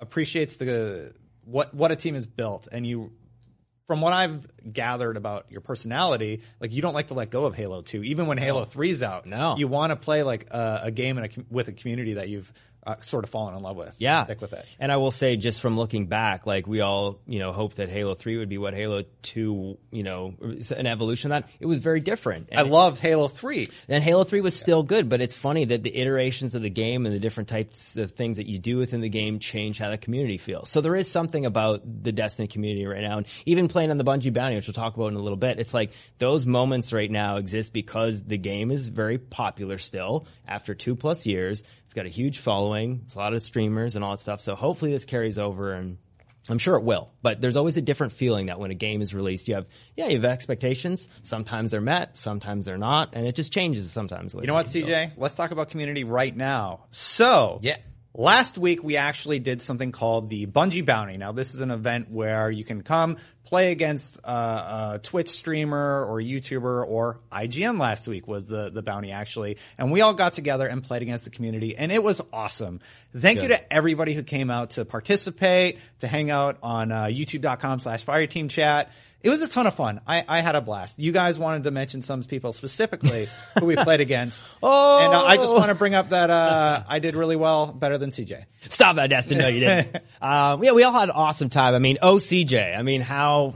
appreciates 0.00 0.56
the 0.56 1.12
what 1.44 1.74
what 1.74 1.90
a 1.92 1.96
team 1.96 2.14
is 2.14 2.26
built. 2.26 2.68
And 2.70 2.86
you, 2.86 3.12
from 3.86 4.00
what 4.00 4.12
I've 4.12 4.46
gathered 4.72 5.16
about 5.16 5.46
your 5.50 5.60
personality, 5.60 6.42
like 6.60 6.72
you 6.72 6.82
don't 6.82 6.94
like 6.94 7.08
to 7.08 7.14
let 7.14 7.30
go 7.30 7.44
of 7.44 7.54
Halo 7.54 7.82
Two, 7.82 8.02
even 8.02 8.26
when 8.26 8.38
Halo 8.38 8.64
3's 8.64 9.02
out. 9.02 9.26
No. 9.26 9.56
you 9.56 9.68
want 9.68 9.90
to 9.90 9.96
play 9.96 10.22
like 10.22 10.48
a, 10.50 10.80
a 10.84 10.90
game 10.90 11.18
in 11.18 11.24
a, 11.24 11.28
with 11.50 11.68
a 11.68 11.72
community 11.72 12.14
that 12.14 12.28
you've 12.28 12.52
uh, 12.84 12.96
sort 13.00 13.24
of 13.24 13.30
fallen 13.30 13.54
in 13.54 13.62
love 13.62 13.76
with. 13.76 13.94
Yeah. 13.98 14.24
stick 14.24 14.40
with 14.40 14.52
it. 14.52 14.64
And 14.78 14.90
I 14.90 14.96
will 14.96 15.10
say, 15.10 15.36
just 15.36 15.60
from 15.60 15.76
looking 15.76 16.06
back, 16.06 16.46
like 16.46 16.66
we 16.66 16.80
all, 16.80 17.20
you 17.26 17.38
know, 17.38 17.52
hoped 17.52 17.76
that 17.76 17.88
Halo 17.88 18.14
3 18.14 18.38
would 18.38 18.48
be 18.48 18.58
what 18.58 18.74
Halo 18.74 19.04
2, 19.22 19.78
you 19.90 20.02
know, 20.02 20.34
an 20.76 20.86
evolution 20.86 21.32
of 21.32 21.44
that. 21.44 21.52
It 21.60 21.66
was 21.66 21.78
very 21.78 22.00
different. 22.00 22.48
And 22.50 22.60
I 22.60 22.62
loved 22.62 22.98
Halo 22.98 23.28
Three. 23.28 23.68
And 23.88 24.02
Halo 24.02 24.24
3 24.24 24.40
was 24.40 24.58
still 24.58 24.82
good, 24.82 25.08
but 25.08 25.20
it's 25.20 25.36
funny 25.36 25.64
that 25.66 25.82
the 25.82 25.96
iterations 25.96 26.54
of 26.54 26.62
the 26.62 26.70
game 26.70 27.06
and 27.06 27.14
the 27.14 27.20
different 27.20 27.48
types 27.48 27.96
of 27.96 28.12
things 28.12 28.38
that 28.38 28.46
you 28.46 28.58
do 28.58 28.78
within 28.78 29.00
the 29.00 29.08
game 29.08 29.38
change 29.38 29.78
how 29.78 29.90
the 29.90 29.98
community 29.98 30.38
feels. 30.38 30.68
So 30.68 30.80
there 30.80 30.96
is 30.96 31.10
something 31.10 31.46
about 31.46 31.82
the 31.84 32.12
Destiny 32.12 32.48
community 32.48 32.86
right 32.86 33.02
now. 33.02 33.18
And 33.18 33.26
even 33.46 33.68
playing 33.68 33.90
on 33.90 33.98
the 33.98 34.04
Bungie 34.04 34.32
Bounty, 34.32 34.56
which 34.56 34.66
we'll 34.66 34.74
talk 34.74 34.96
about 34.96 35.08
in 35.08 35.16
a 35.16 35.22
little 35.22 35.36
bit, 35.36 35.58
it's 35.58 35.74
like 35.74 35.92
those 36.18 36.46
moments 36.46 36.92
right 36.92 37.10
now 37.10 37.36
exist 37.36 37.72
because 37.72 38.22
the 38.24 38.38
game 38.38 38.70
is 38.70 38.88
very 38.88 39.18
popular 39.18 39.78
still 39.78 40.26
after 40.46 40.74
two 40.74 40.96
plus 40.96 41.26
years. 41.26 41.62
It's 41.92 41.94
got 41.98 42.06
a 42.06 42.08
huge 42.08 42.38
following. 42.38 43.00
There's 43.02 43.16
a 43.16 43.18
lot 43.18 43.34
of 43.34 43.42
streamers 43.42 43.96
and 43.96 44.02
all 44.02 44.12
that 44.12 44.18
stuff. 44.18 44.40
So 44.40 44.54
hopefully 44.54 44.92
this 44.92 45.04
carries 45.04 45.36
over 45.36 45.74
and 45.74 45.98
I'm 46.48 46.56
sure 46.56 46.76
it 46.76 46.84
will, 46.84 47.12
but 47.20 47.42
there's 47.42 47.54
always 47.54 47.76
a 47.76 47.82
different 47.82 48.14
feeling 48.14 48.46
that 48.46 48.58
when 48.58 48.70
a 48.70 48.74
game 48.74 49.02
is 49.02 49.12
released, 49.12 49.46
you 49.46 49.56
have, 49.56 49.66
yeah, 49.94 50.06
you 50.06 50.14
have 50.14 50.24
expectations. 50.24 51.06
Sometimes 51.20 51.70
they're 51.70 51.82
met, 51.82 52.16
sometimes 52.16 52.64
they're 52.64 52.78
not, 52.78 53.10
and 53.14 53.26
it 53.26 53.34
just 53.34 53.52
changes 53.52 53.92
sometimes. 53.92 54.32
You 54.32 54.40
know 54.46 54.54
what, 54.54 54.64
CJ? 54.64 55.12
Let's 55.18 55.34
talk 55.34 55.50
about 55.50 55.68
community 55.68 56.04
right 56.04 56.34
now. 56.34 56.86
So, 56.92 57.60
Yeah. 57.60 57.76
Last 58.14 58.58
week 58.58 58.82
we 58.82 58.98
actually 58.98 59.38
did 59.38 59.62
something 59.62 59.90
called 59.90 60.28
the 60.28 60.46
Bungie 60.46 60.84
Bounty. 60.84 61.16
Now 61.16 61.32
this 61.32 61.54
is 61.54 61.62
an 61.62 61.70
event 61.70 62.10
where 62.10 62.50
you 62.50 62.62
can 62.62 62.82
come 62.82 63.16
play 63.44 63.72
against 63.72 64.20
uh, 64.22 64.94
a 64.94 64.98
Twitch 64.98 65.28
streamer 65.28 66.04
or 66.04 66.20
YouTuber 66.20 66.86
or 66.86 67.20
IGN. 67.32 67.80
Last 67.80 68.06
week 68.06 68.28
was 68.28 68.48
the 68.48 68.68
the 68.68 68.82
bounty 68.82 69.12
actually, 69.12 69.56
and 69.78 69.90
we 69.90 70.02
all 70.02 70.12
got 70.12 70.34
together 70.34 70.66
and 70.66 70.82
played 70.82 71.00
against 71.00 71.24
the 71.24 71.30
community, 71.30 71.74
and 71.76 71.90
it 71.90 72.02
was 72.02 72.20
awesome. 72.34 72.80
Thank 73.16 73.40
you 73.40 73.48
to 73.48 73.72
everybody 73.72 74.12
who 74.12 74.22
came 74.22 74.50
out 74.50 74.70
to 74.70 74.84
participate, 74.84 75.78
to 76.00 76.06
hang 76.06 76.30
out 76.30 76.58
on 76.62 76.92
uh, 76.92 77.04
YouTube.com/slash 77.04 78.04
Fireteam 78.04 78.50
Chat. 78.50 78.90
It 79.22 79.30
was 79.30 79.40
a 79.40 79.48
ton 79.48 79.66
of 79.66 79.74
fun. 79.74 80.00
I, 80.06 80.24
I 80.28 80.40
had 80.40 80.56
a 80.56 80.60
blast. 80.60 80.98
You 80.98 81.12
guys 81.12 81.38
wanted 81.38 81.64
to 81.64 81.70
mention 81.70 82.02
some 82.02 82.22
people 82.24 82.52
specifically 82.52 83.28
who 83.58 83.66
we 83.66 83.76
played 83.76 84.00
against. 84.00 84.44
oh! 84.62 84.98
And 84.98 85.14
uh, 85.14 85.24
I 85.24 85.36
just 85.36 85.52
want 85.52 85.68
to 85.68 85.76
bring 85.76 85.94
up 85.94 86.08
that 86.08 86.28
uh, 86.28 86.82
I 86.88 86.98
did 86.98 87.14
really 87.14 87.36
well, 87.36 87.66
better 87.66 87.98
than 87.98 88.10
CJ. 88.10 88.44
Stop 88.60 88.96
that, 88.96 89.08
Destin. 89.08 89.38
No, 89.38 89.46
you 89.46 89.60
didn't. 89.60 89.96
um, 90.20 90.64
yeah, 90.64 90.72
we 90.72 90.82
all 90.82 90.92
had 90.92 91.08
an 91.08 91.14
awesome 91.14 91.50
time. 91.50 91.74
I 91.74 91.78
mean, 91.78 91.98
OCJ. 92.02 92.76
I 92.76 92.82
mean, 92.82 93.00
how, 93.00 93.54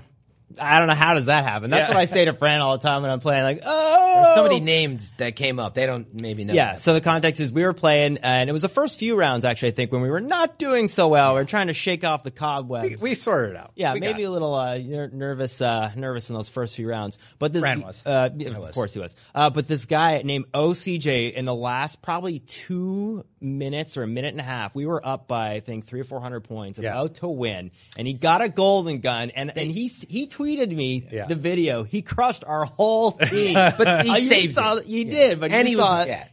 I 0.61 0.79
don't 0.79 0.87
know, 0.87 0.95
how 0.95 1.15
does 1.15 1.27
that 1.27 1.45
happen? 1.45 1.71
That's 1.71 1.89
Yeah. 1.89 1.95
what 1.97 2.01
I 2.01 2.05
say 2.05 2.25
to 2.27 2.33
Fran 2.33 2.61
all 2.61 2.79
the 2.79 2.83
time 2.83 3.03
when 3.03 3.11
I'm 3.11 3.21
playing, 3.21 3.43
like, 3.43 3.63
oh! 3.67 4.33
somebody 4.37 4.61
named 4.61 5.01
that 5.19 5.35
came 5.37 5.59
up. 5.59 5.75
They 5.75 5.87
don't 5.87 6.15
maybe 6.15 6.45
know. 6.45 6.55
Yeah, 6.55 6.73
that. 6.73 6.81
so 6.81 6.95
the 6.95 7.01
context 7.01 7.41
is 7.41 7.53
we 7.53 7.65
were 7.65 7.73
playing, 7.73 8.19
and 8.23 8.49
it 8.49 8.53
was 8.53 8.63
the 8.63 8.69
first 8.69 8.99
few 8.99 9.17
rounds, 9.17 9.45
actually, 9.45 9.69
I 9.69 9.73
think, 9.73 9.91
when 9.93 10.03
we 10.03 10.09
were 10.09 10.21
not 10.21 10.57
doing 10.57 10.87
so 10.89 11.09
well. 11.09 11.35
We 11.35 11.41
are 11.41 11.45
trying 11.45 11.67
to 11.67 11.73
shake 11.73 12.05
off 12.05 12.23
the 12.23 12.31
cobwebs. 12.31 13.03
We, 13.03 13.11
we 13.11 13.15
sorted 13.17 13.51
it 13.53 13.57
out. 13.57 13.73
Yeah, 13.75 13.95
We 13.95 14.01
maybe 14.01 14.23
a 14.23 14.31
little 14.31 14.55
uh, 14.55 14.79
nervous, 14.79 15.61
uh, 15.61 15.91
nervous 15.97 16.31
in 16.31 16.37
those 16.37 16.49
first 16.49 16.77
few 16.77 16.89
rounds. 16.89 17.19
But 17.39 17.53
this, 17.53 17.61
Fran 17.61 17.81
was. 17.83 18.07
Uh, 18.07 18.31
yeah, 18.37 18.57
of 18.57 18.73
course 18.73 18.95
he 18.95 19.01
was. 19.01 19.17
Uh, 19.35 19.51
but 19.51 19.67
this 19.67 19.85
guy 19.85 20.23
named 20.25 20.47
OCJ 20.53 21.33
in 21.35 21.45
the 21.45 21.55
last 21.55 22.03
probably 22.03 22.39
two 22.39 23.25
minutes 23.41 23.97
or 23.97 24.03
a 24.05 24.07
minute 24.09 24.33
and 24.33 24.41
a 24.41 24.45
half, 24.45 24.75
we 24.75 24.87
were 24.87 25.05
up 25.07 25.29
by 25.29 25.53
I 25.53 25.61
think 25.61 25.85
three 25.87 26.01
or 26.01 26.05
four 26.05 26.21
hundred 26.21 26.41
points, 26.45 26.79
Yeah. 26.79 26.93
about 26.93 27.15
to 27.17 27.29
win, 27.29 27.71
and 27.99 28.07
he 28.07 28.15
got 28.15 28.43
a 28.43 28.49
golden 28.49 29.01
gun, 29.01 29.31
and 29.31 29.53
and 29.57 29.71
he 29.71 29.89
he 30.09 30.27
tweeted 30.37 30.75
me 30.75 31.07
Yeah. 31.11 31.27
the 31.27 31.35
video. 31.35 31.83
He 31.85 32.03
crushed 32.03 32.45
our 32.47 32.65
whole 32.65 33.13
team, 33.13 33.55
But 33.79 34.05
he 34.05 34.11
Uh, 34.17 34.17
saved 34.17 34.55
saw, 34.55 34.75
it. 34.77 34.87
You 34.87 35.05
did, 35.05 35.41
but 35.41 35.53
and 35.53 35.69
you 35.69 35.77
he 35.77 35.81
saw 35.83 35.99
was 35.99 36.07
it. 36.07 36.09
yeah. 36.11 36.29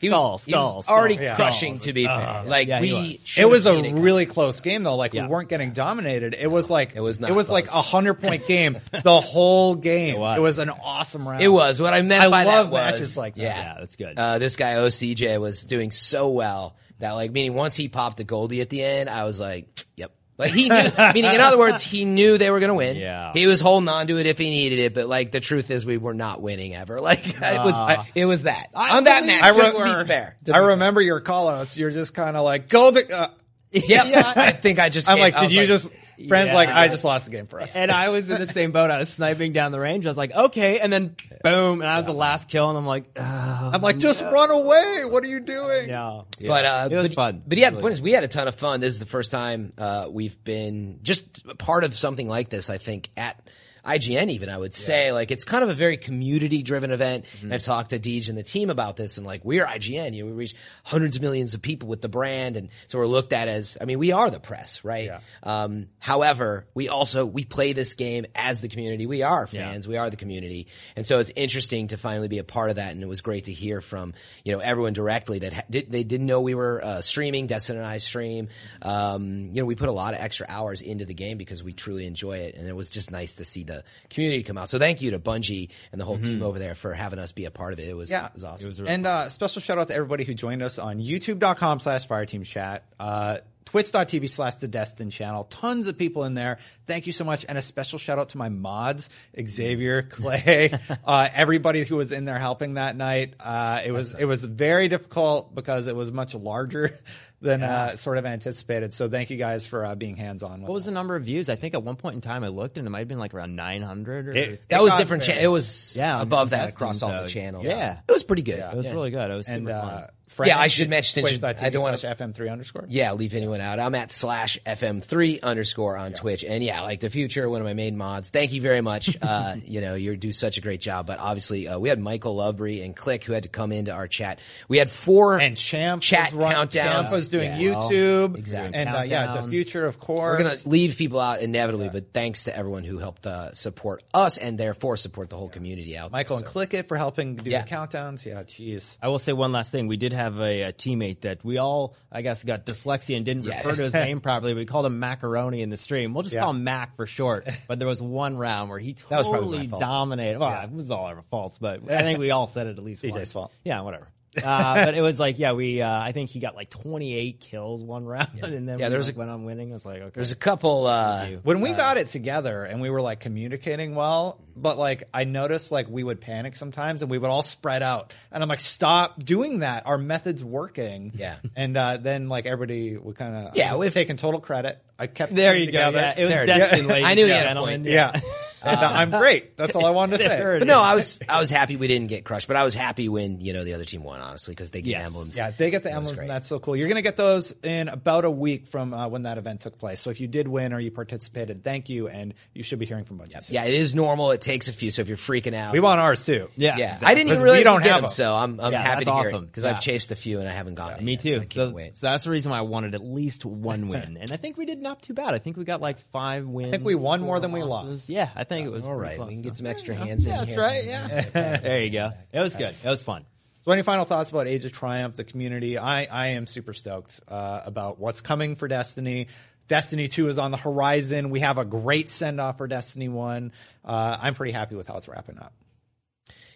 He 0.00 0.08
Skull, 0.08 0.32
was, 0.32 0.44
he 0.44 0.50
skull, 0.52 0.76
was 0.76 0.84
skull. 0.86 0.96
already 0.98 1.14
Yeah. 1.14 1.36
crushing. 1.36 1.78
To 1.78 1.92
be 1.92 2.04
fair, 2.06 2.42
like 2.46 2.66
Yeah, 2.66 2.80
we, 2.80 2.92
was. 2.92 3.36
It 3.38 3.48
was 3.48 3.66
a 3.66 3.78
it 3.78 3.92
really 3.94 4.26
close 4.26 4.60
game 4.60 4.82
though. 4.82 4.96
Like 4.96 5.14
Yeah. 5.14 5.22
we 5.22 5.28
weren't 5.28 5.48
getting 5.48 5.70
dominated. 5.70 6.34
It 6.38 6.50
was 6.50 6.68
like 6.68 6.96
It 6.96 7.00
was 7.00 7.20
not 7.20 7.30
It 7.30 7.32
was 7.32 7.48
like 7.48 7.68
a 7.68 7.80
hundred 7.80 8.14
point 8.14 8.46
game 8.48 8.76
the 9.04 9.20
whole 9.20 9.76
game. 9.76 10.16
It 10.16 10.18
was. 10.18 10.40
was. 10.40 10.58
an 10.58 10.70
awesome 10.70 11.26
round. 11.26 11.42
It 11.42 11.48
was 11.48 11.80
what 11.80 11.94
I 11.94 12.02
meant 12.02 12.24
I 12.24 12.28
by 12.28 12.42
love 12.44 12.66
that 12.66 12.72
was 12.72 12.80
matches 12.92 13.16
like 13.16 13.36
that. 13.36 13.42
Yeah, 13.42 13.56
Yeah, 13.56 13.74
that's 13.78 13.94
good. 13.96 14.18
Uh, 14.18 14.38
this 14.38 14.56
guy 14.56 14.74
OCJ 14.74 15.38
was 15.40 15.64
doing 15.64 15.92
so 15.92 16.28
well 16.30 16.74
that 16.98 17.12
like 17.12 17.30
meaning 17.30 17.54
once 17.54 17.76
he 17.76 17.88
popped 17.88 18.16
the 18.16 18.24
Goldie 18.24 18.60
at 18.62 18.70
the 18.70 18.82
end, 18.82 19.08
I 19.08 19.24
was 19.24 19.38
like, 19.38 19.68
yep. 19.96 20.10
Like 20.36 20.50
he 20.52 20.68
knew, 20.68 20.74
meaning 21.14 21.32
in 21.34 21.40
other 21.40 21.58
words, 21.58 21.82
he 21.84 22.04
knew 22.04 22.38
they 22.38 22.50
were 22.50 22.58
going 22.58 22.68
to 22.68 22.74
win. 22.74 22.96
Yeah. 22.96 23.32
He 23.32 23.46
was 23.46 23.60
holding 23.60 23.88
on 23.88 24.08
to 24.08 24.18
it 24.18 24.26
if 24.26 24.36
he 24.36 24.50
needed 24.50 24.80
it, 24.80 24.92
but 24.94 25.06
like 25.08 25.30
the 25.30 25.38
truth 25.40 25.70
is 25.70 25.86
we 25.86 25.96
were 25.96 26.14
not 26.14 26.42
winning 26.42 26.74
ever. 26.74 27.00
Like 27.04 27.26
it 27.26 27.40
was, 27.40 28.06
it 28.14 28.24
was 28.24 28.42
that 28.42 28.68
on 28.74 29.04
that 29.04 29.24
match. 29.26 29.44
I 29.44 29.52
just 29.54 29.78
re- 29.78 29.92
to 29.92 29.98
be 30.00 30.04
fair. 30.06 30.36
I 30.52 30.58
remember 30.58 31.00
your 31.00 31.20
call 31.20 31.48
outs. 31.48 31.76
You're 31.76 31.90
just 31.92 32.14
kind 32.14 32.36
of 32.36 32.44
like, 32.44 32.68
go 32.68 32.90
the, 32.90 33.16
uh, 33.16 33.28
Yeah, 33.70 34.32
I 34.34 34.52
think 34.52 34.78
I 34.78 34.88
just. 34.88 35.08
I'm 35.08 35.16
gave- 35.16 35.22
like, 35.22 35.34
did 35.34 35.42
was 35.44 35.54
you 35.54 35.66
just 35.66 35.92
Friends 36.28 36.48
Yeah. 36.48 36.54
like, 36.54 36.68
I 36.68 36.88
just 36.88 37.04
lost 37.04 37.24
the 37.26 37.30
game 37.30 37.46
for 37.46 37.60
us. 37.60 37.74
And 37.76 37.90
I 37.90 38.08
was 38.10 38.30
in 38.30 38.38
the 38.38 38.46
same 38.46 38.72
boat. 38.72 38.90
I 38.90 38.98
was 38.98 39.08
sniping 39.08 39.52
down 39.52 39.72
the 39.72 39.80
range. 39.80 40.06
I 40.06 40.10
was 40.10 40.16
like, 40.16 40.32
okay. 40.32 40.78
And 40.80 40.92
then 40.92 41.16
boom. 41.42 41.80
And 41.80 41.90
I 41.90 41.96
was 41.96 42.06
the 42.06 42.12
last 42.12 42.48
kill. 42.48 42.68
And 42.68 42.78
I'm 42.78 42.86
like, 42.86 43.04
oh, 43.16 43.70
I'm 43.74 43.82
like, 43.82 43.98
just 43.98 44.22
run 44.22 44.50
away. 44.50 45.04
What 45.04 45.24
are 45.24 45.28
you 45.28 45.40
doing? 45.40 45.88
no. 45.88 46.26
But 46.40 46.64
uh, 46.64 46.88
It 46.90 46.96
was 46.96 47.08
but, 47.08 47.14
fun. 47.14 47.42
But 47.46 47.58
yeah, 47.58 47.68
It 47.68 47.74
the 47.76 47.80
point 47.80 47.92
is, 47.92 48.00
we 48.00 48.12
had 48.12 48.24
a 48.24 48.28
ton 48.28 48.48
of 48.48 48.54
fun. 48.54 48.80
This 48.80 48.94
is 48.94 49.00
the 49.00 49.06
first 49.06 49.30
time 49.30 49.72
uh, 49.78 50.08
we've 50.10 50.42
been 50.44 51.00
just 51.02 51.46
part 51.58 51.84
of 51.84 51.94
something 51.94 52.28
like 52.28 52.48
this. 52.48 52.70
I 52.70 52.78
think 52.78 53.10
at 53.16 53.40
IGN, 53.84 54.30
even 54.30 54.48
I 54.48 54.56
would 54.56 54.74
say, 54.74 55.12
like 55.12 55.30
it's 55.30 55.44
kind 55.44 55.62
of 55.62 55.68
a 55.68 55.74
very 55.74 55.96
community-driven 55.96 56.90
event. 56.90 57.24
Mm-hmm. 57.24 57.52
I've 57.52 57.62
talked 57.62 57.90
to 57.90 57.98
Deej 57.98 58.28
and 58.28 58.38
the 58.38 58.42
team 58.42 58.70
about 58.70 58.96
this, 58.96 59.18
and 59.18 59.26
like 59.26 59.44
we're 59.44 59.66
IGN, 59.66 60.14
you 60.14 60.22
know, 60.24 60.30
we 60.30 60.36
reach 60.36 60.54
hundreds 60.84 61.16
of 61.16 61.22
millions 61.22 61.54
of 61.54 61.62
people 61.62 61.88
with 61.88 62.00
the 62.00 62.08
brand, 62.08 62.56
and 62.56 62.70
so 62.86 62.98
we're 62.98 63.06
looked 63.06 63.32
at 63.32 63.48
as, 63.48 63.76
I 63.80 63.84
mean, 63.84 63.98
we 63.98 64.12
are 64.12 64.30
the 64.30 64.40
press, 64.40 64.84
right? 64.84 65.06
Yeah. 65.06 65.20
Um, 65.42 65.88
however, 65.98 66.66
we 66.74 66.88
also 66.88 67.26
we 67.26 67.44
play 67.44 67.72
this 67.72 67.94
game 67.94 68.26
as 68.34 68.60
the 68.60 68.68
community. 68.68 69.06
We 69.06 69.22
are 69.22 69.46
fans. 69.46 69.86
We 69.86 69.96
are 69.96 70.08
the 70.08 70.16
community, 70.16 70.68
and 70.96 71.06
so 71.06 71.18
it's 71.18 71.32
interesting 71.36 71.88
to 71.88 71.96
finally 71.96 72.28
be 72.28 72.38
a 72.38 72.44
part 72.44 72.70
of 72.70 72.76
that. 72.76 72.92
And 72.92 73.02
it 73.02 73.08
was 73.08 73.20
great 73.20 73.44
to 73.44 73.52
hear 73.52 73.80
from 73.80 74.14
you 74.44 74.52
know 74.52 74.60
everyone 74.60 74.92
directly 74.92 75.40
that 75.40 75.52
ha- 75.52 75.62
did, 75.68 75.90
they 75.90 76.04
didn't 76.04 76.26
know 76.26 76.40
we 76.40 76.54
were 76.54 76.82
uh, 76.82 77.00
streaming. 77.00 77.46
Destin 77.46 77.76
and 77.76 77.86
I 77.86 77.98
stream. 77.98 78.48
Um, 78.82 79.50
you 79.52 79.60
know, 79.60 79.66
we 79.66 79.74
put 79.74 79.88
a 79.88 79.92
lot 79.92 80.14
of 80.14 80.20
extra 80.20 80.46
hours 80.48 80.80
into 80.80 81.04
the 81.04 81.14
game 81.14 81.38
because 81.38 81.62
we 81.62 81.72
truly 81.72 82.06
enjoy 82.06 82.38
it, 82.38 82.54
and 82.56 82.68
it 82.68 82.74
was 82.74 82.88
just 82.88 83.10
nice 83.10 83.36
to 83.36 83.44
see 83.44 83.62
the 83.64 83.73
community 84.10 84.42
come 84.42 84.58
out. 84.58 84.68
So 84.68 84.78
thank 84.78 85.02
you 85.02 85.10
to 85.12 85.18
Bungie 85.18 85.70
and 85.92 86.00
the 86.00 86.04
whole 86.04 86.18
team 86.18 86.42
over 86.42 86.58
there 86.58 86.74
for 86.74 86.92
having 86.94 87.18
us 87.18 87.32
be 87.32 87.46
a 87.46 87.50
part 87.50 87.72
of 87.72 87.78
it. 87.80 87.88
It 87.88 87.96
was 87.96 88.10
Yeah. 88.10 88.26
it 88.26 88.34
was 88.34 88.44
awesome. 88.44 88.86
and 88.86 89.06
uh, 89.06 89.28
special 89.30 89.60
shout 89.62 89.78
out 89.78 89.88
to 89.88 89.94
everybody 89.94 90.24
who 90.24 90.34
joined 90.34 90.62
us 90.62 90.78
on 90.78 90.98
youtube.com 90.98 91.80
slash 91.80 92.06
fireteam 92.06 92.44
chat, 92.44 92.84
uh, 93.00 93.38
twitch.tv 93.66 94.28
slash 94.30 94.56
the 94.56 94.68
Destin 94.68 95.10
channel. 95.10 95.44
Tons 95.44 95.86
of 95.88 95.98
people 95.98 96.24
in 96.24 96.34
there. 96.34 96.58
Thank 96.86 97.06
you 97.06 97.12
so 97.12 97.24
much. 97.24 97.44
And 97.48 97.58
a 97.58 97.62
special 97.62 97.98
shout 97.98 98.18
out 98.18 98.28
to 98.30 98.38
my 98.38 98.48
mods, 98.48 99.08
Xavier, 99.48 100.02
Clay, 100.02 100.70
uh, 101.04 101.28
everybody 101.34 101.82
who 101.84 101.96
was 101.96 102.12
in 102.12 102.24
there 102.24 102.38
helping 102.38 102.74
that 102.74 102.94
night. 102.94 103.34
Uh, 103.40 103.80
it 103.84 103.90
was, 103.90 104.14
it 104.14 104.26
was 104.26 104.44
very 104.44 104.86
difficult 104.88 105.54
because 105.54 105.86
it 105.88 105.96
was 105.96 106.12
much 106.12 106.34
larger 106.34 106.98
than 107.44 107.62
uh, 107.62 107.94
sort 107.96 108.18
of 108.18 108.26
anticipated. 108.26 108.92
So 108.94 109.08
thank 109.08 109.30
you 109.30 109.36
guys 109.36 109.66
for 109.66 109.84
uh, 109.86 109.94
being 109.94 110.16
hands 110.16 110.42
on. 110.42 110.62
What 110.62 110.72
was 110.72 110.86
the 110.86 110.90
number 110.90 111.14
of 111.14 111.24
views? 111.24 111.48
I 111.48 111.56
think 111.56 111.74
at 111.74 111.82
one 111.82 111.96
point 111.96 112.14
in 112.16 112.20
time 112.20 112.42
I 112.42 112.48
looked 112.48 112.78
and 112.78 112.86
it 112.86 112.90
might 112.90 113.00
have 113.00 113.08
been 113.08 113.18
like 113.18 113.34
around 113.34 113.54
900 113.54 114.28
or 114.28 114.32
It- 114.32 114.68
that 114.70 114.82
was 114.82 114.94
different. 114.94 115.22
Cha- 115.22 115.34
it 115.38 115.46
was 115.46 115.94
Yeah, 115.96 116.20
above 116.20 116.50
that 116.50 116.70
across 116.70 117.02
all 117.02 117.22
the 117.22 117.28
channels. 117.28 117.64
yeah. 117.66 117.98
it 118.08 118.12
was 118.12 118.24
pretty 118.24 118.42
good. 118.42 118.58
it 118.58 118.74
was 118.76 118.88
really 118.90 119.10
good. 119.10 119.30
It 119.30 119.34
was 119.34 119.46
super 119.46 119.58
and 119.58 119.68
fun. 119.68 120.08
Frank, 120.34 120.48
Yeah, 120.50 120.58
I 120.58 120.68
should 120.68 120.90
mention- 120.90 121.22
Twitch.tv 121.22 121.62
I 121.62 121.70
don't 121.70 121.82
wanna- 121.82 121.98
slash 121.98 122.16
FM3 122.18 122.50
underscore. 122.50 122.84
Yeah, 122.88 123.12
leave 123.12 123.34
anyone 123.34 123.60
out. 123.60 123.78
I'm 123.80 123.94
at 123.94 124.10
slash 124.12 124.58
FM3 124.66 125.40
underscore 125.42 125.96
on 125.96 126.12
Twitch. 126.12 126.44
And 126.44 126.62
yeah, 126.62 126.82
like 126.82 127.00
the 127.00 127.10
future, 127.10 127.48
one 127.48 127.60
of 127.60 127.64
my 127.66 127.74
main 127.74 127.96
mods. 127.96 128.30
Thank 128.30 128.52
you 128.52 128.60
very 128.60 128.80
much. 128.80 129.16
Uh, 129.24 129.56
you 129.64 129.80
know, 129.80 129.94
you 129.94 130.16
do 130.16 130.32
such 130.32 130.58
a 130.58 130.60
great 130.60 130.80
job. 130.80 131.06
But 131.06 131.18
obviously, 131.18 131.66
uh, 131.66 131.78
we 131.78 131.88
had 131.88 131.98
Michael 131.98 132.36
Lovebury 132.36 132.84
and 132.84 132.94
Click 132.94 133.24
who 133.24 133.32
had 133.32 133.44
to 133.44 133.48
come 133.48 133.72
into 133.72 133.90
our 133.90 134.06
chat. 134.06 134.38
We 134.68 134.76
had 134.78 134.90
four 134.90 135.40
And 135.40 135.56
Champ 135.56 136.02
chat 136.02 136.32
was 136.32 136.38
run, 136.40 136.54
countdowns. 136.54 136.72
Champ 136.72 137.10
was 137.12 137.28
doing 137.28 137.50
Yeah. 137.58 137.74
YouTube. 137.74 138.36
Exactly. 138.36 138.74
And 138.78 138.88
uh, 138.90 139.02
yeah, 139.06 139.40
the 139.40 139.48
future, 139.48 139.86
of 139.86 139.98
course. 139.98 140.38
We're 140.38 140.44
gonna 140.44 140.56
leave 140.66 140.96
people 140.96 141.20
out 141.20 141.40
inevitably, 141.40 141.88
but 141.90 142.12
thanks 142.12 142.44
to 142.44 142.56
everyone 142.56 142.84
who 142.84 142.98
helped 142.98 143.26
uh, 143.26 143.52
support 143.54 144.02
us 144.12 144.36
and 144.36 144.58
therefore 144.58 144.96
support 144.96 145.30
the 145.30 145.36
whole 145.36 145.48
community 145.48 145.96
out. 145.96 146.12
Michael 146.12 146.36
there. 146.36 146.44
and 146.44 146.52
Click 146.52 146.74
It 146.74 146.88
for 146.88 146.96
helping 146.96 147.36
do 147.36 147.50
Yeah. 147.50 147.62
the 147.62 147.70
countdowns. 147.70 148.24
Yeah, 148.24 148.42
jeez. 148.44 148.96
I 149.02 149.08
will 149.08 149.18
say 149.18 149.32
one 149.32 149.52
last 149.52 149.70
thing. 149.72 149.86
We 149.88 149.96
did 149.96 150.12
have 150.12 150.23
a, 150.40 150.62
a 150.62 150.72
teammate 150.72 151.20
that 151.22 151.44
we 151.44 151.58
all, 151.58 151.94
I 152.10 152.22
guess, 152.22 152.42
got 152.42 152.66
dyslexia 152.66 153.16
and 153.16 153.24
didn't 153.24 153.44
Yes. 153.44 153.64
refer 153.64 153.76
to 153.76 153.82
his 153.82 153.94
name 153.94 154.20
properly. 154.20 154.54
We 154.54 154.64
called 154.66 154.86
him 154.86 154.98
Macaroni 154.98 155.60
in 155.62 155.70
the 155.70 155.76
stream. 155.76 156.14
We'll 156.14 156.22
just 156.22 156.34
Yeah. 156.34 156.40
call 156.42 156.50
him 156.50 156.64
Mac 156.64 156.96
for 156.96 157.06
short. 157.06 157.48
But 157.68 157.78
there 157.78 157.88
was 157.88 158.00
one 158.02 158.36
round 158.36 158.70
where 158.70 158.78
he 158.78 158.94
totally 158.94 159.66
dominated. 159.66 160.38
Well, 160.38 160.62
it 160.64 160.70
was 160.72 160.90
all 160.90 161.04
our 161.06 161.22
faults, 161.30 161.58
but 161.58 161.80
I 161.90 162.02
think 162.02 162.18
we 162.18 162.30
all 162.30 162.46
said 162.46 162.66
it 162.66 162.78
at 162.78 162.84
least 162.84 163.02
CJ's 163.04 163.12
once. 163.14 163.32
fault. 163.32 163.52
Yeah, 163.64 163.80
whatever. 163.82 164.08
Uh, 164.42 164.84
but 164.86 164.94
it 164.94 165.00
was 165.02 165.20
like, 165.20 165.38
yeah, 165.38 165.52
we. 165.52 165.80
Uh, 165.82 166.00
I 166.00 166.12
think 166.12 166.30
he 166.30 166.40
got 166.40 166.54
like 166.56 166.70
28 166.70 167.40
kills 167.40 167.82
one 167.82 168.04
round, 168.04 168.28
and 168.42 168.68
then 168.68 168.78
Yeah, 168.78 168.86
we, 168.86 168.90
there 168.90 168.98
was 168.98 169.08
like, 169.08 169.16
a- 169.16 169.18
went 169.18 169.30
on 169.30 169.44
winning. 169.44 169.70
I 169.70 169.74
was 169.74 169.86
like, 169.86 170.00
okay, 170.00 170.10
There's 170.14 170.32
a 170.32 170.36
couple. 170.36 170.86
Uh, 170.86 171.26
When 171.42 171.60
we 171.60 171.72
got 171.72 171.96
it 171.96 172.08
together 172.08 172.64
and 172.64 172.80
we 172.80 172.90
were 172.90 173.00
like 173.02 173.20
communicating 173.20 173.94
well, 173.94 174.40
but 174.56 174.78
like 174.78 175.04
I 175.12 175.24
noticed 175.24 175.72
like 175.72 175.88
we 175.88 176.02
would 176.04 176.20
panic 176.20 176.56
sometimes 176.56 177.02
and 177.02 177.10
we 177.10 177.18
would 177.18 177.30
all 177.30 177.42
spread 177.42 177.82
out. 177.82 178.12
And 178.32 178.42
I'm 178.42 178.48
like, 178.48 178.60
stop 178.60 179.22
doing 179.22 179.60
that. 179.60 179.86
Our 179.86 179.98
method's 179.98 180.44
working. 180.44 181.12
Yeah. 181.14 181.36
And 181.56 181.76
uh, 181.76 181.96
then 181.98 182.28
like 182.28 182.46
everybody 182.46 182.96
would 182.96 183.16
kind 183.16 183.34
of 183.48 183.56
Yeah, 183.56 183.80
if- 183.82 183.94
taking 183.94 184.16
total 184.16 184.40
credit. 184.40 184.80
I 184.98 185.06
kept 185.08 185.34
there 185.34 185.54
it 185.54 185.60
you 185.60 185.66
go. 185.66 185.70
together. 185.72 185.98
Yeah, 185.98 186.14
it 186.16 186.24
was 186.24 186.32
There 186.32 186.42
it 186.44 186.48
is. 186.50 186.56
destined, 186.56 186.86
ladies 186.88 187.06
I 187.08 187.14
knew 187.14 187.24
he 187.26 187.32
had 187.32 187.46
a 187.46 187.48
gentlemen. 187.48 187.80
point. 187.80 187.92
Yeah. 187.92 188.12
and 188.62 188.78
uh, 188.80 188.90
I'm 188.94 189.10
great. 189.20 189.56
That's 189.56 189.74
all 189.76 189.84
I 189.84 189.90
wanted 189.90 190.18
to 190.18 190.24
say. 190.26 190.56
But 190.60 190.66
no, 190.68 190.80
I 190.80 190.94
was 190.94 191.20
I 191.28 191.40
was 191.40 191.50
happy 191.50 191.76
we 191.76 191.86
didn't 191.88 192.06
get 192.06 192.24
crushed, 192.24 192.46
but 192.48 192.56
I 192.56 192.62
was 192.64 192.74
happy 192.74 193.08
when 193.08 193.40
you 193.40 193.52
know 193.52 193.64
the 193.64 193.74
other 193.74 193.84
team 193.84 194.02
won, 194.04 194.20
honestly, 194.20 194.52
because 194.52 194.70
they 194.70 194.80
get 194.82 194.90
Yes. 194.92 195.06
emblems. 195.08 195.36
Yeah, 195.36 195.50
they 195.50 195.70
get 195.70 195.82
the 195.82 195.92
emblems, 195.92 196.18
and 196.18 196.30
that's 196.30 196.46
so 196.48 196.58
cool. 196.60 196.76
You're 196.76 196.86
going 196.88 196.96
to 196.96 197.02
get 197.02 197.16
those 197.16 197.52
in 197.64 197.88
about 197.88 198.24
a 198.24 198.30
week 198.30 198.66
from 198.68 198.94
uh, 198.94 199.08
when 199.08 199.24
that 199.24 199.36
event 199.36 199.60
took 199.62 199.78
place. 199.78 200.00
So 200.00 200.10
if 200.10 200.20
you 200.20 200.28
did 200.28 200.46
win 200.48 200.72
or 200.72 200.78
you 200.80 200.90
participated, 200.92 201.62
thank 201.64 201.88
you, 201.88 202.06
and 202.08 202.32
you 202.54 202.62
should 202.62 202.78
be 202.78 202.86
hearing 202.86 203.04
from 203.04 203.18
Bungie. 203.18 203.42
soon. 203.44 203.54
Yeah, 203.54 203.64
it 203.64 203.74
is 203.74 203.94
normal. 203.94 204.30
It 204.30 204.40
takes 204.42 204.68
a 204.68 204.72
few, 204.72 204.90
so 204.92 205.02
if 205.02 205.08
you're 205.08 205.16
freaking 205.18 205.54
out, 205.54 205.72
We 205.72 205.80
want 205.80 206.00
ours 206.00 206.24
too. 206.24 206.48
Yeah, 206.56 206.76
Yeah, 206.78 206.92
exactly. 206.92 207.06
I 207.08 207.14
didn't 207.16 207.28
even 207.32 207.40
Because 207.40 207.42
realize 207.42 207.58
we 207.60 207.64
don't 207.64 207.76
we 207.78 207.82
get 207.82 207.88
have 207.92 207.96
them, 207.96 208.02
them. 208.04 208.10
so 208.10 208.34
I'm 208.34 208.60
I'm 208.60 208.72
Yeah, 208.72 208.80
happy 208.82 209.04
that's 209.04 209.06
to 209.06 209.10
hear 209.12 209.28
awesome. 209.30 209.42
it 209.44 209.46
because 209.48 209.64
Yeah. 209.64 209.70
I've 209.70 209.80
chased 209.80 210.12
a 210.12 210.16
few 210.16 210.38
and 210.40 210.48
I 210.48 210.52
haven't 210.52 210.76
gotten 210.76 211.00
it. 211.00 211.04
Me 211.04 211.12
yet, 211.12 211.20
too. 211.22 211.30
So 211.32 211.36
I 211.36 211.40
can't 211.40 211.52
So, 211.54 211.70
wait. 211.70 211.98
so 211.98 212.06
that's 212.06 212.24
the 212.24 212.30
reason 212.30 212.50
why 212.52 212.58
I 212.58 212.62
wanted 212.62 212.94
at 212.94 213.02
least 213.04 213.44
one 213.44 213.88
win, 213.88 214.16
and 214.20 214.30
I 214.32 214.36
think 214.36 214.56
we 214.56 214.64
did 214.64 214.80
not 214.84 215.02
too 215.02 215.14
bad. 215.14 215.34
I 215.34 215.38
think 215.38 215.56
we 215.56 215.64
got 215.64 215.80
like 215.80 215.98
five 216.12 216.46
wins. 216.46 216.68
I 216.68 216.70
think 216.70 216.84
we 216.84 216.94
won 216.94 217.22
more 217.22 217.40
than 217.40 217.50
we 217.50 217.62
losses. 217.64 217.94
lost. 217.96 218.08
Yeah, 218.08 218.30
I 218.36 218.44
think 218.44 218.66
it 218.66 218.70
was 218.70 218.86
all 218.86 218.94
right. 218.94 219.06
pretty 219.08 219.16
close, 219.16 219.28
we 219.28 219.34
can 219.34 219.42
so- 219.42 219.48
get 219.48 219.56
some 219.56 219.66
extra 219.66 219.94
Yeah, 219.96 220.04
hands 220.04 220.24
in 220.24 220.30
Yeah, 220.30 220.36
that's 220.38 220.52
here. 220.52 220.62
right. 220.62 220.84
Yeah, 220.84 221.20
there 221.58 221.80
you 221.82 221.90
go. 221.90 222.10
It 222.32 222.40
was 222.40 222.54
good. 222.54 222.72
It 222.84 222.88
was 222.88 223.02
fun. 223.02 223.24
So 223.64 223.72
any 223.72 223.82
final 223.82 224.04
thoughts 224.04 224.30
about 224.30 224.46
Age 224.46 224.64
of 224.66 224.72
Triumph, 224.72 225.16
the 225.16 225.24
community? 225.24 225.78
I, 225.78 226.04
I 226.04 226.26
am 226.28 226.46
super 226.46 226.74
stoked 226.74 227.18
uh, 227.28 227.62
about 227.64 227.98
what's 227.98 228.20
coming 228.20 228.56
for 228.56 228.68
Destiny. 228.68 229.28
Destiny 229.68 230.06
2 230.08 230.28
is 230.28 230.38
on 230.38 230.50
the 230.50 230.58
horizon. 230.58 231.30
We 231.30 231.40
have 231.40 231.56
a 231.56 231.64
great 231.64 232.10
send 232.10 232.38
off 232.42 232.58
for 232.58 232.68
Destiny 232.68 233.08
1. 233.08 233.52
Uh, 233.82 234.18
I'm 234.20 234.34
pretty 234.34 234.52
happy 234.52 234.74
with 234.76 234.86
how 234.86 234.98
it's 234.98 235.08
wrapping 235.08 235.38
up. 235.38 235.54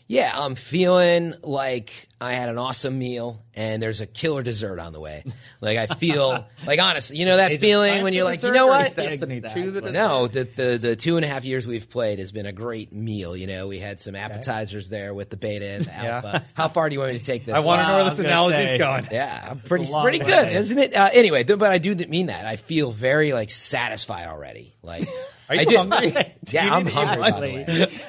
Yeah, 0.06 0.30
I'm 0.34 0.54
feeling 0.54 1.32
like 1.42 2.08
I 2.20 2.32
had 2.32 2.48
an 2.48 2.58
awesome 2.58 2.98
meal 2.98 3.44
and 3.54 3.80
there's 3.80 4.00
a 4.00 4.06
killer 4.06 4.42
dessert 4.42 4.80
on 4.80 4.92
the 4.92 4.98
way. 4.98 5.22
Like 5.60 5.78
I 5.78 5.86
feel 5.94 6.46
like 6.66 6.80
honestly, 6.80 7.16
you 7.16 7.26
know 7.26 7.36
that 7.36 7.60
feeling 7.60 8.02
when 8.02 8.12
you're 8.12 8.24
like, 8.24 8.42
you 8.42 8.50
know 8.50 8.66
what? 8.66 8.96
Destiny 8.96 9.40
2 9.40 9.70
the 9.70 9.80
dessert? 9.82 9.92
No, 9.92 10.26
the, 10.26 10.42
the 10.44 10.78
the 10.80 10.96
two 10.96 11.14
and 11.16 11.24
a 11.24 11.28
half 11.28 11.44
years 11.44 11.64
we've 11.66 11.88
played 11.88 12.18
has 12.18 12.32
been 12.32 12.46
a 12.46 12.52
great 12.52 12.92
meal. 12.92 13.36
You 13.36 13.46
know, 13.46 13.68
we 13.68 13.78
had 13.78 14.00
some 14.00 14.16
appetizers 14.16 14.88
there 14.88 15.14
with 15.14 15.30
the 15.30 15.36
beta 15.36 15.64
and 15.66 15.84
the 15.84 15.90
Yeah. 15.90 16.14
alpha. 16.24 16.44
How 16.54 16.66
far 16.66 16.88
do 16.88 16.94
you 16.94 17.00
want 17.00 17.12
me 17.12 17.18
to 17.20 17.24
take 17.24 17.44
this? 17.44 17.54
I 17.54 17.60
want 17.60 17.82
to 17.82 17.86
know 17.86 17.94
where 17.94 18.02
I 18.02 18.08
this 18.08 18.18
was 18.18 18.26
gonna 18.26 18.28
analogy 18.30 18.58
is 18.64 18.70
say. 18.70 18.78
going. 18.78 19.06
Yeah, 19.12 19.48
I'm 19.50 19.60
pretty 19.60 19.86
pretty 20.02 20.18
way. 20.18 20.26
good, 20.26 20.52
isn't 20.52 20.78
it? 20.78 20.94
Uh, 20.96 21.10
anyway, 21.12 21.44
th- 21.44 21.58
but 21.58 21.70
I 21.70 21.78
do 21.78 21.94
th- 21.94 22.08
mean 22.08 22.26
that. 22.26 22.46
I 22.46 22.56
feel 22.56 22.90
very 22.90 23.32
like 23.32 23.50
satisfied 23.50 24.26
already. 24.26 24.74
Like, 24.82 25.06
Are 25.48 25.54
you 25.54 25.60
I 25.60 25.64
do- 25.64 25.76
hungry? 25.76 26.10
Do 26.10 26.18
Yeah, 26.50 26.64
you 26.64 26.70
I'm 26.72 26.84
need 26.84 26.92
to 26.94 27.00
eat 27.00 27.04
hungry. 27.06 27.30
By 27.30 27.30
the 27.30 27.40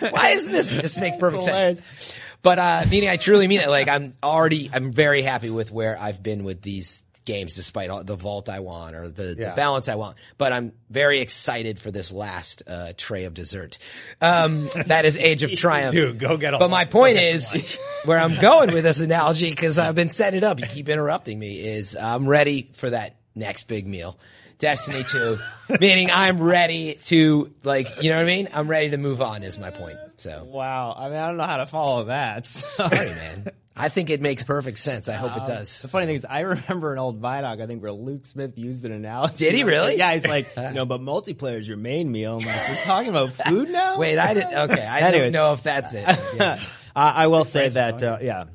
way. 0.01 0.09
Why 0.11 0.29
isn't 0.29 0.51
this? 0.51 0.69
This 0.71 0.97
makes 0.97 1.15
perfect 1.25 1.43
sense. 1.43 2.15
But 2.41 2.59
uh, 2.59 2.83
meaning, 2.89 3.09
I 3.09 3.17
truly 3.17 3.47
mean 3.47 3.61
it. 3.61 3.69
Like, 3.69 3.87
I'm 3.87 4.13
already, 4.23 4.69
I'm 4.73 4.91
very 4.93 5.21
happy 5.21 5.49
with 5.49 5.71
where 5.71 5.97
I've 5.99 6.23
been 6.23 6.43
with 6.43 6.61
these 6.61 7.03
games, 7.25 7.53
despite 7.53 7.89
all 7.89 8.03
the 8.03 8.15
vault 8.15 8.49
I 8.49 8.59
want 8.61 8.95
or 8.95 9.07
the, 9.09 9.35
Yeah. 9.37 9.49
the 9.49 9.55
balance 9.55 9.87
I 9.89 9.95
want. 9.95 10.17
But 10.37 10.51
I'm 10.51 10.71
very 10.89 11.19
excited 11.19 11.77
for 11.77 11.91
this 11.91 12.11
last 12.11 12.63
uh, 12.65 12.93
tray 12.97 13.25
of 13.25 13.33
dessert. 13.33 13.77
Um, 14.21 14.67
that 14.87 15.05
is 15.05 15.17
Age 15.17 15.43
of 15.43 15.51
Triumph. 15.55 15.93
Dude, 15.93 16.17
go 16.17 16.37
get 16.37 16.53
a 16.53 16.57
But 16.57 16.69
my 16.71 16.85
point 16.85 17.17
is, 17.17 17.77
where 18.05 18.17
I'm 18.17 18.39
going 18.39 18.73
with 18.73 18.83
this 18.83 19.01
analogy, 19.01 19.49
because 19.49 19.77
I've 19.77 19.95
been 19.95 20.09
setting 20.09 20.37
it 20.39 20.43
up, 20.43 20.59
you 20.59 20.65
keep 20.65 20.89
interrupting 20.89 21.37
me, 21.37 21.59
is 21.59 21.95
I'm 21.95 22.27
ready 22.27 22.69
for 22.73 22.89
that 22.89 23.17
next 23.35 23.67
big 23.67 23.85
meal. 23.85 24.17
Destiny 24.59 25.03
2, 25.05 25.39
meaning 25.79 26.09
I'm 26.11 26.41
ready 26.41 26.95
to, 27.05 27.51
like, 27.63 28.03
you 28.03 28.09
know 28.09 28.17
what 28.17 28.23
I 28.23 28.25
mean? 28.25 28.49
I'm 28.53 28.67
ready 28.67 28.89
to 28.91 28.97
move 28.97 29.21
on, 29.21 29.43
is 29.43 29.57
my 29.57 29.69
point. 29.71 29.97
So, 30.17 30.43
Wow. 30.43 30.93
I 30.97 31.07
mean, 31.07 31.17
I 31.17 31.27
don't 31.27 31.37
know 31.37 31.43
how 31.45 31.57
to 31.57 31.65
follow 31.65 32.03
that. 32.05 32.45
sorry, 32.45 32.89
man. 32.97 33.51
I 33.77 33.87
think 33.87 34.09
it 34.09 34.19
makes 34.19 34.43
perfect 34.43 34.77
sense. 34.77 35.07
I 35.07 35.13
hope 35.13 35.37
it 35.37 35.45
does. 35.45 35.81
The 35.81 35.87
funny 35.87 36.05
thing 36.07 36.15
is, 36.15 36.25
I 36.25 36.41
remember 36.41 36.91
an 36.91 36.99
old 36.99 37.21
Vidoc, 37.21 37.61
I 37.61 37.65
think, 37.67 37.81
where 37.81 37.93
Luke 37.93 38.25
Smith 38.25 38.57
used 38.57 38.83
an 38.83 38.91
analogy. 38.91 39.45
Did 39.45 39.55
he 39.55 39.63
really? 39.63 39.97
Yeah, 39.97 40.11
he's 40.11 40.27
like, 40.27 40.57
no, 40.73 40.85
but 40.85 40.99
multiplayer 40.99 41.57
is 41.57 41.65
your 41.65 41.77
main 41.77 42.11
meal. 42.11 42.39
I'm 42.41 42.45
like, 42.45 42.69
we're 42.69 42.83
talking 42.83 43.09
about 43.09 43.29
food 43.29 43.69
now? 43.69 43.97
Wait, 43.97 44.17
I 44.19 44.33
didn't, 44.33 44.53
okay, 44.71 44.85
I 44.85 45.09
don't 45.11 45.31
know 45.31 45.53
if 45.53 45.63
that's 45.63 45.93
it. 45.93 46.05
Yeah. 46.35 46.59
Uh, 46.95 47.13
I 47.15 47.27
will 47.27 47.45
say 47.45 47.69
that, 47.69 48.03
uh, 48.03 48.17
yeah. 48.21 48.45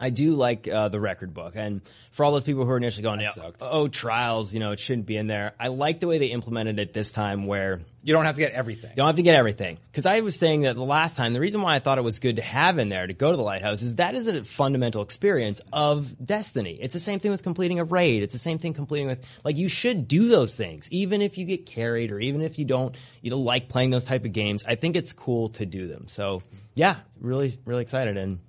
I 0.00 0.10
do 0.10 0.32
like 0.34 0.66
uh, 0.66 0.88
the 0.88 0.98
record 0.98 1.34
book, 1.34 1.52
and 1.56 1.82
for 2.10 2.24
all 2.24 2.32
those 2.32 2.42
people 2.44 2.64
who 2.64 2.70
are 2.70 2.76
initially 2.76 3.02
going, 3.02 3.20
oh, 3.22 3.52
oh, 3.60 3.88
trials, 3.88 4.52
you 4.54 4.60
know, 4.60 4.72
it 4.72 4.80
shouldn't 4.80 5.06
be 5.06 5.16
in 5.16 5.26
there. 5.26 5.52
I 5.60 5.68
like 5.68 6.00
the 6.00 6.06
way 6.08 6.18
they 6.18 6.28
implemented 6.28 6.78
it 6.78 6.92
this 6.92 7.12
time, 7.12 7.46
where 7.46 7.80
You 8.02 8.14
don't 8.14 8.24
have 8.24 8.34
to 8.34 8.40
get 8.40 8.52
everything. 8.52 8.90
you 8.90 8.96
don't 8.96 9.06
have 9.06 9.16
to 9.16 9.22
get 9.22 9.36
everything. 9.36 9.78
Because 9.90 10.06
I 10.06 10.20
was 10.20 10.36
saying 10.36 10.62
that 10.62 10.74
the 10.74 10.82
last 10.82 11.16
time, 11.16 11.32
the 11.34 11.40
reason 11.40 11.60
why 11.62 11.74
I 11.74 11.78
thought 11.78 11.98
it 11.98 12.04
was 12.04 12.18
good 12.18 12.36
to 12.36 12.42
have 12.42 12.78
in 12.78 12.88
there 12.88 13.06
to 13.06 13.12
go 13.12 13.30
to 13.30 13.36
the 13.36 13.42
lighthouse 13.42 13.82
is 13.82 13.96
that 13.96 14.14
is 14.14 14.26
a 14.26 14.42
fundamental 14.42 15.02
experience 15.02 15.60
of 15.72 16.12
Destiny. 16.24 16.78
It's 16.80 16.94
the 16.94 17.00
same 17.00 17.18
thing 17.18 17.30
with 17.30 17.42
completing 17.42 17.78
a 17.78 17.84
raid. 17.84 18.22
It's 18.22 18.32
the 18.32 18.38
same 18.38 18.58
thing 18.58 18.72
completing 18.72 19.06
with 19.06 19.24
like 19.44 19.56
you 19.56 19.68
should 19.68 20.08
do 20.08 20.28
those 20.28 20.54
things, 20.56 20.88
even 20.90 21.22
if 21.22 21.38
you 21.38 21.44
get 21.44 21.66
carried 21.66 22.10
or 22.10 22.18
even 22.18 22.40
if 22.40 22.58
you 22.58 22.64
don't 22.64 22.96
you 23.22 23.30
don't 23.30 23.44
like 23.44 23.68
playing 23.68 23.90
those 23.90 24.04
type 24.04 24.24
of 24.24 24.32
games. 24.32 24.64
I 24.66 24.74
think 24.74 24.96
it's 24.96 25.12
cool 25.12 25.50
to 25.50 25.66
do 25.66 25.86
them. 25.86 26.08
So 26.08 26.42
yeah, 26.74 26.96
really 27.20 27.58
really 27.66 27.82
excited 27.82 28.16
and. 28.16 28.40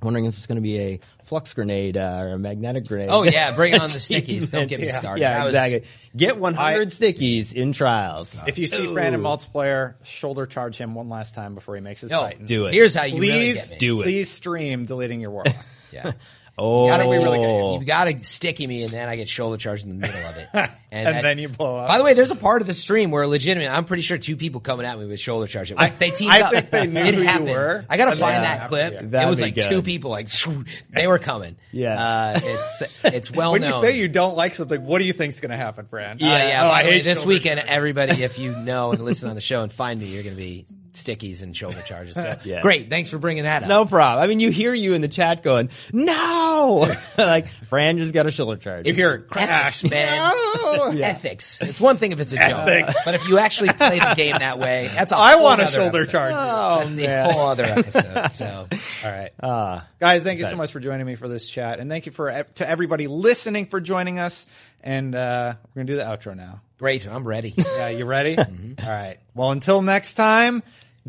Wondering 0.00 0.26
if 0.26 0.36
it's 0.36 0.46
going 0.46 0.56
to 0.56 0.62
be 0.62 0.78
a 0.78 1.00
flux 1.24 1.54
grenade 1.54 1.96
uh, 1.96 2.18
or 2.20 2.28
a 2.34 2.38
magnetic 2.38 2.86
grenade. 2.86 3.08
Oh 3.10 3.24
yeah, 3.24 3.52
bring 3.54 3.74
on 3.74 3.80
the 3.80 3.86
stickies. 3.98 4.50
Don't 4.50 4.68
get 4.68 4.78
me 4.80 4.86
Yeah, 4.86 4.98
started. 4.98 5.20
Yeah, 5.22 5.38
That 5.38 5.44
was- 5.46 5.54
exactly. 5.56 5.88
Get 6.16 6.38
100 6.38 6.80
I- 6.80 6.84
stickies 6.86 7.52
in 7.52 7.72
trials. 7.72 8.40
If 8.46 8.58
you 8.58 8.66
see 8.68 8.86
Fran 8.92 9.14
in 9.14 9.20
multiplayer, 9.20 9.94
shoulder 10.04 10.46
charge 10.46 10.76
him 10.76 10.94
one 10.94 11.08
last 11.08 11.34
time 11.34 11.54
before 11.54 11.74
he 11.74 11.80
makes 11.80 12.00
his 12.00 12.10
No, 12.12 12.22
Titan. 12.22 12.46
do 12.46 12.66
it. 12.66 12.74
Here's 12.74 12.94
how 12.94 13.04
you 13.04 13.20
really 13.20 13.32
Please, 13.52 13.62
get 13.62 13.70
me. 13.72 13.78
Do 13.78 14.00
it. 14.00 14.04
please 14.04 14.30
stream 14.30 14.84
deleting 14.84 15.20
your 15.20 15.30
warlock. 15.32 15.54
Yeah. 15.90 16.12
Oh, 16.60 16.86
You 16.86 16.90
gotta, 16.90 17.06
we 17.08 17.16
really 17.18 17.38
get 17.38 17.80
you 17.80 17.86
gotta 17.86 18.24
sticky 18.24 18.66
me, 18.66 18.82
and 18.82 18.92
then 18.92 19.08
I 19.08 19.14
get 19.16 19.28
shoulder 19.28 19.56
charged 19.56 19.84
in 19.84 19.90
the 19.90 19.94
middle 19.94 20.20
of 20.26 20.36
it, 20.36 20.48
and, 20.54 20.70
And 20.90 21.06
that- 21.16 21.22
then 21.22 21.38
you 21.38 21.48
blow 21.48 21.76
up. 21.76 21.88
By 21.88 21.98
the 21.98 22.04
way, 22.04 22.14
there's 22.14 22.30
a 22.32 22.36
part 22.36 22.60
of 22.62 22.66
the 22.66 22.74
stream 22.74 23.10
where 23.10 23.26
legitimate. 23.26 23.68
I'm 23.70 23.84
pretty 23.84 24.02
sure 24.02 24.18
two 24.18 24.36
people 24.36 24.60
coming 24.60 24.84
at 24.84 24.98
me 24.98 25.06
with 25.06 25.20
shoulder 25.20 25.46
charge. 25.46 25.70
Like, 25.72 25.98
they 25.98 26.10
teamed 26.10 26.32
I 26.34 26.40
up. 26.42 26.52
think 26.52 26.70
they 26.70 26.86
knew 26.88 27.00
it 27.00 27.14
who 27.14 27.20
you 27.20 27.26
happened. 27.26 27.50
were, 27.50 27.84
I 27.88 27.96
gotta 27.96 28.16
find 28.16 28.42
they 28.44 28.48
that 28.48 28.68
clip. 28.68 28.92
yeah. 28.92 28.98
It 29.00 29.10
That'd 29.12 29.28
was 29.30 29.40
like 29.40 29.54
good. 29.54 29.68
two 29.70 29.82
people, 29.82 30.10
like 30.10 30.28
they 30.90 31.06
were 31.06 31.18
coming. 31.18 31.56
Yeah. 31.72 31.94
uh, 32.34 32.40
it's 32.42 33.04
it's 33.04 33.30
well 33.30 33.52
when 33.52 33.60
known. 33.60 33.80
you 33.82 33.88
say 33.88 33.98
you 33.98 34.08
don't 34.08 34.36
like 34.36 34.54
something, 34.54 34.84
what 34.84 34.98
do 34.98 35.04
you 35.04 35.12
think's 35.12 35.38
going 35.40 35.50
to 35.52 35.56
happen, 35.56 35.86
Fran? 35.86 36.16
Uh, 36.20 36.26
yeah, 36.26 36.64
Oh, 36.64 36.70
I 36.70 36.82
hate 36.82 37.04
this 37.04 37.18
shoulder 37.18 37.28
weekend, 37.28 37.60
everybody, 37.66 38.22
if 38.24 38.38
you 38.38 38.56
know 38.56 38.90
and 38.92 39.04
listen 39.04 39.28
on 39.28 39.34
the 39.36 39.40
show 39.40 39.62
and 39.62 39.72
find 39.72 40.00
me, 40.00 40.06
you're 40.06 40.22
going 40.24 40.34
to 40.34 40.40
be 40.42 40.66
stickies 40.92 41.42
and 41.42 41.56
shoulder 41.56 41.80
charges. 41.82 42.16
So, 42.16 42.38
Yeah. 42.44 42.60
Great, 42.62 42.90
thanks 42.90 43.08
for 43.10 43.18
bringing 43.18 43.44
that 43.44 43.62
up. 43.62 43.68
No 43.68 43.84
problem. 43.84 44.24
I 44.24 44.26
mean, 44.26 44.40
you 44.40 44.50
hear 44.50 44.74
you 44.74 44.94
in 44.94 45.00
the 45.02 45.06
chat 45.08 45.42
going, 45.44 45.70
no! 45.92 46.46
like, 47.18 47.48
Fran 47.68 47.98
just 47.98 48.12
got 48.14 48.26
a 48.26 48.30
shoulder 48.30 48.56
charge. 48.56 48.86
If 48.86 48.96
You 48.96 49.02
hear 49.04 49.18
crash, 49.28 49.84
man. 49.84 50.32
No. 50.34 50.90
Ethics. 51.02 51.60
It's 51.60 51.80
one 51.80 51.96
thing 51.96 52.12
if 52.12 52.20
it's 52.20 52.32
a 52.32 52.36
joke, 52.36 52.44
Ethics. 52.68 52.94
but 53.04 53.14
if 53.14 53.28
you 53.28 53.38
actually 53.38 53.70
play 53.70 53.98
the 53.98 54.14
game 54.16 54.36
that 54.38 54.58
way, 54.58 54.90
that's 54.92 55.12
a 55.12 55.16
I 55.16 55.32
whole 55.34 55.42
want 55.44 55.60
a 55.62 55.66
shoulder 55.66 56.02
episode. 56.02 56.10
charge. 56.12 56.34
Oh, 56.36 56.78
That's 56.80 56.94
the 56.94 57.32
whole 57.32 57.46
other 57.48 57.64
episode. 57.66 58.28
So, 58.32 58.68
All 59.04 59.10
right. 59.10 59.30
Ah. 59.42 59.86
Guys, 60.00 60.22
thank 60.24 60.38
you 60.38 60.46
so 60.46 60.56
much 60.56 60.72
for 60.72 60.80
joining 60.80 61.06
me 61.06 61.14
for 61.14 61.28
this 61.28 61.48
chat. 61.48 61.80
And 61.80 61.90
thank 61.90 62.06
you 62.06 62.12
for 62.12 62.44
to 62.56 62.68
everybody 62.68 63.06
listening 63.06 63.66
for 63.66 63.80
joining 63.80 64.18
us. 64.18 64.46
And 64.82 65.14
uh, 65.14 65.54
we're 65.74 65.80
going 65.80 65.86
to 65.88 65.92
do 65.92 65.96
the 65.96 66.04
outro 66.04 66.36
now. 66.36 66.60
great. 66.78 67.06
I'm 67.08 67.26
ready. 67.26 67.52
Yeah, 67.56 67.88
you 67.88 68.04
ready? 68.04 68.38
All 68.38 68.44
right. 68.86 69.16
Well, 69.34 69.50
until 69.50 69.82
next 69.82 70.14
time, 70.14 70.62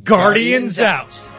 Guardians, 0.03 0.77
Guardians 0.77 0.79
out. 0.79 1.38